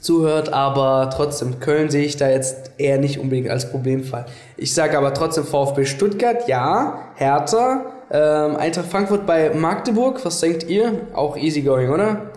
zuhört, 0.00 0.52
aber 0.52 1.10
trotzdem, 1.14 1.60
Köln 1.60 1.90
sehe 1.90 2.04
ich 2.04 2.16
da 2.16 2.28
jetzt 2.28 2.72
eher 2.78 2.98
nicht 2.98 3.18
unbedingt 3.18 3.50
als 3.50 3.70
Problemfall. 3.70 4.26
Ich 4.56 4.74
sage 4.74 4.96
aber 4.96 5.12
trotzdem 5.14 5.44
VfB 5.44 5.84
Stuttgart, 5.84 6.48
ja, 6.48 7.10
Hertha, 7.16 7.86
ähm, 8.10 8.56
Eintracht 8.56 8.86
Frankfurt 8.86 9.26
bei 9.26 9.50
Magdeburg, 9.50 10.24
was 10.24 10.40
denkt 10.40 10.68
ihr? 10.68 10.92
Auch 11.14 11.36
easygoing, 11.36 11.90
oder? 11.90 12.30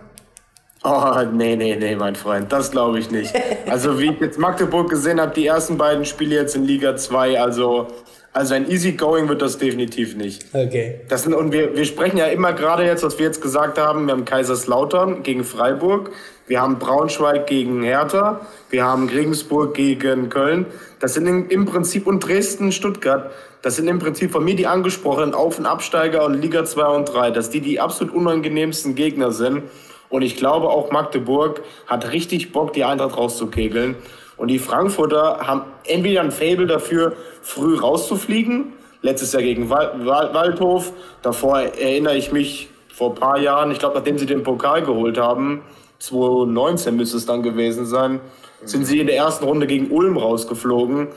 Oh, 0.85 1.15
nee, 1.31 1.55
nee, 1.55 1.77
nee, 1.77 1.95
mein 1.95 2.15
Freund, 2.15 2.51
das 2.51 2.71
glaube 2.71 2.99
ich 2.99 3.09
nicht. 3.09 3.33
Also, 3.69 3.97
wie 3.99 4.11
ich 4.11 4.19
jetzt 4.19 4.37
Magdeburg 4.37 4.89
gesehen 4.89 5.21
habe, 5.21 5.33
die 5.33 5.47
ersten 5.47 5.77
beiden 5.77 6.03
Spiele 6.03 6.35
jetzt 6.35 6.55
in 6.55 6.65
Liga 6.65 6.97
2, 6.97 7.39
also 7.39 7.87
also 8.33 8.55
ein 8.55 8.69
Easygoing 8.69 9.29
wird 9.29 9.43
das 9.43 9.59
definitiv 9.59 10.15
nicht. 10.15 10.45
Okay. 10.53 11.01
Das 11.07 11.23
sind, 11.23 11.35
und 11.35 11.51
wir, 11.51 11.75
wir 11.75 11.85
sprechen 11.85 12.17
ja 12.17 12.25
immer 12.25 12.53
gerade 12.53 12.83
jetzt, 12.83 13.03
was 13.03 13.19
wir 13.19 13.27
jetzt 13.27 13.41
gesagt 13.41 13.77
haben, 13.77 14.07
wir 14.07 14.13
haben 14.13 14.25
Kaiserslautern 14.25 15.21
gegen 15.21 15.43
Freiburg, 15.43 16.09
wir 16.47 16.59
haben 16.59 16.79
Braunschweig 16.79 17.45
gegen 17.45 17.83
Hertha, 17.83 18.41
wir 18.71 18.85
haben 18.85 19.07
Regensburg 19.07 19.75
gegen 19.75 20.29
Köln. 20.29 20.65
Das 20.99 21.13
sind 21.13 21.27
im, 21.27 21.47
im 21.49 21.65
Prinzip 21.65 22.07
und 22.07 22.21
Dresden, 22.21 22.71
Stuttgart. 22.71 23.31
Das 23.61 23.75
sind 23.75 23.87
im 23.87 23.99
Prinzip 23.99 24.31
von 24.31 24.43
mir 24.43 24.55
die 24.55 24.65
angesprochenen 24.65 25.35
Auf- 25.35 25.59
und 25.59 25.67
Absteiger 25.67 26.25
und 26.25 26.33
Liga 26.33 26.65
2 26.65 26.85
und 26.87 27.05
3, 27.05 27.31
dass 27.31 27.51
die 27.51 27.61
die 27.61 27.79
absolut 27.79 28.15
unangenehmsten 28.15 28.95
Gegner 28.95 29.31
sind. 29.31 29.63
Und 30.09 30.23
ich 30.23 30.37
glaube 30.37 30.69
auch 30.69 30.91
Magdeburg 30.91 31.61
hat 31.85 32.11
richtig 32.11 32.51
Bock, 32.51 32.73
die 32.73 32.83
Eintracht 32.83 33.15
rauszukegeln. 33.15 33.95
Und 34.37 34.47
die 34.49 34.59
Frankfurter 34.59 35.39
haben 35.47 35.63
entweder 35.85 36.21
ein 36.21 36.31
Fable 36.31 36.67
dafür, 36.67 37.13
früh 37.41 37.77
rauszufliegen. 37.77 38.73
Letztes 39.01 39.33
Jahr 39.33 39.43
gegen 39.43 39.69
Waldhof. 39.69 40.93
Davor 41.21 41.59
erinnere 41.59 42.15
ich 42.15 42.31
mich 42.31 42.69
vor 42.93 43.11
ein 43.11 43.15
paar 43.15 43.39
Jahren, 43.39 43.71
ich 43.71 43.79
glaube, 43.79 43.95
nachdem 43.95 44.17
sie 44.17 44.25
den 44.25 44.43
Pokal 44.43 44.83
geholt 44.83 45.17
haben, 45.17 45.63
2019 45.99 46.95
müsste 46.95 47.17
es 47.17 47.25
dann 47.25 47.43
gewesen 47.43 47.85
sein, 47.85 48.21
sind 48.63 48.85
sie 48.85 48.99
in 48.99 49.07
der 49.07 49.17
ersten 49.17 49.45
Runde 49.45 49.67
gegen 49.67 49.91
Ulm 49.91 50.17
rausgeflogen. 50.17 51.09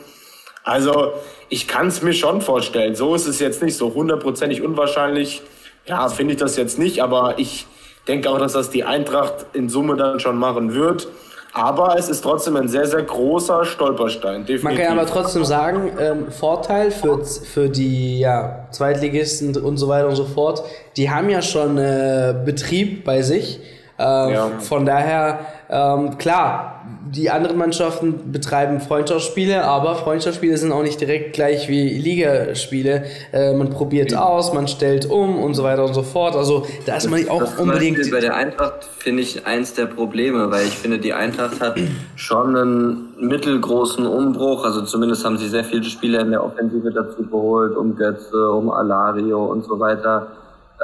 Also 0.65 1.13
ich 1.49 1.69
kann 1.69 1.87
es 1.89 2.03
mir 2.03 2.13
schon 2.13 2.41
vorstellen. 2.41 2.95
So 2.97 3.15
ist 3.15 3.27
es 3.27 3.39
jetzt 3.39 3.63
nicht 3.63 3.77
so 3.77 3.95
hundertprozentig 3.95 4.63
unwahrscheinlich. 4.63 5.43
Ja, 5.87 6.09
finde 6.09 6.35
ich 6.35 6.41
das 6.41 6.57
jetzt 6.57 6.79
nicht, 6.79 7.03
aber 7.03 7.39
ich 7.39 7.67
denke 8.09 8.31
auch, 8.31 8.39
dass 8.39 8.55
das 8.55 8.71
die 8.71 8.83
Eintracht 8.85 9.47
in 9.53 9.69
Summe 9.69 9.97
dann 9.97 10.19
schon 10.19 10.39
machen 10.39 10.75
wird. 10.75 11.09
Aber 11.57 11.97
es 11.99 12.11
ist 12.11 12.21
trotzdem 12.21 12.55
ein 12.57 12.69
sehr, 12.69 12.87
sehr 12.87 13.03
großer 13.03 13.65
Stolperstein. 13.65 14.45
Definitiv. 14.45 14.63
Man 14.63 14.77
kann 14.77 14.99
aber 14.99 15.09
trotzdem 15.09 15.43
sagen, 15.43 15.91
ähm, 15.99 16.31
Vorteil 16.31 16.91
für, 16.91 17.25
für 17.25 17.71
die 17.71 18.19
ja, 18.19 18.67
Zweitligisten 18.73 19.57
und 19.57 19.79
so 19.79 19.89
weiter 19.89 20.09
und 20.09 20.17
so 20.17 20.27
fort, 20.27 20.65
die 20.99 21.09
haben 21.09 21.31
ja 21.31 21.41
schon 21.41 21.79
äh, 21.79 22.35
Betrieb 22.45 23.05
bei 23.05 23.23
sich. 23.23 23.59
Ähm, 23.99 24.31
ja. 24.31 24.51
Von 24.59 24.85
daher, 24.85 25.39
ähm, 25.71 26.19
klar, 26.19 26.76
die 27.13 27.31
anderen 27.31 27.57
Mannschaften 27.57 28.33
betreiben 28.33 28.81
Freundschaftsspiele, 28.81 29.65
aber 29.65 29.95
Freundschaftsspiele 29.97 30.57
sind 30.57 30.73
auch 30.73 30.83
nicht 30.83 31.01
direkt 31.01 31.35
gleich 31.35 31.69
wie 31.69 31.89
Ligaspiele. 31.89 33.05
Äh, 33.33 33.55
man 33.55 33.71
probiert 33.71 34.13
mhm. 34.13 34.19
aus, 34.19 34.53
man 34.53 34.67
stellt 34.69 35.07
um 35.07 35.39
und 35.43 35.55
so 35.55 35.63
weiter 35.63 35.85
und 35.85 35.95
so 35.95 36.03
fort. 36.03 36.35
Also 36.35 36.67
da 36.85 36.97
ist 36.97 37.09
man 37.09 37.29
auch 37.29 37.41
das 37.41 37.59
unbedingt. 37.59 37.99
Beispiel 37.99 38.15
bei 38.15 38.21
der 38.21 38.35
Eintracht 38.35 38.85
finde 38.85 39.23
ich 39.23 39.47
eins 39.47 39.75
der 39.75 39.87
Probleme, 39.87 40.51
weil 40.51 40.67
ich 40.67 40.75
finde, 40.75 40.99
die 40.99 41.13
Eintracht 41.13 41.61
hat 41.61 41.79
schon 42.17 42.57
einen 42.57 43.15
mittelgroßen 43.21 44.07
Umbruch. 44.07 44.65
Also 44.65 44.83
zumindest 44.83 45.25
haben 45.25 45.39
sie 45.39 45.49
sehr 45.49 45.65
viele 45.65 45.85
Spieler 45.85 46.21
in 46.21 46.31
der 46.31 46.45
Offensive 46.45 46.91
dazu 46.91 47.23
geholt, 47.23 47.77
um 47.77 47.97
Götze, 47.97 48.51
um 48.51 48.71
Alario 48.71 49.45
und 49.45 49.65
so 49.65 49.79
weiter 49.79 50.29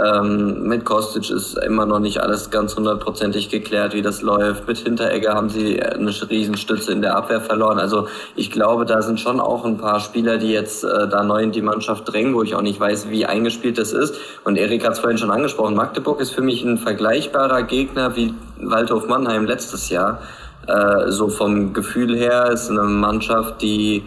ähm, 0.01 0.67
mit 0.69 0.87
Kostic 0.87 1.29
ist 1.31 1.59
immer 1.59 1.85
noch 1.85 1.99
nicht 1.99 2.19
alles 2.19 2.51
ganz 2.51 2.75
hundertprozentig 2.77 3.51
geklärt, 3.51 3.93
wie 3.93 4.01
das 4.01 4.23
läuft. 4.23 4.67
Mit 4.67 4.79
Hinteregger 4.79 5.35
haben 5.35 5.51
sie 5.51 5.83
eine 5.83 6.11
Riesenstütze 6.31 6.93
in 6.93 7.03
der 7.03 7.15
Abwehr 7.15 7.43
verloren. 7.43 7.79
Also 7.79 8.09
ich 8.35 8.51
glaube, 8.51 8.87
da 8.87 9.03
sind 9.03 9.21
schon 9.21 9.39
auch 9.39 9.67
ein 9.67 9.77
paar 9.77 10.01
Spieler, 10.01 10.39
die 10.39 10.51
jetzt 10.51 10.83
äh, 10.83 11.09
da 11.09 11.23
neu 11.23 11.43
in 11.43 11.53
die 11.53 11.61
Mannschaft 11.61 12.11
drängen, 12.11 12.35
wo 12.35 12.43
ich 12.43 12.55
auch 12.55 12.63
nicht 12.63 12.81
weiß, 12.81 13.11
wie 13.11 13.27
eingespielt 13.27 13.77
das 13.77 13.93
ist. 13.93 14.15
Und 14.45 14.57
Erik 14.57 14.87
hat 14.87 14.95
es 14.95 15.01
vorhin 15.01 15.19
schon 15.19 15.31
angesprochen. 15.31 15.75
Magdeburg 15.75 16.21
ist 16.21 16.31
für 16.31 16.43
mich 16.43 16.65
ein 16.65 16.79
vergleichbarer 16.79 17.63
Gegner 17.65 18.17
wie 18.17 18.33
Waldhof 18.63 19.09
Mannheim 19.09 19.45
letztes 19.45 19.91
Jahr. 19.91 20.23
Äh, 20.67 21.11
so 21.11 21.29
vom 21.29 21.75
Gefühl 21.75 22.17
her 22.17 22.51
ist 22.51 22.71
eine 22.71 22.85
Mannschaft, 22.85 23.61
die 23.61 24.05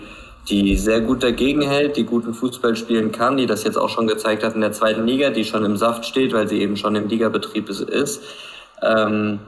die 0.50 0.78
sehr 0.78 1.02
gut 1.02 1.24
dagegen 1.24 1.62
hält, 1.62 1.98
die 1.98 2.04
guten 2.04 2.34
Fußball 2.34 2.76
spielen 2.76 3.12
kann, 3.12 3.38
die 3.38 3.48
das 3.48 3.64
jetzt 3.64 3.78
auch 3.78 3.90
schon 3.90 4.08
gezeigt 4.08 4.44
hat 4.44 4.54
in 4.54 4.62
der 4.62 4.72
zweiten 4.72 5.06
Liga, 5.06 5.32
die 5.32 5.44
schon 5.44 5.66
im 5.66 5.78
Saft 5.78 6.06
steht, 6.06 6.34
weil 6.34 6.48
sie 6.48 6.62
eben 6.62 6.78
schon 6.78 6.96
im 6.96 7.08
Ligabetrieb 7.08 7.70
ist. 7.70 8.22
Ähm, 8.82 9.40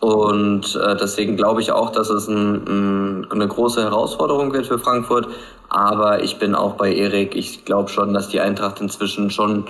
und 0.00 0.74
äh, 0.74 0.96
deswegen 0.96 1.36
glaube 1.36 1.60
ich 1.60 1.70
auch, 1.70 1.90
dass 1.90 2.10
es 2.10 2.26
ein, 2.26 2.64
ein, 2.66 3.30
eine 3.30 3.46
große 3.46 3.82
Herausforderung 3.82 4.52
wird 4.52 4.66
für 4.66 4.78
Frankfurt. 4.78 5.28
Aber 5.68 6.22
ich 6.24 6.38
bin 6.38 6.56
auch 6.56 6.74
bei 6.74 6.92
Erik. 6.92 7.36
Ich 7.36 7.64
glaube 7.64 7.88
schon, 7.88 8.12
dass 8.12 8.28
die 8.28 8.40
Eintracht 8.40 8.80
inzwischen 8.80 9.30
schon 9.30 9.66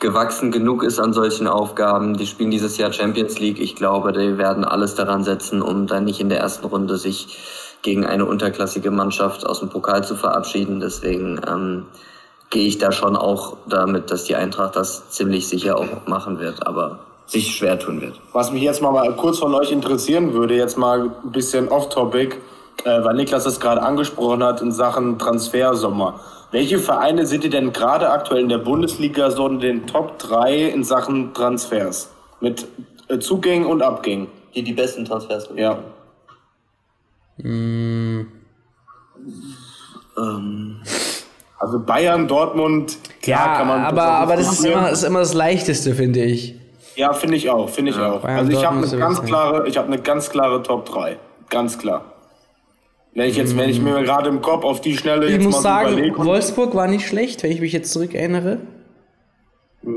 gewachsen 0.00 0.50
genug 0.50 0.82
ist 0.82 0.98
an 0.98 1.12
solchen 1.12 1.46
Aufgaben. 1.46 2.16
Die 2.16 2.26
spielen 2.26 2.50
dieses 2.50 2.78
Jahr 2.78 2.92
Champions 2.92 3.38
League. 3.38 3.60
Ich 3.60 3.76
glaube, 3.76 4.12
die 4.12 4.38
werden 4.38 4.64
alles 4.64 4.96
daran 4.96 5.22
setzen, 5.22 5.62
um 5.62 5.86
dann 5.86 6.04
nicht 6.04 6.20
in 6.20 6.30
der 6.30 6.40
ersten 6.40 6.66
Runde 6.66 6.96
sich 6.96 7.38
gegen 7.82 8.06
eine 8.06 8.24
unterklassige 8.24 8.90
Mannschaft 8.90 9.46
aus 9.46 9.60
dem 9.60 9.68
Pokal 9.68 10.04
zu 10.04 10.16
verabschieden. 10.16 10.80
Deswegen 10.80 11.40
ähm, 11.48 11.86
gehe 12.50 12.66
ich 12.66 12.78
da 12.78 12.92
schon 12.92 13.16
auch 13.16 13.56
damit, 13.66 14.10
dass 14.10 14.24
die 14.24 14.36
Eintracht 14.36 14.76
das 14.76 15.10
ziemlich 15.10 15.48
sicher 15.48 15.78
auch 15.78 16.06
machen 16.06 16.38
wird, 16.40 16.66
aber 16.66 17.00
sich 17.26 17.54
schwer 17.54 17.78
tun 17.78 18.00
wird. 18.00 18.20
Was 18.32 18.50
mich 18.50 18.62
jetzt 18.62 18.82
mal, 18.82 18.90
mal 18.90 19.14
kurz 19.14 19.38
von 19.38 19.54
euch 19.54 19.70
interessieren 19.70 20.34
würde, 20.34 20.56
jetzt 20.56 20.76
mal 20.76 21.10
ein 21.24 21.32
bisschen 21.32 21.68
off-topic, 21.68 22.36
äh, 22.84 23.04
weil 23.04 23.14
Niklas 23.14 23.44
das 23.44 23.60
gerade 23.60 23.82
angesprochen 23.82 24.42
hat 24.42 24.60
in 24.60 24.72
Sachen 24.72 25.18
Transfersommer. 25.18 26.20
Welche 26.50 26.80
Vereine 26.80 27.26
sind 27.26 27.44
ihr 27.44 27.50
denn 27.50 27.72
gerade 27.72 28.10
aktuell 28.10 28.40
in 28.40 28.48
der 28.48 28.58
Bundesliga 28.58 29.30
so 29.30 29.46
in 29.46 29.60
den 29.60 29.86
Top 29.86 30.18
3 30.18 30.70
in 30.70 30.82
Sachen 30.82 31.32
Transfers? 31.32 32.10
Mit 32.40 32.66
äh, 33.06 33.20
Zugängen 33.20 33.66
und 33.66 33.82
Abgängen? 33.82 34.26
Die 34.56 34.64
die 34.64 34.72
besten 34.72 35.04
Transfers 35.04 35.48
machen. 35.48 35.58
Ja. 35.58 35.78
Mm. 37.42 38.26
Ähm, 40.16 40.80
also 41.58 41.78
Bayern, 41.80 42.26
Dortmund, 42.26 42.98
klar 43.22 43.46
ja, 43.46 43.56
kann 43.56 43.68
man. 43.68 43.80
Aber, 43.82 44.02
aber 44.02 44.36
das 44.36 44.52
ist 44.52 44.64
immer, 44.64 44.90
ist 44.90 45.02
immer 45.02 45.20
das 45.20 45.34
Leichteste, 45.34 45.94
finde 45.94 46.22
ich. 46.24 46.54
Ja, 46.96 47.12
finde 47.12 47.36
ich 47.36 47.50
auch, 47.50 47.68
finde 47.68 47.92
ich 47.92 47.96
ja, 47.96 48.12
auch. 48.12 48.20
Bayern, 48.22 48.38
also 48.38 48.52
ich 48.52 48.64
habe 48.64 48.76
eine 48.78 48.98
ganz 48.98 49.22
klare, 49.22 49.68
ich 49.68 49.76
habe 49.76 49.88
eine 49.88 50.00
ganz 50.00 50.30
klare 50.30 50.62
Top 50.62 50.86
3. 50.86 51.16
Ganz 51.48 51.78
klar. 51.78 52.04
Wenn 53.14 53.28
ich 53.28 53.36
jetzt, 53.36 53.54
mm. 53.54 53.58
wenn 53.58 53.70
ich 53.70 53.80
mir 53.80 54.02
gerade 54.02 54.28
im 54.28 54.40
Kopf 54.40 54.64
auf 54.64 54.80
die 54.80 54.96
Schnelle 54.96 55.26
ich 55.26 55.32
jetzt 55.32 55.44
muss 55.44 55.56
mal 55.56 55.62
sagen, 55.62 55.92
überlege. 55.92 56.24
Wolfsburg 56.24 56.74
war 56.74 56.86
nicht 56.86 57.06
schlecht, 57.06 57.42
wenn 57.42 57.50
ich 57.50 57.60
mich 57.60 57.72
jetzt 57.72 57.92
zurückerinnere. 57.92 58.58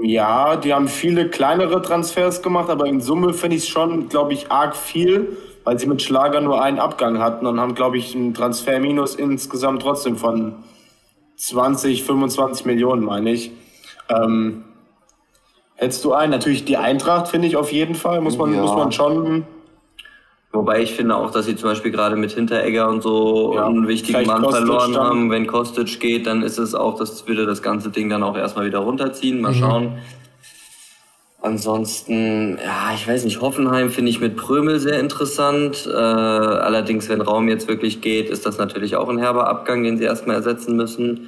Ja, 0.01 0.55
die 0.55 0.73
haben 0.73 0.87
viele 0.87 1.29
kleinere 1.29 1.81
Transfers 1.81 2.41
gemacht, 2.41 2.69
aber 2.69 2.85
in 2.85 3.01
Summe 3.01 3.33
finde 3.33 3.57
ich 3.57 3.63
es 3.63 3.69
schon, 3.69 4.07
glaube 4.07 4.33
ich, 4.33 4.49
arg 4.49 4.75
viel 4.75 5.37
weil 5.63 5.79
sie 5.79 5.87
mit 5.87 6.01
Schlager 6.01 6.41
nur 6.41 6.61
einen 6.61 6.79
Abgang 6.79 7.19
hatten 7.19 7.45
und 7.45 7.59
haben, 7.59 7.75
glaube 7.75 7.97
ich, 7.97 8.15
einen 8.15 8.33
Transferminus 8.33 9.15
insgesamt 9.15 9.81
trotzdem 9.81 10.17
von 10.17 10.55
20, 11.37 12.03
25 12.03 12.65
Millionen, 12.65 13.03
meine 13.03 13.31
ich. 13.31 13.51
Ähm, 14.09 14.63
hättest 15.75 16.03
du 16.05 16.13
einen? 16.13 16.31
Natürlich 16.31 16.65
die 16.65 16.77
Eintracht, 16.77 17.27
finde 17.27 17.47
ich 17.47 17.57
auf 17.57 17.71
jeden 17.71 17.95
Fall. 17.95 18.21
Muss 18.21 18.37
man, 18.37 18.53
ja. 18.53 18.61
muss 18.61 18.75
man 18.75 18.91
schon. 18.91 19.45
Wobei 20.51 20.83
ich 20.83 20.93
finde 20.93 21.15
auch, 21.15 21.31
dass 21.31 21.47
sie 21.47 21.55
zum 21.55 21.69
Beispiel 21.69 21.91
gerade 21.91 22.15
mit 22.15 22.31
Hinteregger 22.31 22.87
und 22.87 23.01
so 23.01 23.55
ja, 23.55 23.65
einen 23.65 23.87
wichtigen 23.87 24.27
Mann 24.27 24.43
Kostic 24.43 24.67
verloren 24.67 24.93
dann. 24.93 25.03
haben. 25.03 25.31
Wenn 25.31 25.47
Kostic 25.47 25.99
geht, 25.99 26.27
dann 26.27 26.43
ist 26.43 26.59
es 26.59 26.75
auch, 26.75 26.99
das 26.99 27.27
würde 27.27 27.47
das 27.47 27.63
ganze 27.63 27.89
Ding 27.89 28.07
dann 28.09 28.21
auch 28.21 28.37
erstmal 28.37 28.67
wieder 28.67 28.79
runterziehen. 28.79 29.41
Mal 29.41 29.53
mhm. 29.53 29.55
schauen. 29.55 29.97
Ansonsten, 31.43 32.57
ja, 32.57 32.93
ich 32.95 33.05
weiß 33.05 33.25
nicht, 33.25 33.41
Hoffenheim 33.41 33.91
finde 33.91 34.09
ich 34.09 34.21
mit 34.21 34.37
Prömel 34.37 34.79
sehr 34.79 34.97
interessant. 35.01 35.85
Äh, 35.85 35.93
allerdings, 35.93 37.09
wenn 37.09 37.19
Raum 37.19 37.49
jetzt 37.49 37.67
wirklich 37.67 37.99
geht, 37.99 38.29
ist 38.29 38.45
das 38.45 38.57
natürlich 38.57 38.95
auch 38.95 39.09
ein 39.09 39.17
herber 39.17 39.49
Abgang, 39.49 39.83
den 39.83 39.97
sie 39.97 40.05
erstmal 40.05 40.37
ersetzen 40.37 40.77
müssen. 40.77 41.27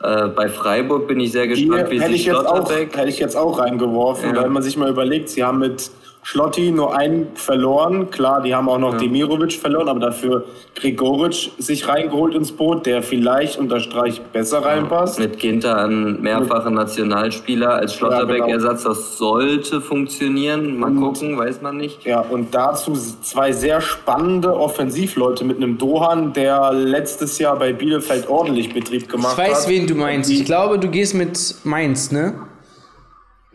Äh, 0.00 0.28
bei 0.28 0.48
Freiburg 0.48 1.08
bin 1.08 1.18
ich 1.18 1.32
sehr 1.32 1.48
gespannt, 1.48 1.88
Hier, 1.88 2.08
wie 2.08 2.12
sich 2.12 2.22
Schlotterbeck... 2.22 2.96
Hätte 2.96 3.08
ich 3.08 3.18
jetzt 3.18 3.36
auch 3.36 3.58
reingeworfen, 3.58 4.36
ja. 4.36 4.44
wenn 4.44 4.52
man 4.52 4.62
sich 4.62 4.76
mal 4.76 4.88
überlegt, 4.88 5.30
sie 5.30 5.42
haben 5.42 5.58
mit 5.58 5.90
Schlotti 6.26 6.72
nur 6.72 6.92
einen 6.96 7.28
verloren. 7.36 8.10
Klar, 8.10 8.42
die 8.42 8.52
haben 8.52 8.68
auch 8.68 8.80
noch 8.80 8.94
ja. 8.94 8.98
Demirovic 8.98 9.52
verloren, 9.52 9.88
aber 9.88 10.00
dafür 10.00 10.44
Grigoric 10.74 11.52
sich 11.58 11.86
reingeholt 11.86 12.34
ins 12.34 12.50
Boot, 12.50 12.84
der 12.84 13.04
vielleicht 13.04 13.60
unter 13.60 13.78
Streich 13.78 14.20
besser 14.32 14.58
reinpasst. 14.58 15.20
Mit 15.20 15.38
Ginter 15.38 15.84
ein 15.84 16.20
mehrfacher 16.20 16.70
Nationalspieler 16.70 17.74
als 17.74 17.94
Schlotterbeck-Ersatz, 17.94 18.82
ja, 18.82 18.88
genau. 18.88 19.00
das 19.00 19.18
sollte 19.18 19.80
funktionieren. 19.80 20.80
Mal 20.80 20.90
und, 20.90 21.00
gucken, 21.00 21.38
weiß 21.38 21.62
man 21.62 21.76
nicht. 21.76 22.04
Ja, 22.04 22.22
und 22.22 22.52
dazu 22.52 22.94
zwei 22.94 23.52
sehr 23.52 23.80
spannende 23.80 24.52
Offensivleute 24.58 25.44
mit 25.44 25.58
einem 25.58 25.78
Dohan, 25.78 26.32
der 26.32 26.72
letztes 26.72 27.38
Jahr 27.38 27.56
bei 27.56 27.72
Bielefeld 27.72 28.28
ordentlich 28.28 28.74
Betrieb 28.74 29.08
gemacht 29.08 29.36
hat. 29.36 29.44
Ich 29.44 29.50
weiß, 29.52 29.62
hat. 29.62 29.70
wen 29.70 29.86
du 29.86 29.94
meinst. 29.94 30.28
Ich 30.28 30.44
glaube, 30.44 30.80
du 30.80 30.88
gehst 30.88 31.14
mit 31.14 31.54
Mainz, 31.62 32.10
ne? 32.10 32.34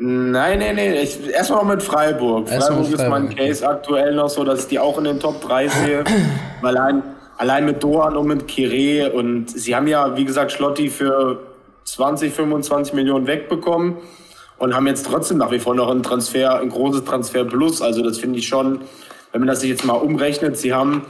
Nein, 0.04 0.58
nein, 0.58 0.76
nein. 0.78 0.94
erstmal 0.96 1.60
noch 1.60 1.70
mit 1.70 1.84
Freiburg. 1.84 2.50
Erst 2.50 2.70
Freiburg, 2.70 2.88
Freiburg 2.88 3.00
ist 3.02 3.08
mein 3.08 3.36
Case 3.36 3.68
aktuell 3.68 4.16
noch 4.16 4.30
so, 4.30 4.44
dass 4.44 4.62
ich 4.62 4.68
die 4.68 4.80
auch 4.80 4.98
in 4.98 5.04
den 5.04 5.20
Top 5.20 5.42
3 5.42 5.68
sehe. 5.68 6.04
allein, 6.64 7.04
allein 7.38 7.66
mit 7.66 7.84
Dohan 7.84 8.18
und 8.18 8.26
mit 8.26 8.48
Kire. 8.48 9.12
Und 9.12 9.52
sie 9.52 9.76
haben 9.76 9.86
ja, 9.86 10.18
wie 10.18 10.26
gesagt, 10.26 10.52
Schlotti 10.52 10.90
für 10.90 11.40
20, 11.84 12.34
25 12.34 12.96
Millionen 12.96 13.28
wegbekommen 13.28 13.98
und 14.58 14.76
haben 14.76 14.88
jetzt 14.88 15.06
trotzdem 15.06 15.38
nach 15.38 15.52
wie 15.52 15.60
vor 15.60 15.76
noch 15.76 15.92
ein 15.92 16.02
Transfer, 16.02 16.60
ein 16.60 16.70
großes 16.70 17.06
Transfer 17.06 17.46
plus. 17.46 17.84
Also 17.84 18.02
das 18.02 18.18
finde 18.18 18.40
ich 18.40 18.48
schon, 18.48 18.82
wenn 19.32 19.42
man 19.42 19.48
das 19.48 19.62
sich 19.62 19.70
jetzt 19.70 19.86
mal 19.86 19.94
umrechnet, 19.94 20.58
sie 20.58 20.74
haben 20.74 21.06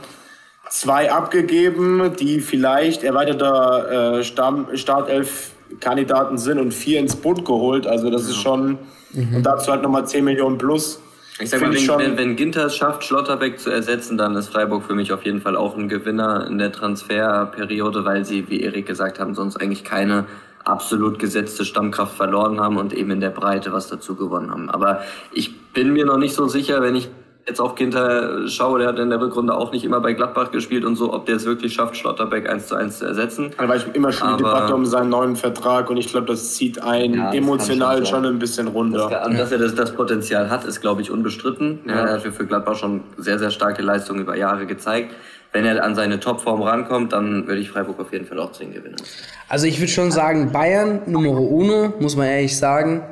zwei 0.68 1.10
abgegeben, 1.10 2.12
die 2.20 2.40
vielleicht 2.40 3.04
erweiterter 3.04 4.18
äh, 4.18 4.24
Stamm, 4.24 4.68
Startelf 4.74 5.51
Kandidaten 5.80 6.38
sind 6.38 6.58
und 6.58 6.72
vier 6.72 7.00
ins 7.00 7.16
Boot 7.16 7.44
geholt. 7.44 7.86
Also 7.86 8.10
das 8.10 8.22
ist 8.22 8.36
schon, 8.36 8.78
mhm. 9.12 9.36
und 9.36 9.42
dazu 9.44 9.70
halt 9.70 9.82
nochmal 9.82 10.06
10 10.06 10.24
Millionen 10.24 10.58
plus. 10.58 11.00
Ich 11.38 11.50
sag 11.50 11.60
mal, 11.62 11.72
wenn, 11.72 11.88
wenn, 11.98 12.18
wenn 12.18 12.36
Ginter 12.36 12.66
es 12.66 12.76
schafft, 12.76 13.04
Schlotterbeck 13.04 13.58
zu 13.58 13.70
ersetzen, 13.70 14.18
dann 14.18 14.36
ist 14.36 14.48
Freiburg 14.48 14.84
für 14.84 14.94
mich 14.94 15.12
auf 15.12 15.24
jeden 15.24 15.40
Fall 15.40 15.56
auch 15.56 15.76
ein 15.76 15.88
Gewinner 15.88 16.46
in 16.46 16.58
der 16.58 16.72
Transferperiode, 16.72 18.04
weil 18.04 18.24
sie, 18.24 18.48
wie 18.48 18.60
Erik 18.60 18.86
gesagt 18.86 19.18
haben, 19.18 19.34
sonst 19.34 19.56
eigentlich 19.56 19.82
keine 19.82 20.26
absolut 20.64 21.18
gesetzte 21.18 21.64
Stammkraft 21.64 22.16
verloren 22.16 22.60
haben 22.60 22.76
und 22.76 22.92
eben 22.92 23.10
in 23.10 23.20
der 23.20 23.30
Breite 23.30 23.72
was 23.72 23.88
dazu 23.88 24.14
gewonnen 24.14 24.50
haben. 24.50 24.70
Aber 24.70 25.02
ich 25.32 25.58
bin 25.72 25.92
mir 25.92 26.04
noch 26.04 26.18
nicht 26.18 26.34
so 26.34 26.46
sicher, 26.46 26.82
wenn 26.82 26.94
ich 26.94 27.08
jetzt 27.46 27.60
auch 27.60 27.74
Ginter 27.74 28.48
schaue, 28.48 28.78
der 28.78 28.88
hat 28.88 28.98
in 28.98 29.10
der 29.10 29.20
Rückrunde 29.20 29.54
auch 29.54 29.72
nicht 29.72 29.84
immer 29.84 30.00
bei 30.00 30.12
Gladbach 30.12 30.50
gespielt 30.50 30.84
und 30.84 30.96
so, 30.96 31.12
ob 31.12 31.26
der 31.26 31.36
es 31.36 31.44
wirklich 31.44 31.74
schafft, 31.74 31.96
Schlotterbeck 31.96 32.48
1 32.48 32.68
zu 32.68 32.76
1 32.76 32.98
zu 32.98 33.06
ersetzen. 33.06 33.50
Da 33.56 33.68
war 33.68 33.76
ich 33.76 33.84
immer 33.94 34.12
schon 34.12 34.36
die 34.36 34.44
Debatte 34.44 34.74
um 34.74 34.86
seinen 34.86 35.10
neuen 35.10 35.36
Vertrag 35.36 35.90
und 35.90 35.96
ich 35.96 36.08
glaube, 36.08 36.26
das 36.26 36.54
zieht 36.54 36.82
einen 36.82 37.14
ja, 37.14 37.32
emotional 37.32 37.98
schon, 37.98 38.22
schon, 38.22 38.26
ein 38.26 38.38
bisschen 38.38 38.68
runter. 38.68 39.08
Das 39.10 39.22
kann, 39.22 39.36
dass 39.36 39.52
er 39.52 39.58
das, 39.58 39.74
das, 39.74 39.92
Potenzial 39.92 40.50
hat, 40.50 40.64
ist, 40.64 40.80
glaube 40.80 41.02
ich, 41.02 41.10
unbestritten. 41.10 41.80
Ja. 41.86 42.06
er 42.06 42.12
hat 42.14 42.22
für 42.22 42.46
Gladbach 42.46 42.76
schon 42.76 43.02
sehr, 43.18 43.38
sehr 43.38 43.50
starke 43.50 43.82
Leistungen 43.82 44.20
über 44.20 44.36
Jahre 44.36 44.66
gezeigt. 44.66 45.14
Wenn 45.52 45.66
er 45.66 45.84
an 45.84 45.94
seine 45.94 46.18
Topform 46.18 46.62
rankommt, 46.62 47.12
dann 47.12 47.46
würde 47.46 47.60
ich 47.60 47.70
Freiburg 47.70 48.00
auf 48.00 48.12
jeden 48.12 48.24
Fall 48.24 48.38
auch 48.38 48.52
10 48.52 48.72
gewinnen. 48.72 48.96
Also 49.48 49.66
ich 49.66 49.78
würde 49.78 49.92
schon 49.92 50.10
sagen, 50.10 50.50
Bayern 50.50 51.02
Nummer 51.06 51.38
uno, 51.38 51.92
muss 52.00 52.16
man 52.16 52.26
ehrlich 52.26 52.56
sagen. 52.56 53.02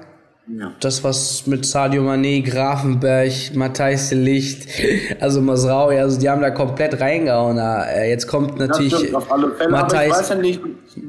Ja. 0.47 0.73
Das, 0.81 1.05
was 1.05 1.47
mit 1.47 1.65
Sadio 1.65 2.03
Mané, 2.03 2.43
Grafenberg, 2.43 3.55
Matthijs 3.55 4.09
de 4.09 4.19
Licht, 4.19 4.67
also 5.21 5.41
Masraui, 5.41 5.99
also 5.99 6.19
die 6.19 6.29
haben 6.29 6.41
da 6.41 6.51
komplett 6.51 7.01
reingehauen. 7.01 7.59
Äh, 7.59 8.11
jetzt 8.11 8.27
kommt 8.27 8.59
natürlich. 8.59 8.93
Das 8.93 9.15
auf 9.15 9.31
alle 9.31 9.53
Fälle, 9.53 9.71
Matthijs, 9.71 10.07
ich 10.07 10.19
weiß, 10.19 10.29
ja 10.31 10.35
nicht, 10.37 10.61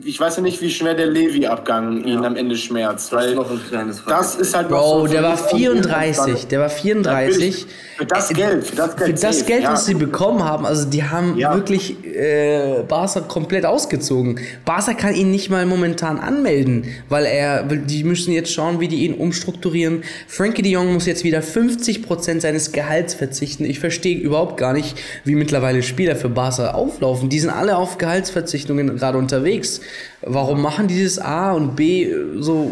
ich 0.03 0.19
weiß 0.19 0.35
ja 0.37 0.41
nicht, 0.43 0.61
wie 0.61 0.69
schwer 0.69 0.93
der 0.93 1.07
Levi-Abgang 1.07 2.05
ja. 2.05 2.13
ihn 2.13 2.25
am 2.25 2.35
Ende 2.35 2.55
schmerzt. 2.55 3.11
Weil 3.13 3.35
das 3.35 3.45
ist, 3.45 3.49
noch 3.49 3.51
ein 3.51 3.67
kleines 3.67 4.03
das 4.05 4.35
ist 4.35 4.55
halt 4.55 4.69
Bro, 4.69 5.07
so 5.07 5.07
der 5.07 5.23
war 5.23 5.37
34. 5.37 6.47
Der 6.47 6.59
war 6.59 6.69
34. 6.69 7.65
Für 7.97 8.05
das 8.05 8.29
Geld, 8.29 8.65
für 8.65 8.75
das 8.75 8.95
Geld, 8.95 9.19
für 9.19 9.25
das 9.25 9.45
Geld 9.45 9.63
ja. 9.63 9.73
was 9.73 9.85
sie 9.85 9.93
bekommen 9.93 10.43
haben, 10.43 10.65
also 10.65 10.87
die 10.89 11.03
haben 11.03 11.37
wirklich 11.37 12.03
äh, 12.05 12.83
Barca 12.87 13.21
komplett 13.21 13.65
ausgezogen. 13.65 14.39
Barca 14.65 14.93
kann 14.93 15.15
ihn 15.15 15.31
nicht 15.31 15.49
mal 15.49 15.65
momentan 15.65 16.19
anmelden, 16.19 16.85
weil 17.09 17.25
er, 17.25 17.63
die 17.63 18.03
müssen 18.03 18.31
jetzt 18.33 18.51
schauen, 18.53 18.79
wie 18.79 18.87
die 18.87 19.05
ihn 19.05 19.13
umstrukturieren. 19.21 20.03
Frankie 20.27 20.61
de 20.61 20.71
Jong 20.71 20.93
muss 20.93 21.05
jetzt 21.05 21.23
wieder 21.23 21.39
50% 21.39 22.41
seines 22.41 22.71
Gehalts 22.71 23.13
verzichten. 23.13 23.63
Ich 23.65 23.79
verstehe 23.79 24.17
überhaupt 24.17 24.57
gar 24.57 24.73
nicht, 24.73 24.97
wie 25.23 25.35
mittlerweile 25.35 25.83
Spieler 25.83 26.15
für 26.15 26.29
Barca 26.29 26.71
auflaufen. 26.71 27.29
Die 27.29 27.39
sind 27.39 27.51
alle 27.51 27.77
auf 27.77 27.97
Gehaltsverzichtungen 27.97 28.97
gerade 28.97 29.17
unterwegs. 29.17 29.81
Warum 30.21 30.61
machen 30.61 30.87
dieses 30.87 31.17
A 31.17 31.51
und 31.53 31.75
B 31.75 32.13
so, 32.37 32.71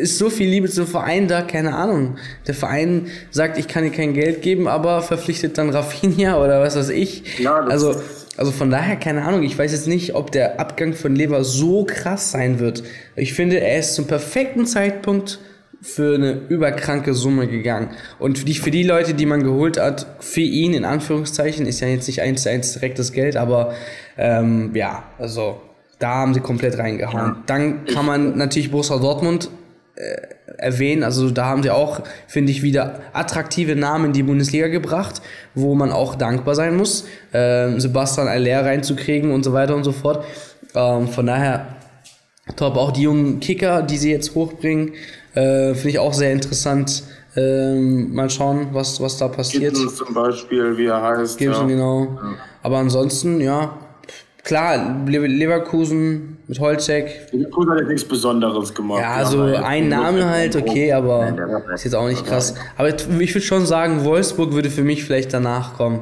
ist 0.00 0.18
so 0.18 0.30
viel 0.30 0.48
Liebe 0.48 0.68
zum 0.68 0.86
Verein 0.86 1.26
da? 1.26 1.42
Keine 1.42 1.74
Ahnung. 1.74 2.18
Der 2.46 2.54
Verein 2.54 3.06
sagt, 3.30 3.58
ich 3.58 3.66
kann 3.66 3.84
dir 3.84 3.90
kein 3.90 4.14
Geld 4.14 4.42
geben, 4.42 4.68
aber 4.68 5.02
verpflichtet 5.02 5.58
dann 5.58 5.70
Rafinha 5.70 6.42
oder 6.42 6.60
was 6.60 6.76
weiß 6.76 6.90
ich. 6.90 7.38
Ja, 7.38 7.60
also, 7.60 7.96
also 8.36 8.52
von 8.52 8.70
daher, 8.70 8.96
keine 8.96 9.24
Ahnung, 9.24 9.42
ich 9.42 9.58
weiß 9.58 9.72
jetzt 9.72 9.88
nicht, 9.88 10.14
ob 10.14 10.30
der 10.30 10.60
Abgang 10.60 10.94
von 10.94 11.16
Lever 11.16 11.42
so 11.42 11.84
krass 11.84 12.30
sein 12.30 12.60
wird. 12.60 12.84
Ich 13.16 13.34
finde, 13.34 13.60
er 13.60 13.80
ist 13.80 13.94
zum 13.94 14.06
perfekten 14.06 14.64
Zeitpunkt 14.64 15.40
für 15.80 16.16
eine 16.16 16.32
überkranke 16.48 17.14
Summe 17.14 17.46
gegangen. 17.46 17.90
Und 18.18 18.38
für 18.38 18.44
die, 18.44 18.54
für 18.54 18.70
die 18.70 18.82
Leute, 18.82 19.14
die 19.14 19.26
man 19.26 19.42
geholt 19.42 19.78
hat, 19.78 20.06
für 20.20 20.40
ihn 20.40 20.74
in 20.74 20.84
Anführungszeichen, 20.84 21.66
ist 21.66 21.80
ja 21.80 21.88
jetzt 21.88 22.08
nicht 22.08 22.20
eins 22.20 22.42
zu 22.42 22.50
eins 22.50 22.72
direktes 22.72 23.12
Geld, 23.12 23.36
aber 23.36 23.74
ähm, 24.16 24.74
ja, 24.74 25.04
also 25.18 25.60
da 25.98 26.14
haben 26.14 26.34
sie 26.34 26.40
komplett 26.40 26.78
reingehauen. 26.78 27.34
Ja. 27.36 27.42
Dann 27.46 27.84
kann 27.84 28.06
man 28.06 28.36
natürlich 28.36 28.70
Borussia 28.70 28.98
Dortmund 28.98 29.50
äh, 29.94 30.16
erwähnen, 30.58 31.04
also 31.04 31.30
da 31.30 31.46
haben 31.46 31.62
sie 31.62 31.70
auch, 31.70 32.00
finde 32.26 32.50
ich, 32.50 32.62
wieder 32.62 33.00
attraktive 33.12 33.76
Namen 33.76 34.06
in 34.06 34.12
die 34.12 34.22
Bundesliga 34.24 34.66
gebracht, 34.66 35.22
wo 35.54 35.76
man 35.76 35.92
auch 35.92 36.16
dankbar 36.16 36.56
sein 36.56 36.76
muss, 36.76 37.06
äh, 37.32 37.78
Sebastian 37.78 38.26
Aller 38.26 38.64
reinzukriegen 38.64 39.30
und 39.30 39.44
so 39.44 39.52
weiter 39.52 39.76
und 39.76 39.84
so 39.84 39.92
fort. 39.92 40.24
Ähm, 40.74 41.06
von 41.06 41.26
daher 41.26 41.66
top, 42.56 42.76
auch 42.76 42.90
die 42.90 43.02
jungen 43.02 43.40
Kicker, 43.40 43.82
die 43.82 43.98
sie 43.98 44.10
jetzt 44.10 44.34
hochbringen, 44.34 44.94
äh, 45.38 45.74
Finde 45.74 45.90
ich 45.90 45.98
auch 45.98 46.12
sehr 46.12 46.32
interessant. 46.32 47.04
Ähm, 47.36 48.14
mal 48.14 48.28
schauen, 48.28 48.68
was, 48.72 49.00
was 49.00 49.18
da 49.18 49.28
passiert. 49.28 49.74
Gibson 49.74 49.88
zum 49.88 50.14
Beispiel, 50.14 50.76
wie 50.76 50.86
er 50.86 51.00
heißt. 51.00 51.38
Gibson, 51.38 51.68
ja. 51.68 51.76
genau. 51.76 52.04
Ja. 52.04 52.34
Aber 52.62 52.78
ansonsten, 52.78 53.40
ja, 53.40 53.76
klar, 54.42 55.04
Leverkusen 55.06 56.38
mit 56.48 56.58
Holzek. 56.58 57.28
Leverkusen 57.30 57.70
hat 57.70 57.78
jetzt 57.78 57.88
nichts 57.88 58.04
Besonderes 58.04 58.74
gemacht. 58.74 59.02
Ja, 59.02 59.14
also 59.14 59.42
ein 59.42 59.88
Name 59.88 60.28
halt, 60.28 60.56
okay, 60.56 60.92
aber 60.92 61.34
ist 61.72 61.84
jetzt 61.84 61.94
auch 61.94 62.08
nicht 62.08 62.26
krass. 62.26 62.54
Aber 62.76 62.88
ich 62.88 63.34
würde 63.34 63.40
schon 63.40 63.66
sagen, 63.66 64.04
Wolfsburg 64.04 64.52
würde 64.54 64.70
für 64.70 64.82
mich 64.82 65.04
vielleicht 65.04 65.32
danach 65.32 65.74
kommen. 65.74 66.00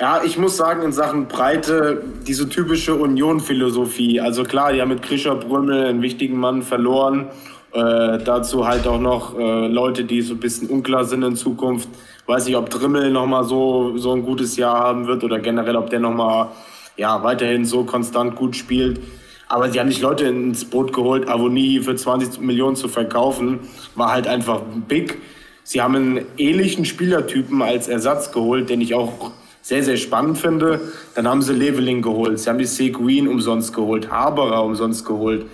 Ja, 0.00 0.22
ich 0.24 0.36
muss 0.36 0.56
sagen, 0.56 0.82
in 0.82 0.90
Sachen 0.90 1.28
Breite, 1.28 2.02
diese 2.26 2.48
typische 2.48 2.96
Union-Philosophie. 2.96 4.20
Also 4.20 4.42
klar, 4.42 4.72
die 4.72 4.80
haben 4.80 4.88
mit 4.88 5.02
Krischer 5.02 5.36
Brümmel 5.36 5.86
einen 5.86 6.02
wichtigen 6.02 6.38
Mann 6.38 6.62
verloren. 6.62 7.28
Äh, 7.72 8.18
dazu 8.22 8.66
halt 8.66 8.86
auch 8.86 9.00
noch 9.00 9.38
äh, 9.38 9.66
Leute, 9.66 10.04
die 10.04 10.20
so 10.20 10.34
ein 10.34 10.40
bisschen 10.40 10.68
unklar 10.68 11.06
sind 11.06 11.22
in 11.22 11.36
Zukunft. 11.36 11.88
Weiß 12.26 12.44
nicht, 12.44 12.56
ob 12.56 12.68
Drimmel 12.68 13.10
nochmal 13.10 13.44
so, 13.44 13.96
so 13.96 14.12
ein 14.12 14.22
gutes 14.22 14.56
Jahr 14.56 14.78
haben 14.78 15.06
wird 15.06 15.24
oder 15.24 15.38
generell, 15.38 15.76
ob 15.76 15.88
der 15.88 16.00
nochmal 16.00 16.48
ja, 16.98 17.22
weiterhin 17.22 17.64
so 17.64 17.84
konstant 17.84 18.36
gut 18.36 18.56
spielt. 18.56 19.00
Aber 19.48 19.70
sie 19.70 19.80
haben 19.80 19.88
nicht 19.88 20.02
Leute 20.02 20.26
ins 20.26 20.66
Boot 20.66 20.92
geholt, 20.92 21.28
Avonie 21.28 21.80
für 21.80 21.94
20 21.94 22.42
Millionen 22.42 22.76
zu 22.76 22.88
verkaufen, 22.88 23.60
war 23.94 24.12
halt 24.12 24.26
einfach 24.26 24.60
big. 24.86 25.18
Sie 25.64 25.80
haben 25.80 25.96
einen 25.96 26.26
ähnlichen 26.36 26.84
Spielertypen 26.84 27.62
als 27.62 27.88
Ersatz 27.88 28.32
geholt, 28.32 28.68
den 28.68 28.82
ich 28.82 28.94
auch 28.94 29.30
sehr, 29.62 29.82
sehr 29.82 29.96
spannend 29.96 30.36
finde. 30.36 30.80
Dann 31.14 31.26
haben 31.26 31.40
sie 31.40 31.54
Leveling 31.54 32.02
geholt, 32.02 32.38
sie 32.38 32.50
haben 32.50 32.58
die 32.58 32.66
Seguin 32.66 33.28
umsonst 33.28 33.72
geholt, 33.72 34.10
Haberer 34.10 34.62
umsonst 34.62 35.06
geholt 35.06 35.46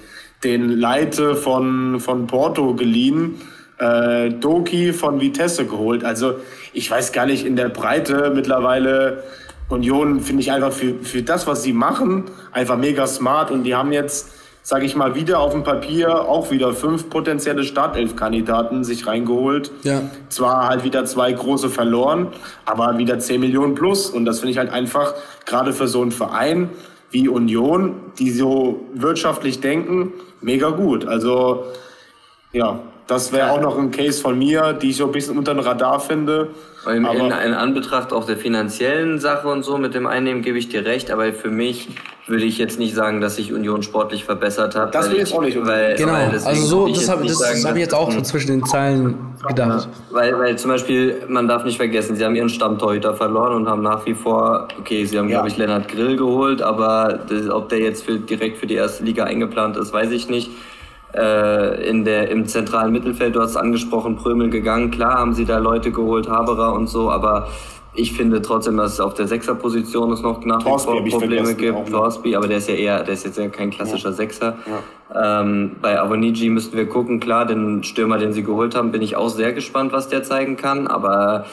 den 0.44 0.70
Leite 0.70 1.34
von, 1.34 2.00
von 2.00 2.26
Porto 2.26 2.74
geliehen, 2.74 3.40
äh, 3.78 4.30
Doki 4.30 4.92
von 4.92 5.20
Vitesse 5.20 5.66
geholt. 5.66 6.04
Also 6.04 6.36
ich 6.72 6.90
weiß 6.90 7.12
gar 7.12 7.26
nicht, 7.26 7.44
in 7.44 7.56
der 7.56 7.68
Breite 7.68 8.32
mittlerweile 8.34 9.24
Union 9.68 10.20
finde 10.20 10.42
ich 10.42 10.52
einfach 10.52 10.72
für, 10.72 10.94
für 11.02 11.22
das, 11.22 11.46
was 11.46 11.62
sie 11.62 11.72
machen, 11.72 12.24
einfach 12.52 12.76
mega 12.76 13.06
smart 13.06 13.50
und 13.50 13.64
die 13.64 13.74
haben 13.74 13.92
jetzt 13.92 14.30
sage 14.68 14.84
ich 14.84 14.94
mal, 14.94 15.14
wieder 15.14 15.40
auf 15.40 15.52
dem 15.52 15.64
Papier 15.64 16.28
auch 16.28 16.50
wieder 16.50 16.74
fünf 16.74 17.08
potenzielle 17.08 17.64
Startelf-Kandidaten 17.64 18.84
sich 18.84 19.06
reingeholt. 19.06 19.70
Ja. 19.82 20.02
Zwar 20.28 20.68
halt 20.68 20.84
wieder 20.84 21.06
zwei 21.06 21.32
große 21.32 21.70
verloren, 21.70 22.28
aber 22.66 22.98
wieder 22.98 23.18
10 23.18 23.40
Millionen 23.40 23.74
plus. 23.74 24.10
Und 24.10 24.26
das 24.26 24.40
finde 24.40 24.52
ich 24.52 24.58
halt 24.58 24.70
einfach, 24.70 25.14
gerade 25.46 25.72
für 25.72 25.88
so 25.88 26.02
einen 26.02 26.12
Verein 26.12 26.68
wie 27.10 27.28
Union, 27.28 27.94
die 28.18 28.30
so 28.30 28.86
wirtschaftlich 28.94 29.60
denken, 29.60 30.12
mega 30.40 30.70
gut. 30.70 31.06
Also, 31.06 31.64
ja, 32.52 32.80
das 33.08 33.32
wäre 33.32 33.50
auch 33.50 33.60
noch 33.60 33.76
ein 33.78 33.90
Case 33.90 34.20
von 34.20 34.38
mir, 34.38 34.74
die 34.74 34.90
ich 34.90 34.98
so 34.98 35.06
ein 35.06 35.12
bisschen 35.12 35.38
unter 35.38 35.54
dem 35.54 35.60
Radar 35.60 35.98
finde. 35.98 36.50
In, 36.86 37.04
in, 37.06 37.26
in, 37.26 37.32
Anbetracht 37.32 38.12
auch 38.12 38.26
der 38.26 38.36
finanziellen 38.36 39.18
Sache 39.18 39.48
und 39.48 39.64
so 39.64 39.78
mit 39.78 39.94
dem 39.94 40.06
Einnehmen 40.06 40.42
gebe 40.42 40.58
ich 40.58 40.68
dir 40.68 40.84
recht, 40.84 41.10
aber 41.10 41.32
für 41.32 41.50
mich 41.50 41.88
würde 42.26 42.44
ich 42.44 42.58
jetzt 42.58 42.78
nicht 42.78 42.94
sagen, 42.94 43.22
dass 43.22 43.36
sich 43.36 43.52
Union 43.52 43.82
sportlich 43.82 44.24
verbessert 44.24 44.76
hat. 44.76 44.94
Das 44.94 45.10
will 45.10 45.20
ich 45.20 45.34
auch 45.34 45.40
nicht. 45.40 45.58
Weil, 45.66 45.96
genau, 45.96 46.12
weil 46.12 46.30
also 46.30 46.66
so, 46.66 46.88
das 46.88 47.08
habe 47.08 47.26
hab 47.26 47.74
ich 47.74 47.80
jetzt 47.80 47.94
auch 47.94 48.12
so 48.12 48.20
zwischen 48.20 48.48
den 48.48 48.64
Zeilen 48.66 49.16
gedacht. 49.48 49.88
Ja, 49.90 50.14
weil, 50.14 50.38
weil 50.38 50.58
zum 50.58 50.70
Beispiel, 50.70 51.22
man 51.28 51.48
darf 51.48 51.64
nicht 51.64 51.78
vergessen, 51.78 52.14
sie 52.14 52.24
haben 52.24 52.36
ihren 52.36 52.50
Stammtorhüter 52.50 53.14
verloren 53.14 53.54
und 53.54 53.68
haben 53.68 53.82
nach 53.82 54.04
wie 54.04 54.14
vor, 54.14 54.68
okay, 54.78 55.06
sie 55.06 55.18
haben 55.18 55.30
ja. 55.30 55.38
glaube 55.38 55.48
ich 55.48 55.56
Lennart 55.56 55.88
Grill 55.88 56.16
geholt, 56.16 56.60
aber 56.60 57.20
das, 57.28 57.48
ob 57.48 57.70
der 57.70 57.80
jetzt 57.80 58.04
für, 58.04 58.18
direkt 58.18 58.58
für 58.58 58.66
die 58.66 58.74
erste 58.74 59.02
Liga 59.02 59.24
eingeplant 59.24 59.78
ist, 59.78 59.94
weiß 59.94 60.10
ich 60.10 60.28
nicht 60.28 60.50
äh, 61.14 61.88
in 61.88 62.04
der, 62.04 62.30
im 62.30 62.46
zentralen 62.46 62.92
Mittelfeld, 62.92 63.34
du 63.34 63.40
hast 63.40 63.56
angesprochen, 63.56 64.16
Prömel 64.16 64.50
gegangen. 64.50 64.90
Klar 64.90 65.18
haben 65.18 65.34
sie 65.34 65.44
da 65.44 65.58
Leute 65.58 65.90
geholt, 65.90 66.28
Haberer 66.28 66.72
und 66.74 66.88
so, 66.88 67.10
aber 67.10 67.48
ich 67.94 68.12
finde 68.12 68.40
trotzdem, 68.42 68.76
dass 68.76 68.94
es 68.94 69.00
auf 69.00 69.14
der 69.14 69.26
Sechserposition 69.26 70.12
es 70.12 70.22
noch 70.22 70.44
nach 70.44 70.64
wie 70.64 71.10
vor 71.10 71.20
Probleme 71.20 71.54
gibt. 71.54 71.90
Torsby, 71.90 72.36
aber 72.36 72.46
der 72.46 72.58
ist 72.58 72.68
ja 72.68 72.74
eher, 72.74 73.02
der 73.02 73.14
ist 73.14 73.24
jetzt 73.24 73.38
ja 73.38 73.48
kein 73.48 73.70
klassischer 73.70 74.10
ja. 74.10 74.14
Sechser. 74.14 74.56
Ja. 75.12 75.40
Ähm, 75.40 75.76
bei 75.82 76.00
Avoniji 76.00 76.50
müssten 76.50 76.76
wir 76.76 76.86
gucken, 76.86 77.18
klar, 77.18 77.46
den 77.46 77.82
Stürmer, 77.82 78.18
den 78.18 78.32
sie 78.32 78.44
geholt 78.44 78.76
haben, 78.76 78.92
bin 78.92 79.02
ich 79.02 79.16
auch 79.16 79.30
sehr 79.30 79.52
gespannt, 79.52 79.92
was 79.92 80.08
der 80.08 80.22
zeigen 80.22 80.56
kann, 80.56 80.86
aber 80.86 81.46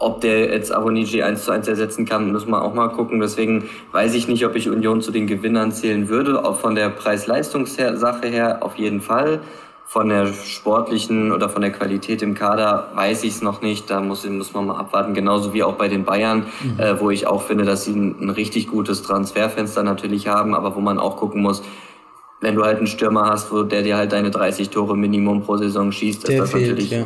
ob 0.00 0.22
der 0.22 0.50
jetzt 0.50 0.74
Avoniji 0.74 1.22
1 1.22 1.44
zu 1.44 1.52
1 1.52 1.68
ersetzen 1.68 2.06
kann, 2.06 2.32
müssen 2.32 2.50
wir 2.50 2.62
auch 2.62 2.72
mal 2.72 2.88
gucken. 2.88 3.20
Deswegen 3.20 3.68
weiß 3.92 4.14
ich 4.14 4.28
nicht, 4.28 4.44
ob 4.46 4.56
ich 4.56 4.68
Union 4.68 5.02
zu 5.02 5.12
den 5.12 5.26
Gewinnern 5.26 5.72
zählen 5.72 6.08
würde. 6.08 6.44
Auch 6.44 6.58
von 6.58 6.74
der 6.74 6.88
Preis-Leistungs-Sache 6.88 8.26
her 8.26 8.58
auf 8.62 8.76
jeden 8.76 9.02
Fall. 9.02 9.40
Von 9.84 10.08
der 10.08 10.28
sportlichen 10.28 11.32
oder 11.32 11.50
von 11.50 11.60
der 11.60 11.70
Qualität 11.70 12.22
im 12.22 12.34
Kader 12.34 12.90
weiß 12.94 13.24
ich 13.24 13.34
es 13.34 13.42
noch 13.42 13.60
nicht. 13.60 13.90
Da 13.90 14.00
muss, 14.00 14.26
muss 14.26 14.54
man 14.54 14.66
mal 14.66 14.78
abwarten. 14.78 15.12
Genauso 15.12 15.52
wie 15.52 15.62
auch 15.62 15.74
bei 15.74 15.88
den 15.88 16.04
Bayern, 16.04 16.46
mhm. 16.62 16.80
äh, 16.80 16.98
wo 16.98 17.10
ich 17.10 17.26
auch 17.26 17.42
finde, 17.42 17.64
dass 17.64 17.84
sie 17.84 17.92
ein, 17.92 18.16
ein 18.22 18.30
richtig 18.30 18.68
gutes 18.68 19.02
Transferfenster 19.02 19.82
natürlich 19.82 20.28
haben, 20.28 20.54
aber 20.54 20.74
wo 20.76 20.80
man 20.80 20.98
auch 20.98 21.16
gucken 21.16 21.42
muss, 21.42 21.62
wenn 22.40 22.54
du 22.54 22.64
halt 22.64 22.78
einen 22.78 22.86
Stürmer 22.86 23.26
hast, 23.26 23.52
wo 23.52 23.64
der 23.64 23.82
dir 23.82 23.98
halt 23.98 24.12
deine 24.12 24.30
30 24.30 24.70
Tore 24.70 24.96
Minimum 24.96 25.42
pro 25.42 25.58
Saison 25.58 25.92
schießt, 25.92 26.26
der 26.26 26.36
ist 26.36 26.40
das 26.40 26.50
fehlt, 26.52 26.70
natürlich 26.70 26.90
ja. 26.90 27.04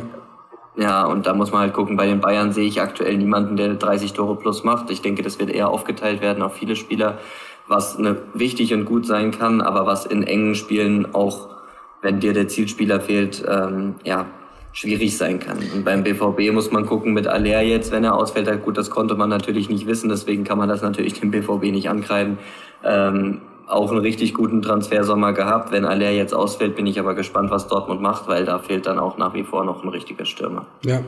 Ja, 0.77 1.05
und 1.05 1.25
da 1.25 1.33
muss 1.33 1.51
man 1.51 1.61
halt 1.61 1.73
gucken, 1.73 1.95
bei 1.95 2.05
den 2.05 2.19
Bayern 2.19 2.51
sehe 2.51 2.67
ich 2.67 2.81
aktuell 2.81 3.17
niemanden, 3.17 3.55
der 3.55 3.75
30 3.75 4.13
Tore 4.13 4.35
plus 4.35 4.63
macht. 4.63 4.89
Ich 4.89 5.01
denke, 5.01 5.21
das 5.21 5.39
wird 5.39 5.49
eher 5.49 5.69
aufgeteilt 5.69 6.21
werden 6.21 6.43
auf 6.43 6.55
viele 6.55 6.75
Spieler, 6.75 7.19
was 7.67 7.97
ne, 7.97 8.17
wichtig 8.33 8.73
und 8.73 8.85
gut 8.85 9.05
sein 9.05 9.31
kann, 9.31 9.61
aber 9.61 9.85
was 9.85 10.05
in 10.05 10.23
engen 10.23 10.53
Spielen 10.55 11.15
auch, 11.15 11.47
wenn 12.01 12.19
dir 12.19 12.33
der 12.33 12.49
Zielspieler 12.49 12.99
fehlt, 12.99 13.43
ähm, 13.47 13.95
ja, 14.03 14.25
schwierig 14.73 15.17
sein 15.17 15.39
kann. 15.39 15.57
Und 15.73 15.85
beim 15.85 16.03
BVB 16.03 16.51
muss 16.51 16.69
man 16.71 16.85
gucken 16.85 17.13
mit 17.13 17.27
Aller 17.27 17.61
jetzt, 17.61 17.93
wenn 17.93 18.03
er 18.03 18.15
ausfällt, 18.15 18.61
gut, 18.61 18.77
das 18.77 18.89
konnte 18.89 19.15
man 19.15 19.29
natürlich 19.29 19.69
nicht 19.69 19.87
wissen, 19.87 20.09
deswegen 20.09 20.43
kann 20.43 20.57
man 20.57 20.67
das 20.67 20.81
natürlich 20.81 21.13
dem 21.13 21.31
BVB 21.31 21.71
nicht 21.71 21.89
ankreiden. 21.89 22.37
Ähm, 22.83 23.39
auch 23.67 23.91
einen 23.91 24.01
richtig 24.01 24.33
guten 24.33 24.61
Transfersommer 24.61 25.33
gehabt. 25.33 25.71
Wenn 25.71 25.85
Aller 25.85 26.11
jetzt 26.11 26.33
ausfällt, 26.33 26.75
bin 26.75 26.85
ich 26.85 26.99
aber 26.99 27.15
gespannt, 27.15 27.51
was 27.51 27.67
Dortmund 27.67 28.01
macht, 28.01 28.27
weil 28.27 28.45
da 28.45 28.59
fehlt 28.59 28.85
dann 28.85 28.99
auch 28.99 29.17
nach 29.17 29.33
wie 29.33 29.43
vor 29.43 29.63
noch 29.65 29.83
ein 29.83 29.89
richtiger 29.89 30.25
Stürmer. 30.25 30.65
Ja. 30.83 31.01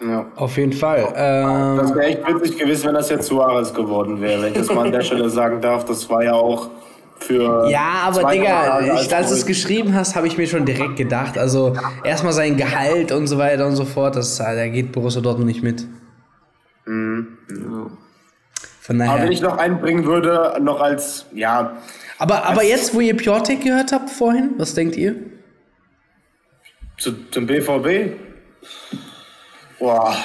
Ja. 0.00 0.26
Auf 0.36 0.56
jeden 0.56 0.72
Fall. 0.72 1.12
Ähm, 1.14 1.76
das 1.76 1.94
wäre 1.94 2.06
echt 2.06 2.26
witzig 2.26 2.58
gewesen, 2.58 2.86
wenn 2.86 2.94
das 2.94 3.10
jetzt 3.10 3.26
Suarez 3.26 3.74
geworden 3.74 4.20
wäre, 4.20 4.42
wenn 4.42 4.52
ich 4.52 4.58
das 4.58 4.72
mal 4.72 4.86
an 4.86 4.92
der 4.92 5.02
Stelle 5.02 5.28
sagen 5.28 5.60
darf. 5.60 5.84
Das 5.84 6.08
war 6.08 6.24
ja 6.24 6.32
auch 6.32 6.70
für. 7.18 7.68
Ja, 7.68 8.04
aber 8.06 8.30
Digga, 8.30 8.80
ich, 8.80 9.14
als 9.14 9.28
du 9.28 9.34
es 9.34 9.44
geschrieben 9.44 9.94
hast, 9.94 10.16
habe 10.16 10.26
ich 10.26 10.38
mir 10.38 10.46
schon 10.46 10.64
direkt 10.64 10.96
gedacht. 10.96 11.36
Also 11.36 11.74
erstmal 12.02 12.32
sein 12.32 12.56
Gehalt 12.56 13.12
und 13.12 13.26
so 13.26 13.36
weiter 13.36 13.66
und 13.66 13.76
so 13.76 13.84
fort, 13.84 14.16
das, 14.16 14.38
da 14.38 14.68
geht 14.68 14.92
Borussia 14.92 15.20
Dortmund 15.20 15.48
nicht 15.48 15.62
mit. 15.62 15.86
Mhm. 16.86 17.28
Ja. 17.50 17.86
Von 18.80 18.98
daher. 18.98 19.12
Aber 19.12 19.22
wenn 19.24 19.32
ich 19.32 19.42
noch 19.42 19.58
einbringen 19.58 20.06
würde, 20.06 20.56
noch 20.60 20.80
als, 20.80 21.26
ja. 21.34 21.76
Aber, 22.18 22.44
aber 22.46 22.64
jetzt, 22.64 22.94
wo 22.94 23.00
ihr 23.00 23.14
Piotek 23.14 23.62
gehört 23.62 23.92
habt 23.92 24.08
vorhin, 24.08 24.52
was 24.56 24.74
denkt 24.74 24.96
ihr? 24.96 25.16
Zu, 26.96 27.12
zum 27.30 27.46
BVB? 27.46 28.16
Boah, 29.78 30.16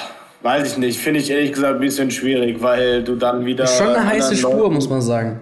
weiß 0.42 0.72
ich 0.72 0.78
nicht. 0.78 0.98
Finde 0.98 1.20
ich 1.20 1.30
ehrlich 1.30 1.52
gesagt 1.52 1.74
ein 1.74 1.80
bisschen 1.80 2.10
schwierig, 2.10 2.62
weil 2.62 3.04
du 3.04 3.16
dann 3.16 3.44
wieder. 3.44 3.64
Ist 3.64 3.76
schon 3.76 3.88
eine 3.88 4.06
heiße 4.06 4.36
Spur, 4.36 4.70
muss 4.70 4.88
man 4.88 5.02
sagen. 5.02 5.40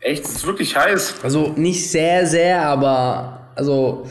Echt? 0.00 0.24
Es 0.24 0.36
ist 0.36 0.46
wirklich 0.46 0.76
heiß. 0.76 1.16
Also 1.22 1.52
nicht 1.56 1.90
sehr, 1.90 2.26
sehr, 2.26 2.62
aber. 2.62 3.50
Also. 3.56 4.06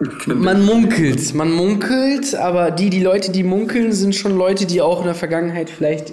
Man 0.26 0.64
munkelt, 0.64 1.34
man 1.34 1.50
munkelt, 1.50 2.32
aber 2.36 2.70
die, 2.70 2.88
die 2.88 3.02
Leute, 3.02 3.32
die 3.32 3.42
munkeln, 3.42 3.90
sind 3.90 4.14
schon 4.14 4.38
Leute, 4.38 4.64
die 4.64 4.80
auch 4.80 5.00
in 5.00 5.06
der 5.06 5.16
Vergangenheit 5.16 5.70
vielleicht 5.70 6.12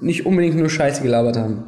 nicht 0.00 0.26
unbedingt 0.26 0.56
nur 0.56 0.68
Scheiße 0.68 1.02
gelabert 1.02 1.36
haben. 1.36 1.64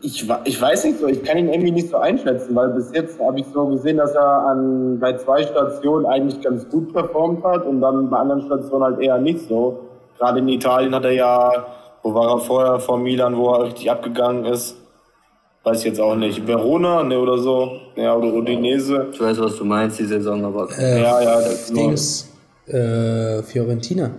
Ich, 0.00 0.30
ich 0.44 0.62
weiß 0.62 0.84
nicht 0.84 1.00
so, 1.00 1.08
ich 1.08 1.24
kann 1.24 1.38
ihn 1.38 1.48
irgendwie 1.48 1.72
nicht 1.72 1.90
so 1.90 1.96
einschätzen, 1.96 2.54
weil 2.54 2.68
bis 2.68 2.92
jetzt 2.92 3.18
habe 3.18 3.40
ich 3.40 3.46
so 3.52 3.66
gesehen, 3.66 3.96
dass 3.96 4.12
er 4.12 4.46
an, 4.46 5.00
bei 5.00 5.16
zwei 5.16 5.42
Stationen 5.42 6.06
eigentlich 6.06 6.40
ganz 6.40 6.68
gut 6.68 6.92
performt 6.92 7.42
hat 7.42 7.66
und 7.66 7.80
dann 7.80 8.08
bei 8.08 8.18
anderen 8.18 8.42
Stationen 8.42 8.84
halt 8.84 9.00
eher 9.00 9.18
nicht 9.18 9.48
so. 9.48 9.80
Gerade 10.18 10.38
in 10.38 10.48
Italien 10.48 10.94
hat 10.94 11.04
er 11.04 11.12
ja, 11.12 11.66
wo 12.02 12.14
war 12.14 12.30
er 12.30 12.38
vorher, 12.38 12.78
vor 12.78 12.96
Milan, 12.96 13.36
wo 13.36 13.52
er 13.54 13.64
richtig 13.64 13.90
abgegangen 13.90 14.44
ist, 14.44 14.76
weiß 15.64 15.80
ich 15.80 15.84
jetzt 15.86 16.00
auch 16.00 16.14
nicht. 16.14 16.46
Verona, 16.46 17.02
ne, 17.02 17.18
oder 17.18 17.38
so, 17.38 17.80
ja, 17.96 18.14
oder 18.14 18.32
Udinese. 18.32 19.08
Ich 19.12 19.20
weiß, 19.20 19.40
was 19.40 19.56
du 19.56 19.64
meinst, 19.64 19.98
die 19.98 20.04
Saison, 20.04 20.44
aber. 20.44 20.68
Äh, 20.78 21.02
ja, 21.02 21.22
ja, 21.22 21.40
das 21.40 21.72
Dings, 21.72 22.30
äh, 22.66 23.42
Fiorentina. 23.42 24.10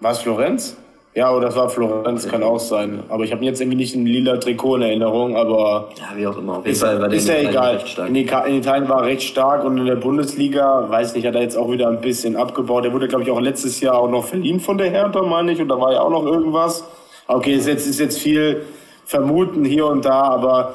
War 0.00 0.12
es 0.12 0.18
Florenz? 0.18 0.76
Ja, 1.14 1.30
oder 1.30 1.46
das 1.46 1.56
war 1.56 1.68
Florenz, 1.68 2.26
kann 2.26 2.42
auch 2.42 2.58
sein. 2.58 3.02
Aber 3.10 3.24
ich 3.24 3.32
habe 3.32 3.44
jetzt 3.44 3.60
irgendwie 3.60 3.76
nicht 3.76 3.94
ein 3.94 4.06
lila 4.06 4.38
Trikot 4.38 4.76
in 4.76 4.82
Erinnerung, 4.82 5.36
aber. 5.36 5.90
Ja, 5.98 6.16
wie 6.16 6.26
auch 6.26 6.38
immer. 6.38 6.58
Auf 6.58 6.64
jeden 6.64 6.72
ist, 6.72 6.80
Fall 6.80 7.00
war 7.00 7.12
ist 7.12 7.28
ja 7.28 7.34
egal. 7.34 7.80
In, 8.08 8.16
Italien 8.16 8.88
war 8.88 9.02
er 9.02 9.06
recht 9.08 9.22
stark 9.22 9.62
und 9.64 9.76
in 9.76 9.84
der 9.84 9.96
Bundesliga, 9.96 10.86
weiß 10.88 11.14
nicht, 11.14 11.26
hat 11.26 11.34
er 11.34 11.42
jetzt 11.42 11.56
auch 11.56 11.70
wieder 11.70 11.88
ein 11.88 12.00
bisschen 12.00 12.34
abgebaut. 12.34 12.86
Er 12.86 12.94
wurde, 12.94 13.08
glaube 13.08 13.24
ich, 13.24 13.30
auch 13.30 13.40
letztes 13.40 13.80
Jahr 13.80 13.98
auch 13.98 14.08
noch 14.08 14.24
verliehen 14.24 14.58
von 14.58 14.78
der 14.78 14.88
Hertha, 14.88 15.22
meine 15.22 15.52
ich, 15.52 15.60
und 15.60 15.68
da 15.68 15.78
war 15.78 15.92
ja 15.92 16.00
auch 16.00 16.10
noch 16.10 16.24
irgendwas. 16.24 16.84
Okay, 17.26 17.54
ist 17.54 17.66
jetzt, 17.66 17.86
ist 17.86 18.00
jetzt 18.00 18.18
viel 18.18 18.62
Vermuten 19.04 19.66
hier 19.66 19.86
und 19.86 20.06
da, 20.06 20.22
aber 20.22 20.74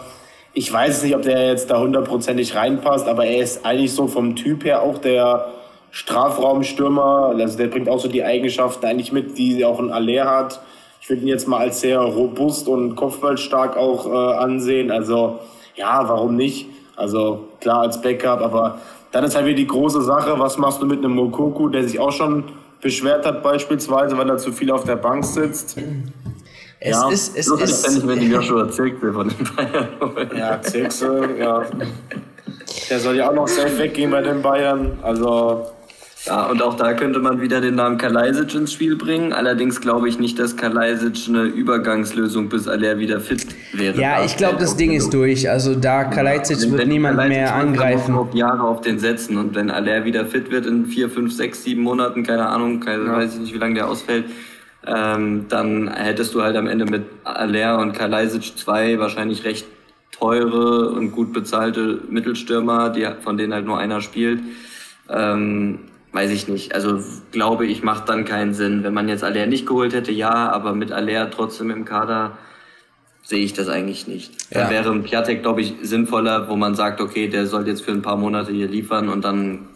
ich 0.53 0.71
weiß 0.71 1.01
nicht, 1.01 1.15
ob 1.15 1.23
der 1.23 1.47
jetzt 1.47 1.71
da 1.71 1.79
hundertprozentig 1.79 2.53
reinpasst, 2.53 3.07
aber 3.07 3.25
er 3.25 3.41
ist 3.41 3.65
eigentlich 3.65 3.93
so 3.93 4.05
vom 4.05 4.35
Typ 4.35 4.65
her 4.65 4.83
auch 4.83 4.99
der 4.99 5.47
Strafraumstürmer. 5.91 7.35
Also 7.37 7.57
der 7.57 7.67
bringt 7.67 7.89
auch 7.89 7.99
so 7.99 8.07
die 8.07 8.23
Eigenschaften 8.23 8.85
eigentlich 8.85 9.11
mit, 9.11 9.37
die 9.37 9.63
auch 9.65 9.79
ein 9.79 9.91
Aller 9.91 10.25
hat. 10.25 10.61
Ich 11.01 11.09
würde 11.09 11.21
ihn 11.21 11.27
jetzt 11.27 11.47
mal 11.47 11.59
als 11.59 11.81
sehr 11.81 11.99
robust 11.99 12.67
und 12.67 12.95
kopfballstark 12.95 13.77
auch 13.77 14.05
äh, 14.07 14.37
ansehen. 14.37 14.91
Also 14.91 15.39
ja, 15.75 16.07
warum 16.07 16.35
nicht? 16.35 16.67
Also 16.95 17.47
klar 17.61 17.81
als 17.81 18.01
Backup, 18.01 18.41
aber 18.41 18.79
dann 19.11 19.23
ist 19.23 19.35
halt 19.35 19.45
wieder 19.45 19.57
die 19.57 19.67
große 19.67 20.01
Sache, 20.01 20.37
was 20.37 20.57
machst 20.57 20.81
du 20.81 20.85
mit 20.85 20.99
einem 20.99 21.13
Mokoku, 21.13 21.69
der 21.69 21.87
sich 21.87 21.99
auch 21.99 22.11
schon 22.11 22.43
beschwert 22.81 23.25
hat 23.25 23.43
beispielsweise, 23.43 24.17
weil 24.17 24.29
er 24.29 24.37
zu 24.37 24.51
viel 24.51 24.71
auf 24.71 24.83
der 24.83 24.95
Bank 24.95 25.23
sitzt. 25.23 25.77
Es 26.79 26.91
ja, 26.91 27.09
ist, 27.09 27.37
es 27.37 27.47
das 27.47 27.85
ist. 27.85 27.97
Ich 27.97 28.07
wenn 28.07 28.19
die 28.19 28.27
Joshua 28.31 28.69
Zirkse 28.69 29.11
von 29.11 29.29
den 29.29 29.55
Bayern 29.55 30.37
Ja, 30.37 30.61
Zirkse, 30.61 31.29
ja. 31.39 31.63
Der 32.89 32.99
soll 32.99 33.15
ja 33.15 33.29
auch 33.29 33.33
noch 33.33 33.47
safe 33.47 33.77
weggehen 33.77 34.11
bei 34.11 34.21
den 34.21 34.41
Bayern. 34.41 34.99
Also 35.01 35.65
ja, 36.27 36.45
und 36.47 36.61
auch 36.61 36.75
da 36.75 36.93
könnte 36.93 37.19
man 37.19 37.41
wieder 37.41 37.61
den 37.61 37.75
Namen 37.75 37.97
Kalajdzic 37.97 38.53
ins 38.53 38.73
Spiel 38.73 38.95
bringen. 38.95 39.33
Allerdings 39.33 39.79
glaube 39.79 40.09
ich 40.09 40.19
nicht, 40.19 40.37
dass 40.39 40.55
Kalajdzic 40.57 41.29
eine 41.29 41.43
Übergangslösung 41.43 42.49
bis 42.49 42.67
Aller 42.67 42.99
wieder 42.99 43.19
fit 43.19 43.47
wäre. 43.73 43.99
Ja, 43.99 44.23
ich 44.23 44.35
glaube, 44.35 44.57
das 44.59 44.75
Ding 44.75 44.91
ist 44.91 45.13
durch. 45.13 45.49
Also 45.49 45.75
da 45.75 46.03
Kalajdzic 46.03 46.59
ja, 46.59 46.71
wird 46.71 46.87
niemand 46.87 47.17
Kalajdzic 47.17 47.37
mehr 47.37 47.55
angreifen. 47.55 48.15
Noch 48.15 48.33
Jahre 48.33 48.63
auf 48.63 48.81
den 48.81 48.99
setzen 48.99 49.37
und 49.37 49.55
wenn 49.55 49.71
Aller 49.71 50.05
wieder 50.05 50.25
fit 50.25 50.51
wird 50.51 50.65
in 50.65 50.85
vier, 50.85 51.09
fünf, 51.09 51.33
sechs, 51.33 51.63
sieben 51.63 51.81
Monaten, 51.81 52.23
keine 52.23 52.47
Ahnung, 52.47 52.79
keine, 52.79 53.05
ja. 53.05 53.17
weiß 53.17 53.35
ich 53.35 53.39
nicht, 53.39 53.53
wie 53.53 53.59
lange 53.59 53.75
der 53.75 53.87
ausfällt, 53.87 54.25
ähm, 54.85 55.45
dann 55.49 55.93
hättest 55.93 56.33
du 56.35 56.41
halt 56.41 56.55
am 56.55 56.67
Ende 56.67 56.85
mit 56.85 57.03
Aller 57.23 57.79
und 57.79 57.93
Kalajdzic 57.93 58.57
zwei 58.57 58.99
wahrscheinlich 58.99 59.45
recht 59.45 59.65
teure 60.11 60.89
und 60.89 61.11
gut 61.11 61.33
bezahlte 61.33 61.99
Mittelstürmer, 62.09 62.89
die, 62.89 63.07
von 63.21 63.37
denen 63.37 63.53
halt 63.53 63.65
nur 63.65 63.77
einer 63.77 64.01
spielt. 64.01 64.41
Ähm, 65.09 65.79
weiß 66.17 66.31
ich 66.31 66.47
nicht. 66.47 66.73
Also 66.73 66.99
glaube 67.31 67.67
ich, 67.67 67.83
macht 67.83 68.09
dann 68.09 68.25
keinen 68.25 68.55
Sinn. 68.55 68.83
Wenn 68.83 68.93
man 68.93 69.07
jetzt 69.07 69.23
Aller 69.23 69.45
nicht 69.45 69.67
geholt 69.67 69.93
hätte, 69.93 70.11
ja, 70.11 70.49
aber 70.51 70.73
mit 70.73 70.91
Aller 70.91 71.29
trotzdem 71.29 71.69
im 71.69 71.85
Kader 71.85 72.39
sehe 73.21 73.43
ich 73.45 73.53
das 73.53 73.67
eigentlich 73.67 74.07
nicht. 74.07 74.31
Da 74.51 74.61
Ja. 74.61 74.69
wäre 74.71 74.91
ein 74.91 75.03
Piatek, 75.03 75.43
glaube 75.43 75.61
ich, 75.61 75.75
sinnvoller, 75.83 76.49
wo 76.49 76.55
man 76.55 76.73
sagt, 76.73 77.01
okay, 77.01 77.27
der 77.27 77.45
soll 77.45 77.67
jetzt 77.67 77.83
für 77.83 77.91
ein 77.91 78.01
paar 78.01 78.17
Monate 78.17 78.51
hier 78.51 78.67
liefern 78.67 79.09
und 79.09 79.23
dann 79.23 79.67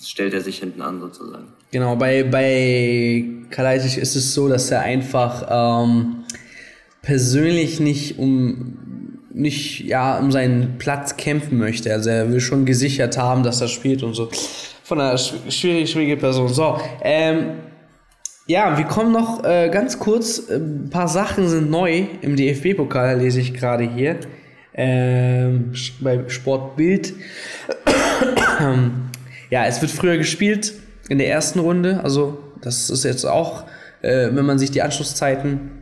stellt 0.00 0.34
er 0.34 0.40
sich 0.40 0.58
hinten 0.60 0.82
an 0.82 1.00
sozusagen. 1.00 1.48
Genau, 1.72 1.96
bei, 1.96 2.22
bei 2.22 3.24
Kalajdzic 3.50 4.00
ist 4.00 4.14
es 4.14 4.34
so, 4.34 4.48
dass 4.48 4.70
er 4.70 4.82
einfach 4.82 5.46
ähm, 5.50 6.22
persönlich 7.02 7.80
nicht 7.80 8.18
um 8.20 8.78
nicht 9.38 9.84
ja 9.84 10.18
um 10.18 10.32
seinen 10.32 10.78
Platz 10.78 11.16
kämpfen 11.16 11.58
möchte. 11.58 11.92
Also 11.92 12.10
er 12.10 12.30
will 12.30 12.40
schon 12.40 12.66
gesichert 12.66 13.16
haben, 13.16 13.42
dass 13.42 13.60
er 13.60 13.68
spielt 13.68 14.02
und 14.02 14.14
so. 14.14 14.28
Von 14.82 15.00
einer 15.00 15.16
schw- 15.16 15.50
schwierige, 15.50 15.86
schwierige 15.86 16.16
Person. 16.16 16.48
So, 16.48 16.78
ähm, 17.02 17.50
ja, 18.46 18.76
wir 18.76 18.84
kommen 18.86 19.12
noch 19.12 19.44
äh, 19.44 19.68
ganz 19.68 19.98
kurz. 19.98 20.48
Ein 20.50 20.88
paar 20.90 21.08
Sachen 21.08 21.48
sind 21.48 21.70
neu 21.70 22.06
im 22.22 22.34
DFB-Pokal, 22.34 23.18
lese 23.20 23.40
ich 23.40 23.54
gerade 23.54 23.84
hier. 23.84 24.16
Ähm, 24.74 25.72
bei 26.00 26.20
Sportbild. 26.28 27.14
ja, 29.50 29.66
es 29.66 29.80
wird 29.80 29.90
früher 29.92 30.16
gespielt 30.16 30.72
in 31.08 31.18
der 31.18 31.28
ersten 31.28 31.60
Runde. 31.60 32.00
Also, 32.02 32.38
das 32.62 32.90
ist 32.90 33.04
jetzt 33.04 33.24
auch, 33.24 33.64
äh, 34.02 34.28
wenn 34.32 34.46
man 34.46 34.58
sich 34.58 34.70
die 34.70 34.82
Anschlusszeiten 34.82 35.77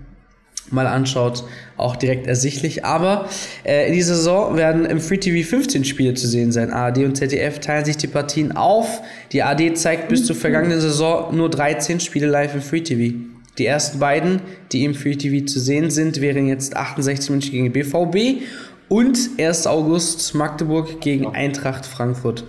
mal 0.70 0.86
anschaut, 0.86 1.44
auch 1.76 1.96
direkt 1.96 2.26
ersichtlich. 2.26 2.84
Aber 2.84 3.28
äh, 3.64 3.88
in 3.88 3.94
dieser 3.94 4.14
Saison 4.14 4.56
werden 4.56 4.84
im 4.84 5.00
Free 5.00 5.18
TV 5.18 5.48
15 5.48 5.84
Spiele 5.84 6.14
zu 6.14 6.26
sehen 6.26 6.52
sein. 6.52 6.72
ARD 6.72 6.98
und 6.98 7.16
ZDF 7.16 7.60
teilen 7.60 7.84
sich 7.84 7.96
die 7.96 8.06
Partien 8.06 8.56
auf. 8.56 9.02
Die 9.32 9.42
ARD 9.42 9.76
zeigt 9.76 10.08
bis 10.08 10.26
zur 10.26 10.36
vergangenen 10.36 10.80
Saison 10.80 11.36
nur 11.36 11.50
13 11.50 12.00
Spiele 12.00 12.26
live 12.26 12.54
im 12.54 12.62
Free 12.62 12.80
TV. 12.80 13.16
Die 13.58 13.66
ersten 13.66 13.98
beiden, 13.98 14.42
die 14.72 14.84
im 14.84 14.94
Free 14.94 15.16
TV 15.16 15.46
zu 15.46 15.60
sehen 15.60 15.90
sind, 15.90 16.20
wären 16.20 16.46
jetzt 16.46 16.76
68 16.76 17.30
München 17.30 17.52
gegen 17.52 17.72
BVB 17.72 18.42
und 18.88 19.18
1. 19.38 19.66
August 19.66 20.34
Magdeburg 20.34 21.00
gegen 21.00 21.34
Eintracht 21.34 21.86
Frankfurt. 21.86 22.44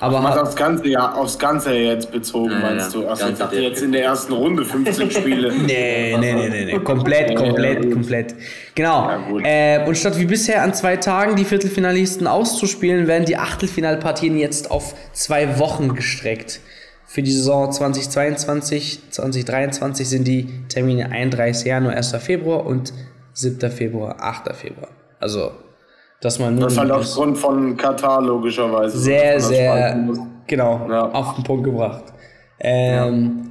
Aber 0.00 0.20
Mach 0.20 0.36
aufs 0.36 0.54
ganze 0.54 0.86
Jahr, 0.88 1.16
aufs 1.16 1.38
ganze 1.38 1.70
Jahr 1.74 1.94
jetzt 1.94 2.12
bezogen, 2.12 2.52
Ja, 2.52 2.58
meinst 2.60 2.94
ja. 2.94 3.00
du? 3.00 3.08
Achso, 3.08 3.28
ich 3.28 3.36
dachte 3.38 3.56
DFB. 3.56 3.68
jetzt 3.68 3.82
in 3.82 3.90
der 3.92 4.04
ersten 4.04 4.32
Runde 4.32 4.64
15 4.64 5.10
Spiele. 5.10 5.52
Nee, 5.52 6.16
nee, 6.18 6.34
nee, 6.34 6.48
nee, 6.48 6.64
nee. 6.66 6.78
Komplett, 6.78 7.34
komplett, 7.34 7.90
komplett. 7.92 8.34
Genau. 8.76 9.10
Äh, 9.42 9.84
und 9.88 9.96
statt 9.96 10.16
wie 10.18 10.26
bisher 10.26 10.62
an 10.62 10.72
zwei 10.72 10.96
Tagen 10.98 11.34
die 11.34 11.44
Viertelfinalisten 11.44 12.28
auszuspielen, 12.28 13.08
werden 13.08 13.24
die 13.24 13.36
Achtelfinalpartien 13.36 14.38
jetzt 14.38 14.70
auf 14.70 14.94
zwei 15.12 15.58
Wochen 15.58 15.94
gestreckt. 15.94 16.60
Für 17.04 17.22
die 17.22 17.32
Saison 17.32 17.72
2022, 17.72 19.00
2023 19.10 20.08
sind 20.08 20.28
die 20.28 20.48
Termine 20.68 21.10
31. 21.10 21.66
Januar, 21.66 21.94
1. 21.94 22.14
Februar 22.20 22.66
und 22.66 22.92
7. 23.32 23.70
Februar, 23.70 24.16
8. 24.20 24.54
Februar. 24.54 24.90
Also, 25.18 25.52
dass 26.20 26.38
man 26.38 26.54
nur 26.54 26.64
Das 26.64 26.72
ist 26.74 26.78
halt 26.78 26.90
aufgrund 26.90 27.38
von 27.38 27.76
Katar 27.76 28.22
logischerweise. 28.22 28.98
sehr, 28.98 29.40
sehr, 29.40 29.98
genau, 30.46 30.86
Ja. 30.90 31.10
auf 31.10 31.34
den 31.36 31.44
Punkt 31.44 31.64
gebracht. 31.64 32.04
Ähm, 32.60 33.44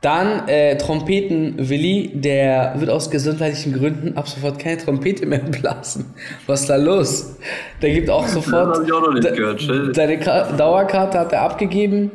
Dann 0.00 0.46
äh, 0.48 0.76
Trompeten-Willi, 0.76 2.12
der 2.14 2.74
wird 2.76 2.90
aus 2.90 3.10
gesundheitlichen 3.10 3.72
Gründen 3.72 4.16
ab 4.18 4.28
sofort 4.28 4.58
keine 4.58 4.76
Trompete 4.76 5.24
mehr 5.24 5.38
blasen. 5.50 6.12
Was 6.46 6.60
ist 6.62 6.68
da 6.70 6.76
los? 6.76 7.36
Der 7.80 7.90
gibt 7.90 8.10
auch 8.10 8.26
sofort. 8.36 8.76
Das 8.76 8.84
ich 8.84 8.92
auch 8.92 9.00
noch 9.00 9.14
nicht 9.14 9.34
gehört. 9.34 9.62
Seine 9.96 10.18
Ka 10.18 10.52
Dauerkarte 10.52 11.18
hat 11.18 11.32
er 11.32 11.40
abgegeben. 11.42 12.10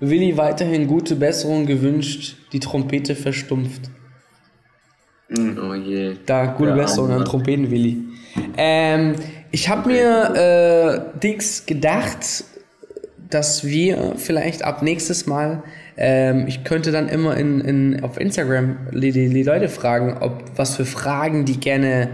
Willi 0.00 0.36
weiterhin 0.36 0.86
gute 0.86 1.16
Besserung 1.16 1.64
gewünscht. 1.64 2.36
Die 2.52 2.60
Trompete 2.60 3.14
verstumpft. 3.14 3.82
Oh 5.30 5.72
je. 5.74 6.16
Da, 6.26 6.46
gute 6.46 6.70
Ja, 6.70 6.76
Besserung 6.76 7.10
an 7.12 7.16
Mann. 7.18 7.24
Trompeten-Willi. 7.24 7.96
Ähm, 8.58 9.14
ich 9.52 9.68
habe 9.68 9.88
mir 9.88 10.34
äh, 11.14 11.20
Dings 11.20 11.66
gedacht, 11.66 12.44
dass 13.30 13.64
wir 13.64 14.14
vielleicht 14.16 14.64
ab 14.64 14.82
nächstes 14.82 15.26
Mal, 15.26 15.62
ähm, 15.96 16.46
ich 16.48 16.64
könnte 16.64 16.90
dann 16.90 17.08
immer 17.08 17.36
in, 17.36 17.60
in, 17.60 18.02
auf 18.02 18.18
Instagram 18.18 18.76
die, 18.92 19.12
die, 19.12 19.28
die 19.28 19.42
Leute 19.42 19.68
fragen, 19.68 20.18
ob 20.20 20.42
was 20.56 20.76
für 20.76 20.86
Fragen 20.86 21.44
die 21.44 21.60
gerne 21.60 22.08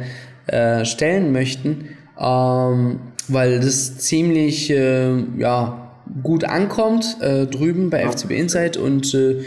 äh, 0.47 0.85
stellen 0.85 1.33
möchten, 1.33 1.91
ähm, 2.21 3.01
weil 3.29 3.61
das 3.61 3.99
ziemlich 3.99 4.71
äh, 4.71 5.15
ja, 5.39 5.93
gut 6.23 6.45
ankommt 6.45 7.19
äh, 7.21 7.47
drüben 7.47 7.91
bei 7.91 8.07
FCB 8.09 8.33
Insight 8.33 8.77
und 8.77 9.15
äh, 9.15 9.45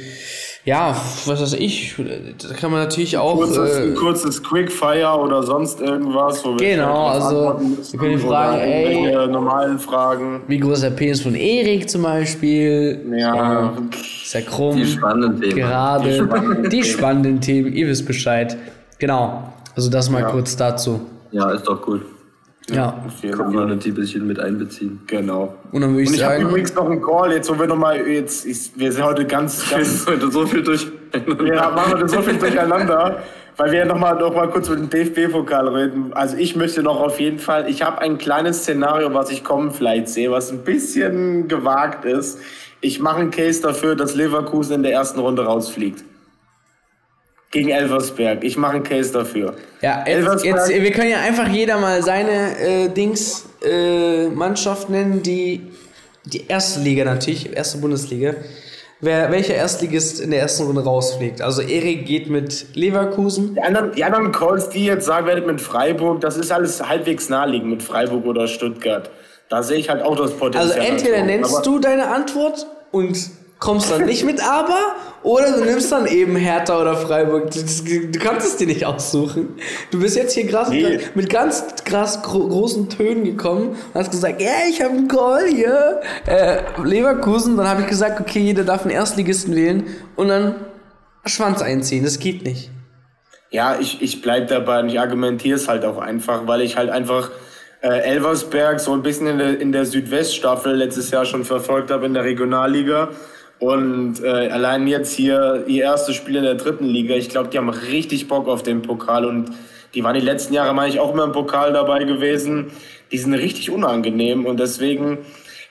ja, 0.63 0.95
was 1.25 1.41
weiß 1.41 1.53
ich, 1.53 1.95
da 1.97 2.53
kann 2.53 2.69
man 2.71 2.81
natürlich 2.81 3.17
auch. 3.17 3.35
Kurzes, 3.35 3.77
äh, 3.79 3.83
ein 3.83 3.95
kurzes 3.95 4.43
Quickfire 4.43 5.17
oder 5.19 5.41
sonst 5.41 5.81
irgendwas, 5.81 6.45
wo 6.45 6.51
wir 6.51 6.75
Genau, 6.75 7.07
also, 7.07 7.25
antworten 7.27 7.75
müssen 7.77 7.93
wir 7.93 7.99
können 7.99 8.17
die 8.19 8.25
Fragen, 8.27 8.61
ey. 8.61 9.27
normalen 9.27 9.79
Fragen. 9.79 10.41
Wie 10.47 10.59
groß 10.59 10.81
der 10.81 10.91
Penis 10.91 11.21
von 11.21 11.33
Erik 11.35 11.89
zum 11.89 12.03
Beispiel? 12.03 13.03
Ja, 13.17 13.73
Ist 14.23 14.33
ja 14.33 14.41
krumm. 14.41 14.75
Die 14.77 14.85
spannenden 14.85 15.41
Themen. 15.41 15.55
Gerade. 15.55 16.09
Die 16.09 16.15
spannenden 16.17 16.69
Die 16.69 16.83
spannenden 16.83 17.41
Themen. 17.41 17.73
Ihr 17.73 17.87
wisst 17.87 18.05
Bescheid. 18.05 18.55
Genau. 18.99 19.51
Also 19.75 19.89
das 19.89 20.09
mal 20.09 20.21
Ja. 20.21 20.29
kurz 20.29 20.55
dazu. 20.55 21.01
Ja, 21.31 21.49
ist 21.51 21.63
doch 21.65 21.81
gut. 21.81 22.01
Ja. 22.69 23.01
auf 23.05 23.21
jeden 23.23 23.35
Fall. 23.35 23.45
Community 23.45 23.89
ein 23.89 23.95
bisschen 23.95 24.27
mit 24.27 24.39
einbeziehen. 24.39 25.01
Genau. 25.07 25.55
Und 25.71 25.81
dann 25.81 25.91
würde 25.91 26.03
ich, 26.03 26.09
Und 26.09 26.15
ich 26.15 26.23
habe 26.23 26.35
sagen, 26.35 26.49
übrigens 26.49 26.75
noch 26.75 26.89
einen 26.89 27.01
Call, 27.01 27.33
jetzt 27.33 27.49
wo 27.49 27.59
wir 27.59 27.67
nochmal, 27.67 28.07
jetzt, 28.07 28.45
ich, 28.45 28.71
wir 28.75 28.91
sind 28.91 29.03
heute 29.03 29.25
ganz, 29.25 29.69
ganz 29.71 30.05
heute 30.07 30.31
so 30.31 30.45
viel 30.45 30.63
durch. 30.63 30.87
Wir 31.11 31.55
machen 31.55 31.93
heute 31.93 32.07
so 32.07 32.21
viel 32.21 32.37
durcheinander, 32.37 33.23
weil 33.57 33.71
wir 33.71 33.79
ja 33.79 33.85
nochmal 33.85 34.15
noch 34.15 34.33
mal 34.33 34.49
kurz 34.49 34.69
mit 34.69 34.79
dem 34.79 34.89
DFB-Pokal 34.89 35.67
reden. 35.67 36.13
Also 36.13 36.37
ich 36.37 36.55
möchte 36.55 36.83
noch 36.83 37.01
auf 37.01 37.19
jeden 37.19 37.39
Fall, 37.39 37.69
ich 37.69 37.81
habe 37.81 37.99
ein 37.99 38.17
kleines 38.17 38.59
Szenario, 38.59 39.13
was 39.13 39.31
ich 39.31 39.43
kommen 39.43 39.71
vielleicht 39.71 40.07
sehe, 40.07 40.31
was 40.31 40.51
ein 40.51 40.59
bisschen 40.59 41.47
gewagt 41.47 42.05
ist. 42.05 42.39
Ich 42.79 42.99
mache 42.99 43.19
einen 43.19 43.31
Case 43.31 43.61
dafür, 43.61 43.95
dass 43.95 44.15
Leverkusen 44.15 44.75
in 44.75 44.83
der 44.83 44.93
ersten 44.93 45.19
Runde 45.19 45.43
rausfliegt. 45.43 46.03
Gegen 47.51 47.69
Elversberg. 47.69 48.43
Ich 48.43 48.55
mache 48.57 48.75
einen 48.75 48.83
Case 48.83 49.11
dafür. 49.11 49.55
ja, 49.81 49.99
jetzt, 49.99 50.07
Elversberg- 50.07 50.45
jetzt, 50.45 50.69
wir 50.69 50.91
können 50.91 51.09
ja 51.11 51.19
einfach 51.19 51.47
jeder 51.49 51.77
mal 51.77 52.01
seine 52.01 52.57
äh, 52.59 52.87
Dings 52.89 53.45
äh, 53.63 54.27
Mannschaft 54.29 54.89
nennen, 54.89 55.21
die 55.21 55.61
die 56.25 56.47
erste 56.47 56.79
Liga 56.79 57.03
natürlich, 57.03 57.53
erste 57.55 57.77
Bundesliga. 57.79 58.35
Wer, 59.03 59.31
welcher 59.31 59.55
Erstligist 59.55 60.19
in 60.21 60.29
der 60.29 60.41
ersten 60.41 60.63
Runde 60.63 60.83
rausfliegt? 60.83 61.41
Also 61.41 61.63
Erik 61.63 62.05
geht 62.05 62.29
mit 62.29 62.67
Leverkusen. 62.75 63.55
Die 63.55 63.61
anderen, 63.61 63.91
die 63.93 64.03
anderen 64.03 64.31
Calls, 64.31 64.69
die 64.69 64.85
jetzt 64.85 65.07
sagen 65.07 65.25
werdet 65.25 65.47
mit 65.47 65.59
Freiburg, 65.59 66.21
das 66.21 66.37
ist 66.37 66.51
alles 66.51 66.87
halbwegs 66.87 67.27
naheliegend 67.27 67.69
mit 67.71 67.83
Freiburg 67.83 68.25
oder 68.27 68.47
Stuttgart. 68.47 69.09
Da 69.49 69.63
sehe 69.63 69.77
ich 69.79 69.89
halt 69.89 70.03
auch 70.03 70.15
das 70.15 70.31
Potenzial. 70.31 70.79
Also 70.79 70.91
entweder 70.93 71.15
dazu. 71.17 71.25
nennst 71.25 71.65
du 71.65 71.79
deine 71.79 72.07
Antwort 72.09 72.67
und 72.91 73.17
kommst 73.61 73.91
dann 73.91 74.05
nicht 74.05 74.25
mit 74.25 74.43
aber 74.43 74.95
oder 75.21 75.51
du 75.51 75.63
nimmst 75.63 75.91
dann 75.91 76.07
eben 76.07 76.35
Hertha 76.35 76.81
oder 76.81 76.97
Freiburg. 76.97 77.51
Du, 77.51 77.61
du 77.61 78.19
kannst 78.19 78.47
es 78.47 78.57
dir 78.57 78.65
nicht 78.65 78.85
aussuchen. 78.85 79.49
Du 79.91 79.99
bist 79.99 80.17
jetzt 80.17 80.33
hier 80.33 80.47
krass, 80.47 80.69
Nee. 80.69 80.99
mit 81.13 81.29
ganz 81.29 81.63
krass 81.85 82.23
gro 82.23 82.47
großen 82.47 82.89
Tönen 82.89 83.23
gekommen 83.23 83.69
und 83.69 83.93
hast 83.93 84.09
gesagt, 84.09 84.41
ja, 84.41 84.49
ich 84.67 84.81
habe 84.81 84.93
einen 84.95 85.07
Call 85.07 85.47
hier. 85.47 86.01
Äh, 86.25 86.63
Leverkusen, 86.83 87.55
dann 87.55 87.69
habe 87.69 87.81
ich 87.81 87.87
gesagt, 87.87 88.19
okay, 88.19 88.39
jeder 88.39 88.63
darf 88.63 88.81
einen 88.81 88.91
Erstligisten 88.91 89.55
wählen 89.55 89.85
und 90.15 90.29
dann 90.29 90.55
Schwanz 91.25 91.61
einziehen. 91.61 92.03
Das 92.03 92.17
geht 92.17 92.43
nicht. 92.43 92.71
Ja, 93.51 93.77
ich, 93.79 94.01
ich 94.01 94.23
bleib 94.23 94.47
dabei 94.47 94.79
und 94.79 94.89
ich 94.89 94.99
argumentiere 94.99 95.55
es 95.57 95.67
halt 95.67 95.85
auch 95.85 95.99
einfach, 95.99 96.47
weil 96.47 96.61
ich 96.61 96.77
halt 96.77 96.89
einfach 96.89 97.29
äh, 97.81 97.89
Elversberg 97.89 98.79
so 98.79 98.91
ein 98.93 99.03
bisschen 99.03 99.27
in 99.27 99.37
der, 99.37 99.59
in 99.59 99.71
der 99.71 99.85
Südweststaffel 99.85 100.73
letztes 100.73 101.11
Jahr 101.11 101.25
schon 101.25 101.45
verfolgt 101.45 101.91
habe 101.91 102.07
in 102.07 102.15
der 102.15 102.23
Regionalliga. 102.23 103.09
Und 103.61 104.23
äh, 104.23 104.49
allein 104.49 104.87
jetzt 104.87 105.13
hier 105.13 105.65
ihr 105.67 105.83
erstes 105.83 106.15
Spiel 106.15 106.35
in 106.35 106.41
der 106.41 106.55
dritten 106.55 106.85
Liga, 106.85 107.13
ich 107.13 107.29
glaube, 107.29 107.49
die 107.49 107.59
haben 107.59 107.69
richtig 107.69 108.27
Bock 108.27 108.47
auf 108.47 108.63
den 108.63 108.81
Pokal 108.81 109.23
und 109.23 109.51
die 109.93 110.03
waren 110.03 110.15
die 110.15 110.25
letzten 110.25 110.55
Jahre, 110.55 110.73
meine 110.73 110.91
ich, 110.91 110.99
auch 110.99 111.13
immer 111.13 111.25
im 111.25 111.31
Pokal 111.31 111.71
dabei 111.71 112.03
gewesen. 112.05 112.71
Die 113.11 113.19
sind 113.19 113.35
richtig 113.35 113.69
unangenehm 113.69 114.47
und 114.47 114.59
deswegen, 114.59 115.19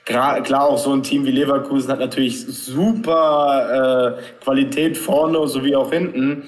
klar, 0.04 0.62
auch 0.62 0.78
so 0.78 0.92
ein 0.92 1.02
Team 1.02 1.26
wie 1.26 1.32
Leverkusen 1.32 1.90
hat 1.90 1.98
natürlich 1.98 2.46
super 2.46 4.16
äh, 4.20 4.44
Qualität 4.44 4.96
vorne 4.96 5.44
sowie 5.48 5.74
auch 5.74 5.92
hinten. 5.92 6.44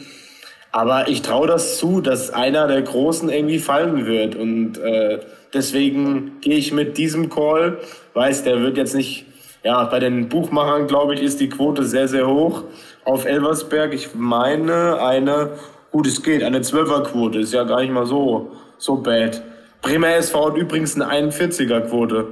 Aber 0.70 1.08
ich 1.08 1.22
traue 1.22 1.48
das 1.48 1.76
zu, 1.76 2.00
dass 2.00 2.30
einer 2.30 2.68
der 2.68 2.82
Großen 2.82 3.28
irgendwie 3.28 3.58
fallen 3.58 4.06
wird. 4.06 4.36
Und 4.36 4.78
äh, 4.78 5.18
deswegen 5.52 6.40
gehe 6.40 6.56
ich 6.56 6.72
mit 6.72 6.98
diesem 6.98 7.30
Call. 7.30 7.78
Weiß, 8.14 8.44
der 8.44 8.60
wird 8.62 8.76
jetzt 8.76 8.94
nicht, 8.94 9.26
ja, 9.62 9.84
bei 9.84 10.00
den 10.00 10.28
Buchmachern, 10.28 10.86
glaube 10.86 11.14
ich, 11.14 11.22
ist 11.22 11.40
die 11.40 11.48
Quote 11.48 11.84
sehr, 11.84 12.08
sehr 12.08 12.26
hoch 12.26 12.64
auf 13.04 13.24
Elversberg. 13.24 13.94
Ich 13.94 14.14
meine 14.14 15.00
eine, 15.00 15.50
gut, 15.92 16.06
es 16.06 16.22
geht, 16.22 16.42
eine 16.42 16.60
12er-Quote. 16.60 17.38
Ist 17.38 17.52
ja 17.52 17.64
gar 17.64 17.80
nicht 17.80 17.92
mal 17.92 18.06
so, 18.06 18.50
so 18.78 18.96
bad. 18.96 19.42
Bremer 19.80 20.16
SV 20.16 20.48
hat 20.50 20.56
übrigens 20.56 21.00
eine 21.00 21.30
41er-Quote. 21.30 22.28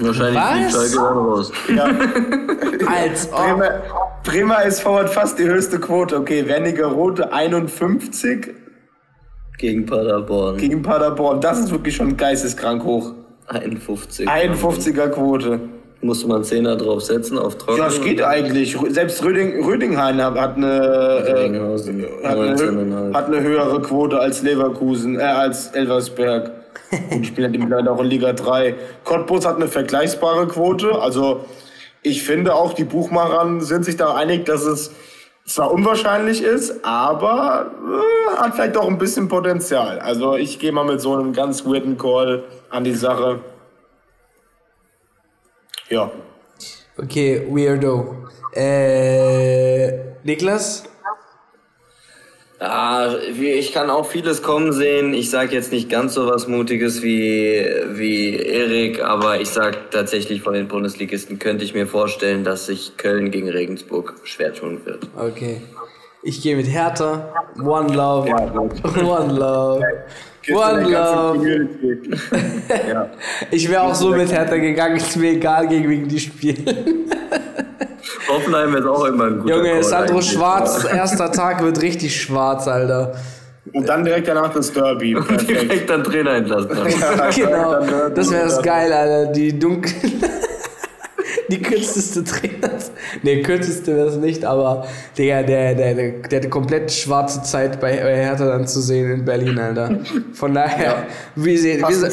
Wahrscheinlich 0.00 0.42
fliegt 0.42 0.72
Schalke 0.72 0.96
dann 0.96 1.18
raus. 1.18 1.52
Ja, 1.74 1.84
Als 2.86 3.32
ob. 3.32 3.38
Bremer, 3.38 3.82
Bremer 4.24 4.64
SV 4.64 4.98
hat 5.00 5.10
fast 5.10 5.38
die 5.38 5.44
höchste 5.44 5.78
Quote. 5.78 6.16
Okay, 6.16 6.46
Wernigerode 6.46 7.32
51. 7.32 8.54
Gegen 9.58 9.86
Paderborn. 9.86 10.56
Gegen 10.56 10.82
Paderborn. 10.82 11.40
Das 11.40 11.58
ist 11.58 11.70
wirklich 11.70 11.94
schon 11.94 12.16
geisteskrank 12.16 12.82
hoch. 12.84 13.12
51. 13.46 14.28
51er 14.28 15.08
Quote. 15.08 15.60
Musste 16.04 16.28
man 16.28 16.42
10er 16.42 16.76
drauf 16.76 17.02
setzen 17.02 17.38
auf 17.38 17.56
Trocken. 17.56 17.78
Ja, 17.78 17.86
das 17.86 18.00
geht 18.00 18.22
eigentlich. 18.22 18.76
Selbst 18.90 19.24
Röding, 19.24 19.64
Rödinghain 19.64 20.22
hat, 20.22 20.38
hat, 20.38 20.56
eine, 20.56 20.66
äh, 20.66 21.30
hat, 21.30 21.38
eine, 21.38 21.60
19,5. 21.60 23.14
hat 23.14 23.26
eine 23.26 23.40
höhere 23.40 23.80
Quote 23.80 24.18
als 24.18 24.42
Leverkusen, 24.42 25.18
äh, 25.18 25.22
als 25.22 25.68
Elversberg. 25.68 26.50
Und 27.10 27.20
die 27.22 27.24
spielen 27.24 27.58
halt 27.58 27.70
leider 27.70 27.92
auch 27.92 28.00
in 28.00 28.06
Liga 28.06 28.34
3. 28.34 28.74
Cottbus 29.04 29.46
hat 29.46 29.56
eine 29.56 29.68
vergleichbare 29.68 30.46
Quote. 30.46 31.00
Also 31.00 31.46
ich 32.02 32.22
finde 32.22 32.54
auch, 32.54 32.74
die 32.74 32.84
Buchmachern 32.84 33.62
sind 33.62 33.86
sich 33.86 33.96
da 33.96 34.14
einig, 34.14 34.44
dass 34.44 34.62
es 34.66 34.90
zwar 35.46 35.72
unwahrscheinlich 35.72 36.42
ist, 36.42 36.84
aber 36.84 37.70
äh, 37.82 38.36
hat 38.36 38.54
vielleicht 38.54 38.76
auch 38.76 38.88
ein 38.88 38.98
bisschen 38.98 39.28
Potenzial. 39.28 40.00
Also 40.00 40.36
ich 40.36 40.58
gehe 40.58 40.72
mal 40.72 40.84
mit 40.84 41.00
so 41.00 41.14
einem 41.14 41.32
ganz 41.32 41.64
weirden 41.64 41.96
Call 41.96 42.44
an 42.68 42.84
die 42.84 42.94
Sache. 42.94 43.40
Ja. 45.88 46.10
Okay, 46.96 47.46
Weirdo. 47.48 48.28
Äh, 48.54 50.14
Niklas? 50.22 50.84
Ah, 52.60 53.16
ich 53.18 53.72
kann 53.72 53.90
auch 53.90 54.06
vieles 54.06 54.42
kommen 54.42 54.72
sehen. 54.72 55.12
Ich 55.12 55.28
sage 55.28 55.54
jetzt 55.54 55.72
nicht 55.72 55.90
ganz 55.90 56.14
so 56.14 56.26
was 56.28 56.46
Mutiges 56.46 57.02
wie, 57.02 57.66
wie 57.90 58.36
Erik, 58.36 59.02
aber 59.02 59.40
ich 59.40 59.50
sag 59.50 59.90
tatsächlich 59.90 60.40
von 60.40 60.54
den 60.54 60.68
Bundesligisten 60.68 61.38
könnte 61.38 61.64
ich 61.64 61.74
mir 61.74 61.86
vorstellen, 61.86 62.44
dass 62.44 62.66
sich 62.66 62.96
Köln 62.96 63.30
gegen 63.30 63.50
Regensburg 63.50 64.14
schwer 64.24 64.54
tun 64.54 64.80
wird. 64.86 65.08
Okay. 65.16 65.60
Ich 66.22 66.40
gehe 66.40 66.56
mit 66.56 66.66
Hertha. 66.66 67.34
One 67.62 67.92
Love. 67.92 68.30
One 69.04 69.34
Love. 69.34 69.84
One 70.52 70.82
Love. 70.82 71.68
Ja. 72.88 73.10
Ich 73.50 73.68
wäre 73.68 73.82
auch 73.82 73.94
so 73.94 74.10
mit 74.10 74.32
Hertha 74.32 74.56
gegangen. 74.56 74.96
Ist 74.96 75.16
mir 75.16 75.32
egal, 75.32 75.68
gegen 75.68 75.88
wen 75.88 76.08
die 76.08 76.18
spielen. 76.18 76.64
Hoffenheim 78.28 78.74
ist 78.74 78.86
auch 78.86 79.04
immer 79.04 79.24
ein 79.26 79.38
guter 79.40 79.56
Junge, 79.56 79.72
Call 79.72 79.82
Sandro 79.82 80.22
Schwarz, 80.22 80.84
erster 80.84 81.30
Tag 81.30 81.62
wird 81.62 81.80
richtig 81.82 82.20
schwarz, 82.20 82.66
Alter. 82.68 83.14
Und 83.72 83.88
dann 83.88 84.04
direkt 84.04 84.28
danach 84.28 84.52
das 84.52 84.72
Derby. 84.72 85.14
Perfekt. 85.20 85.48
Direkt 85.50 85.90
dann 85.90 86.04
Trainer 86.04 86.32
entlassen. 86.32 86.70
Genau. 87.34 88.08
Das 88.10 88.30
wäre 88.30 88.44
das 88.44 88.62
geil, 88.62 88.92
Alter. 88.92 89.32
Die 89.32 89.58
dunkel. 89.58 89.92
Die 91.48 91.60
kürzeste 91.60 92.24
Trainer. 92.24 92.73
Ne, 93.22 93.42
kürzeste 93.42 93.94
wäre 93.96 94.08
es 94.08 94.16
nicht, 94.16 94.44
aber 94.44 94.86
Digga, 95.16 95.42
der, 95.42 95.74
der, 95.74 95.94
der, 95.94 96.10
der 96.22 96.38
hatte 96.38 96.48
komplett 96.48 96.90
schwarze 96.92 97.42
Zeit 97.42 97.80
bei 97.80 97.92
Hertha 97.96 98.46
dann 98.46 98.66
zu 98.66 98.80
sehen 98.80 99.10
in 99.12 99.24
Berlin, 99.24 99.58
Alter. 99.58 100.00
Von 100.32 100.54
daher, 100.54 101.06
wir 101.34 101.58
sehen, 101.58 101.80
wir, 102.00 102.08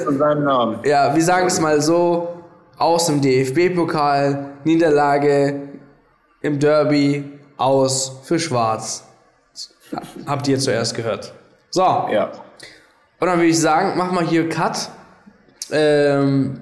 ja, 0.85 1.15
wir 1.15 1.23
sagen 1.23 1.47
es 1.47 1.59
mal 1.59 1.81
so, 1.81 2.29
aus 2.77 3.05
dem 3.07 3.21
DFB-Pokal, 3.21 4.51
Niederlage 4.63 5.61
im 6.41 6.59
Derby, 6.59 7.39
aus 7.57 8.21
für 8.23 8.39
Schwarz. 8.39 9.05
Habt 10.25 10.47
ihr 10.47 10.57
zuerst 10.57 10.95
gehört. 10.95 11.33
So, 11.69 11.81
Ja. 11.81 12.31
und 13.19 13.27
dann 13.27 13.37
würde 13.37 13.47
ich 13.49 13.59
sagen, 13.59 13.93
mach 13.97 14.11
mal 14.11 14.25
hier 14.25 14.49
Cut. 14.49 14.89
Ähm, 15.71 16.59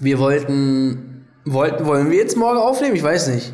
wir 0.00 0.18
wollten, 0.18 1.26
wollten, 1.44 1.86
wollen 1.86 2.10
wir 2.10 2.18
jetzt 2.18 2.36
morgen 2.36 2.58
aufnehmen? 2.58 2.96
Ich 2.96 3.02
weiß 3.02 3.28
nicht. 3.28 3.52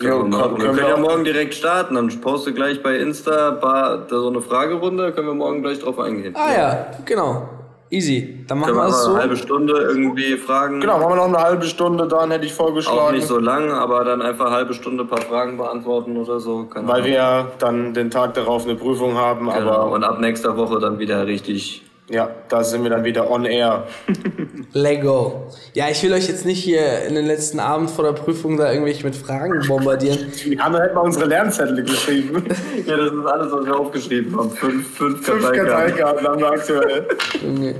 Ja, 0.00 0.10
Können 0.10 0.30
wir, 0.32 0.38
wir 0.38 0.48
können 0.48 0.58
können 0.76 0.78
ja 0.88 0.96
wir- 0.96 1.02
morgen 1.02 1.24
direkt 1.24 1.54
starten. 1.54 1.94
Dann 1.94 2.08
poste 2.20 2.52
gleich 2.52 2.82
bei 2.82 2.96
Insta 2.96 3.52
da 3.52 4.04
so 4.08 4.28
eine 4.28 4.40
Fragerunde. 4.40 5.12
Können 5.12 5.28
wir 5.28 5.34
morgen 5.34 5.62
gleich 5.62 5.78
drauf 5.78 5.98
eingehen. 6.00 6.34
Ah 6.36 6.52
ja, 6.52 6.86
genau. 7.04 7.48
Easy. 7.90 8.44
Dann 8.48 8.58
machen 8.58 8.72
Können 8.72 8.78
wir 8.78 8.86
wir 8.86 8.88
es 8.90 9.04
so. 9.04 9.10
eine 9.10 9.20
halbe 9.20 9.36
Stunde 9.36 9.72
irgendwie 9.74 10.36
fragen. 10.36 10.80
Genau, 10.80 10.98
machen 10.98 11.10
wir 11.10 11.16
noch 11.16 11.24
eine 11.26 11.38
halbe 11.38 11.64
Stunde, 11.66 12.08
dann 12.08 12.30
hätte 12.32 12.44
ich 12.44 12.52
Auch 12.54 12.66
vorgeschlagen. 12.66 13.14
nicht 13.14 13.28
so 13.28 13.38
lang, 13.38 13.70
aber 13.70 14.02
dann 14.04 14.20
einfach 14.20 14.46
eine 14.46 14.56
halbe 14.56 14.74
Stunde 14.74 15.04
ein 15.04 15.08
paar 15.08 15.20
Fragen 15.20 15.58
beantworten 15.58 16.16
oder 16.16 16.40
so. 16.40 16.64
Keine 16.64 16.88
Weil 16.88 16.94
Ahnung. 16.96 17.06
wir 17.06 17.14
ja 17.14 17.46
dann 17.60 17.94
den 17.94 18.10
Tag 18.10 18.34
darauf 18.34 18.64
eine 18.64 18.74
Prüfung 18.74 19.14
haben, 19.16 19.48
Genau. 19.48 19.70
aber 19.70 19.92
Und 19.92 20.02
ab 20.02 20.18
nächster 20.18 20.56
Woche 20.56 20.80
dann 20.80 20.98
wieder 20.98 21.24
richtig. 21.26 21.82
Ja, 22.10 22.30
da 22.48 22.62
sind 22.62 22.82
wir 22.82 22.90
dann 22.90 23.04
wieder 23.04 23.30
on 23.30 23.46
air. 23.46 23.86
Lego. 24.72 25.50
Ja, 25.72 25.88
ich 25.88 26.02
will 26.02 26.12
euch 26.12 26.28
jetzt 26.28 26.44
nicht 26.44 26.62
hier 26.62 27.02
in 27.04 27.14
den 27.14 27.24
letzten 27.24 27.60
Abend 27.60 27.90
vor 27.90 28.04
der 28.04 28.12
Prüfung 28.12 28.58
da 28.58 28.70
irgendwelche 28.70 29.04
mit 29.04 29.16
Fragen 29.16 29.66
bombardieren. 29.66 30.30
Wir 30.44 30.62
haben 30.62 30.74
halt 30.74 30.94
mal 30.94 31.00
unsere 31.00 31.26
Lernzettel 31.26 31.82
geschrieben. 31.82 32.44
Ja, 32.86 32.96
das 32.98 33.12
ist 33.12 33.26
alles, 33.26 33.52
was 33.52 33.66
wir 33.66 33.78
aufgeschrieben 33.78 34.36
haben. 34.36 34.50
Fünf, 34.50 34.96
fünf, 34.96 35.24
Fünf 35.24 35.52
Karteikarten 35.52 36.26
haben 36.26 36.40
wir 36.40 36.50
aktuell. 36.50 37.08
Junge. 37.42 37.76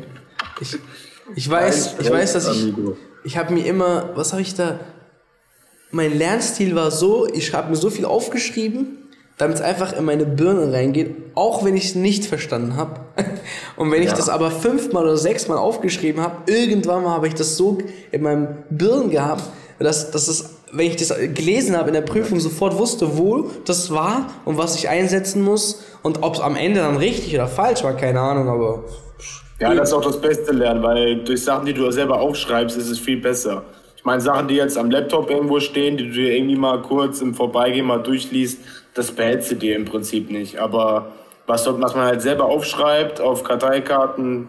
Ich, 0.60 0.78
ich 1.34 1.50
weiß, 1.50 1.96
ich 2.00 2.10
weiß, 2.10 2.32
dass 2.32 2.56
ich, 2.56 2.72
ich 3.24 3.36
habe 3.36 3.52
mir 3.52 3.66
immer, 3.66 4.10
was 4.14 4.32
habe 4.32 4.40
ich 4.40 4.54
da? 4.54 4.80
Mein 5.90 6.16
Lernstil 6.16 6.74
war 6.74 6.90
so, 6.90 7.26
ich 7.26 7.52
habe 7.52 7.70
mir 7.70 7.76
so 7.76 7.90
viel 7.90 8.04
aufgeschrieben, 8.06 9.03
damit 9.38 9.56
es 9.56 9.62
einfach 9.62 9.92
in 9.98 10.04
meine 10.04 10.24
Birne 10.26 10.72
reingeht, 10.72 11.14
auch 11.34 11.64
wenn 11.64 11.76
ich 11.76 11.86
es 11.86 11.94
nicht 11.96 12.24
verstanden 12.26 12.76
habe. 12.76 13.00
Und 13.76 13.90
wenn 13.90 14.02
ich 14.02 14.10
Ja. 14.10 14.16
das 14.16 14.28
aber 14.28 14.50
fünfmal 14.50 15.02
oder 15.04 15.16
sechsmal 15.16 15.58
aufgeschrieben 15.58 16.22
habe, 16.22 16.50
irgendwann 16.50 17.02
mal 17.02 17.10
habe 17.10 17.26
ich 17.26 17.34
das 17.34 17.56
so 17.56 17.78
in 18.12 18.22
meinem 18.22 18.48
Birn 18.70 19.10
gehabt, 19.10 19.42
dass, 19.80 20.12
dass 20.12 20.28
es, 20.28 20.50
wenn 20.72 20.86
ich 20.86 20.96
das 20.96 21.12
gelesen 21.34 21.76
habe 21.76 21.88
in 21.88 21.94
der 21.94 22.02
Prüfung, 22.02 22.38
sofort 22.38 22.78
wusste, 22.78 23.18
wo 23.18 23.50
das 23.64 23.90
war 23.90 24.30
und 24.44 24.56
was 24.56 24.76
ich 24.76 24.88
einsetzen 24.88 25.42
muss 25.42 25.82
und 26.02 26.22
ob 26.22 26.34
es 26.34 26.40
am 26.40 26.54
Ende 26.54 26.80
dann 26.80 26.96
richtig 26.96 27.34
oder 27.34 27.48
falsch 27.48 27.82
war, 27.82 27.96
keine 27.96 28.20
Ahnung, 28.20 28.48
aber 28.48 28.84
Ja, 29.58 29.74
das 29.74 29.88
ist 29.88 29.94
auch 29.94 30.04
das 30.04 30.20
beste 30.20 30.52
Lernen, 30.52 30.82
weil 30.82 31.24
durch 31.24 31.42
Sachen, 31.42 31.66
die 31.66 31.74
du 31.74 31.90
selber 31.90 32.20
aufschreibst, 32.20 32.76
ist 32.76 32.88
es 32.88 32.98
viel 33.00 33.20
besser. 33.20 33.64
Ich 33.96 34.04
meine, 34.04 34.20
Sachen, 34.20 34.46
die 34.48 34.54
jetzt 34.54 34.78
am 34.78 34.90
Laptop 34.90 35.28
irgendwo 35.30 35.58
stehen, 35.60 35.96
die 35.96 36.04
du 36.08 36.12
dir 36.12 36.34
irgendwie 36.36 36.56
mal 36.56 36.80
kurz 36.82 37.20
im 37.20 37.34
Vorbeigehen 37.34 37.86
mal 37.86 38.02
durchliest, 38.02 38.58
das 38.94 39.12
behältst 39.12 39.50
du 39.50 39.56
dir 39.56 39.76
im 39.76 39.84
Prinzip 39.84 40.30
nicht. 40.30 40.58
Aber 40.58 41.12
was, 41.46 41.66
was 41.66 41.94
man 41.94 42.06
halt 42.06 42.22
selber 42.22 42.46
aufschreibt 42.46 43.20
auf 43.20 43.44
Karteikarten, 43.44 44.46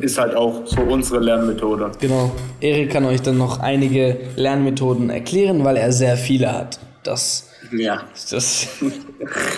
ist 0.00 0.18
halt 0.18 0.34
auch 0.34 0.66
so 0.66 0.80
unsere 0.82 1.20
Lernmethode. 1.20 1.92
Genau. 2.00 2.32
Erik 2.60 2.90
kann 2.90 3.04
euch 3.04 3.22
dann 3.22 3.38
noch 3.38 3.60
einige 3.60 4.18
Lernmethoden 4.36 5.10
erklären, 5.10 5.64
weil 5.64 5.76
er 5.76 5.92
sehr 5.92 6.16
viele 6.16 6.52
hat. 6.52 6.80
Das, 7.04 7.50
Ja. 7.72 8.02
das, 8.30 8.68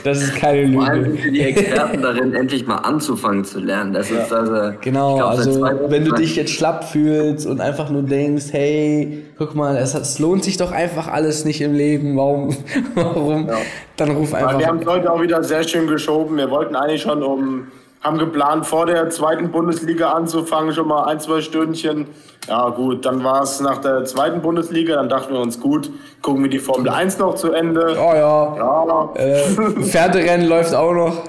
das 0.05 0.23
ist 0.23 0.37
keine 0.37 0.73
Vor 0.73 0.87
allem 0.87 1.05
Lüge. 1.05 1.25
wir 1.25 1.33
die 1.33 1.41
Experten 1.43 2.03
darin, 2.03 2.35
endlich 2.35 2.67
mal 2.67 2.77
anzufangen 2.77 3.45
zu 3.45 3.61
lernen. 3.61 3.93
Das 3.93 4.11
ist 4.11 4.33
also. 4.33 4.77
Genau, 4.81 5.17
glaub, 5.17 5.31
also 5.31 5.63
wenn 5.89 6.05
du 6.05 6.13
dich 6.13 6.37
jetzt 6.37 6.53
schlapp 6.53 6.85
fühlst 6.85 7.47
und 7.47 7.61
einfach 7.61 7.91
nur 7.91 8.03
denkst, 8.03 8.47
hey, 8.53 9.25
guck 9.37 9.55
mal, 9.55 9.77
es, 9.77 9.95
es 9.95 10.19
lohnt 10.19 10.45
sich 10.45 10.57
doch 10.57 10.73
einfach 10.73 11.09
alles 11.09 11.45
nicht 11.45 11.61
im 11.61 11.75
Leben, 11.75 12.17
warum, 12.17 12.57
warum, 12.95 13.49
dann 13.97 14.11
ruf 14.13 14.35
Aber 14.35 14.43
wir 14.43 14.49
einfach. 14.57 14.69
haben 14.69 14.79
es 14.81 14.87
heute 14.87 15.13
auch 15.13 15.21
wieder 15.21 15.43
sehr 15.43 15.63
schön 15.63 15.87
geschoben. 15.87 16.37
Wir 16.37 16.51
wollten 16.51 16.77
eigentlich 16.77 17.03
schon 17.03 17.23
um, 17.23 17.67
haben 18.03 18.19
geplant, 18.19 18.67
vor 18.67 18.87
der 18.87 19.11
zweiten 19.11 19.51
Bundesliga 19.51 20.11
anzufangen, 20.11 20.73
schon 20.73 20.89
mal 20.89 21.05
ein, 21.05 21.19
zwei 21.21 21.41
Stündchen. 21.41 22.07
Ja, 22.49 22.71
gut, 22.71 23.05
dann 23.05 23.23
war 23.25 23.43
es 23.43 23.61
nach 23.61 23.79
der 23.79 24.05
zweiten 24.07 24.41
Bundesliga, 24.41 24.95
dann 24.97 25.09
dachten 25.11 25.35
wir 25.35 25.41
uns, 25.41 25.61
gut, 25.61 25.91
gucken 26.23 26.45
wir 26.45 26.51
die 26.51 26.59
Formel 26.61 26.89
1 26.89 27.19
noch 27.19 27.35
zu 27.35 27.53
Ende. 27.53 27.95
Oh 27.99 28.15
ja, 28.15 28.57
Ja, 28.57 29.11
äh, 29.17 29.43
Pferderennen 29.83 30.49
läuft 30.49 30.75
auch 30.75 30.93
noch. 30.95 31.25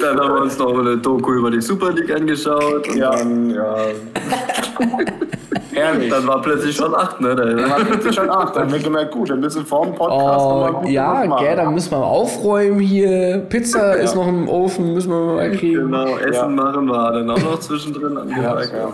Dann 0.00 0.20
haben 0.20 0.34
wir 0.34 0.42
uns 0.42 0.58
noch 0.58 0.78
eine 0.78 0.98
Doku 0.98 1.32
über 1.32 1.50
die 1.50 1.60
Super 1.62 1.92
League 1.92 2.14
angeschaut. 2.14 2.86
Und 2.88 2.96
Ja. 2.96 3.10
dann, 3.12 3.50
ja. 3.50 3.76
herrlich. 5.72 6.10
Dann 6.10 6.26
war 6.26 6.42
plötzlich 6.42 6.76
schon 6.76 6.94
acht, 6.94 7.20
ne? 7.20 7.34
Dann 7.34 7.56
Da- 7.56 7.68
hat 7.70 8.04
es 8.04 8.14
schon 8.14 8.28
acht. 8.30 8.54
Dann 8.56 8.64
haben 8.64 8.72
wir 8.72 8.78
gemerkt, 8.80 9.12
gut, 9.12 9.28
wir 9.28 9.36
müssen 9.36 9.64
vor 9.66 9.84
dem 9.86 9.94
Podcast 9.94 10.40
Oh, 10.40 10.80
gut 10.80 10.88
ja, 10.90 11.24
gell, 11.38 11.56
da 11.56 11.70
müssen 11.70 11.90
wir 11.92 11.98
aufräumen 12.04 12.80
hier. 12.80 13.38
Pizza 13.48 13.94
ist 13.94 14.14
noch 14.14 14.26
im 14.28 14.48
Ofen, 14.48 14.92
müssen 14.94 15.10
wir 15.10 15.34
mal 15.34 15.50
kriegen. 15.52 15.82
Genau, 15.90 16.16
Essen 16.18 16.32
Ja. 16.34 16.48
machen 16.48 16.86
wir 16.86 17.12
dann 17.12 17.30
auch 17.30 17.38
noch 17.38 17.60
zwischendrin 17.60 18.16
angesagt. 18.16 18.72
ja. 18.76 18.88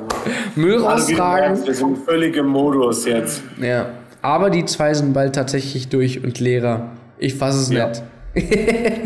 Müll 0.56 0.74
Also, 0.74 0.86
raustragen. 0.88 1.44
merkst, 1.48 1.66
wir 1.66 1.74
sind 1.74 1.98
völlig 2.04 2.36
im 2.36 2.46
Modus 2.48 3.04
jetzt. 3.06 3.42
Ja. 3.60 3.86
Aber 4.22 4.50
die 4.50 4.64
zwei 4.64 4.94
sind 4.94 5.12
bald 5.12 5.34
tatsächlich 5.34 5.88
durch 5.88 6.22
und 6.24 6.40
Lehrer. 6.40 6.90
Ich 7.18 7.34
fasse 7.34 7.58
es 7.60 7.70
Ja. 7.70 7.88
nicht. 7.88 8.02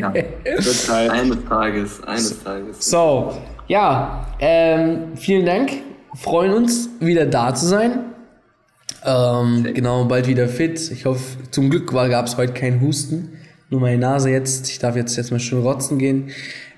Halt. 0.02 0.26
Eines 1.10 1.44
Tages, 1.48 2.02
eines 2.04 2.42
Tages. 2.44 2.90
So, 2.90 3.32
ja, 3.66 4.26
ähm, 4.40 5.12
vielen 5.14 5.46
Dank. 5.46 5.70
Freuen 6.14 6.52
uns, 6.52 6.88
wieder 7.00 7.26
da 7.26 7.54
zu 7.54 7.66
sein. 7.66 8.00
Ähm, 9.04 9.66
genau, 9.74 10.04
bald 10.04 10.28
wieder 10.28 10.48
fit. 10.48 10.90
Ich 10.90 11.06
hoffe, 11.06 11.38
zum 11.50 11.70
Glück 11.70 11.90
gab 11.90 12.26
es 12.26 12.36
heute 12.36 12.52
keinen 12.52 12.80
Husten. 12.80 13.38
Nur 13.70 13.80
meine 13.80 13.98
Nase 13.98 14.30
jetzt. 14.30 14.68
Ich 14.68 14.78
darf 14.78 14.96
jetzt, 14.96 15.16
jetzt 15.16 15.30
mal 15.30 15.40
schön 15.40 15.62
rotzen 15.62 15.98
gehen. 15.98 16.30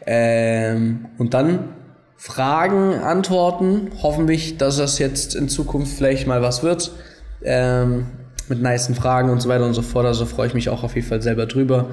Ähm, 0.07 1.07
und 1.19 1.35
dann 1.35 1.71
Fragen, 2.17 2.95
Antworten. 2.95 3.91
Hoffentlich, 4.03 4.57
dass 4.57 4.77
das 4.77 4.99
jetzt 4.99 5.35
in 5.35 5.49
Zukunft 5.49 5.97
vielleicht 5.97 6.27
mal 6.27 6.41
was 6.41 6.63
wird. 6.63 6.93
Ähm, 7.43 8.07
mit 8.49 8.63
nicen 8.63 8.95
Fragen 8.95 9.31
und 9.31 9.41
so 9.41 9.49
weiter 9.49 9.67
und 9.67 9.75
so 9.75 9.83
fort. 9.83 10.07
Also 10.07 10.27
freue 10.27 10.47
ich 10.47 10.55
mich 10.55 10.69
auch 10.69 10.85
auf 10.85 10.95
jeden 10.95 11.07
Fall 11.07 11.23
selber 11.23 11.47
drüber. 11.47 11.91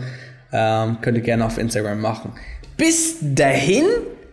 Ähm, 0.53 0.97
könnt 1.01 1.17
ihr 1.17 1.23
gerne 1.23 1.45
auf 1.45 1.57
Instagram 1.57 1.99
machen. 1.99 2.33
Bis 2.77 3.17
dahin 3.21 3.85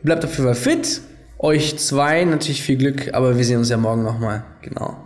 Bleibt 0.02 0.24
auf 0.24 0.30
jeden 0.30 0.44
Fall 0.44 0.54
fit. 0.54 1.00
Euch 1.38 1.78
zwei 1.78 2.24
natürlich 2.24 2.62
viel 2.62 2.76
Glück, 2.76 3.14
aber 3.14 3.36
wir 3.36 3.44
sehen 3.44 3.58
uns 3.58 3.68
ja 3.68 3.76
morgen 3.76 4.02
nochmal. 4.02 4.44
Genau. 4.60 4.96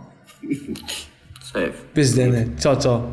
Safe. 1.53 1.73
Bis 1.93 2.15
dann. 2.15 2.57
Ciao, 2.57 2.77
ciao. 2.79 3.07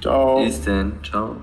Ciao. 0.00 0.42
Bis 0.42 0.62
denn. 0.62 0.92
Ciao. 1.02 1.36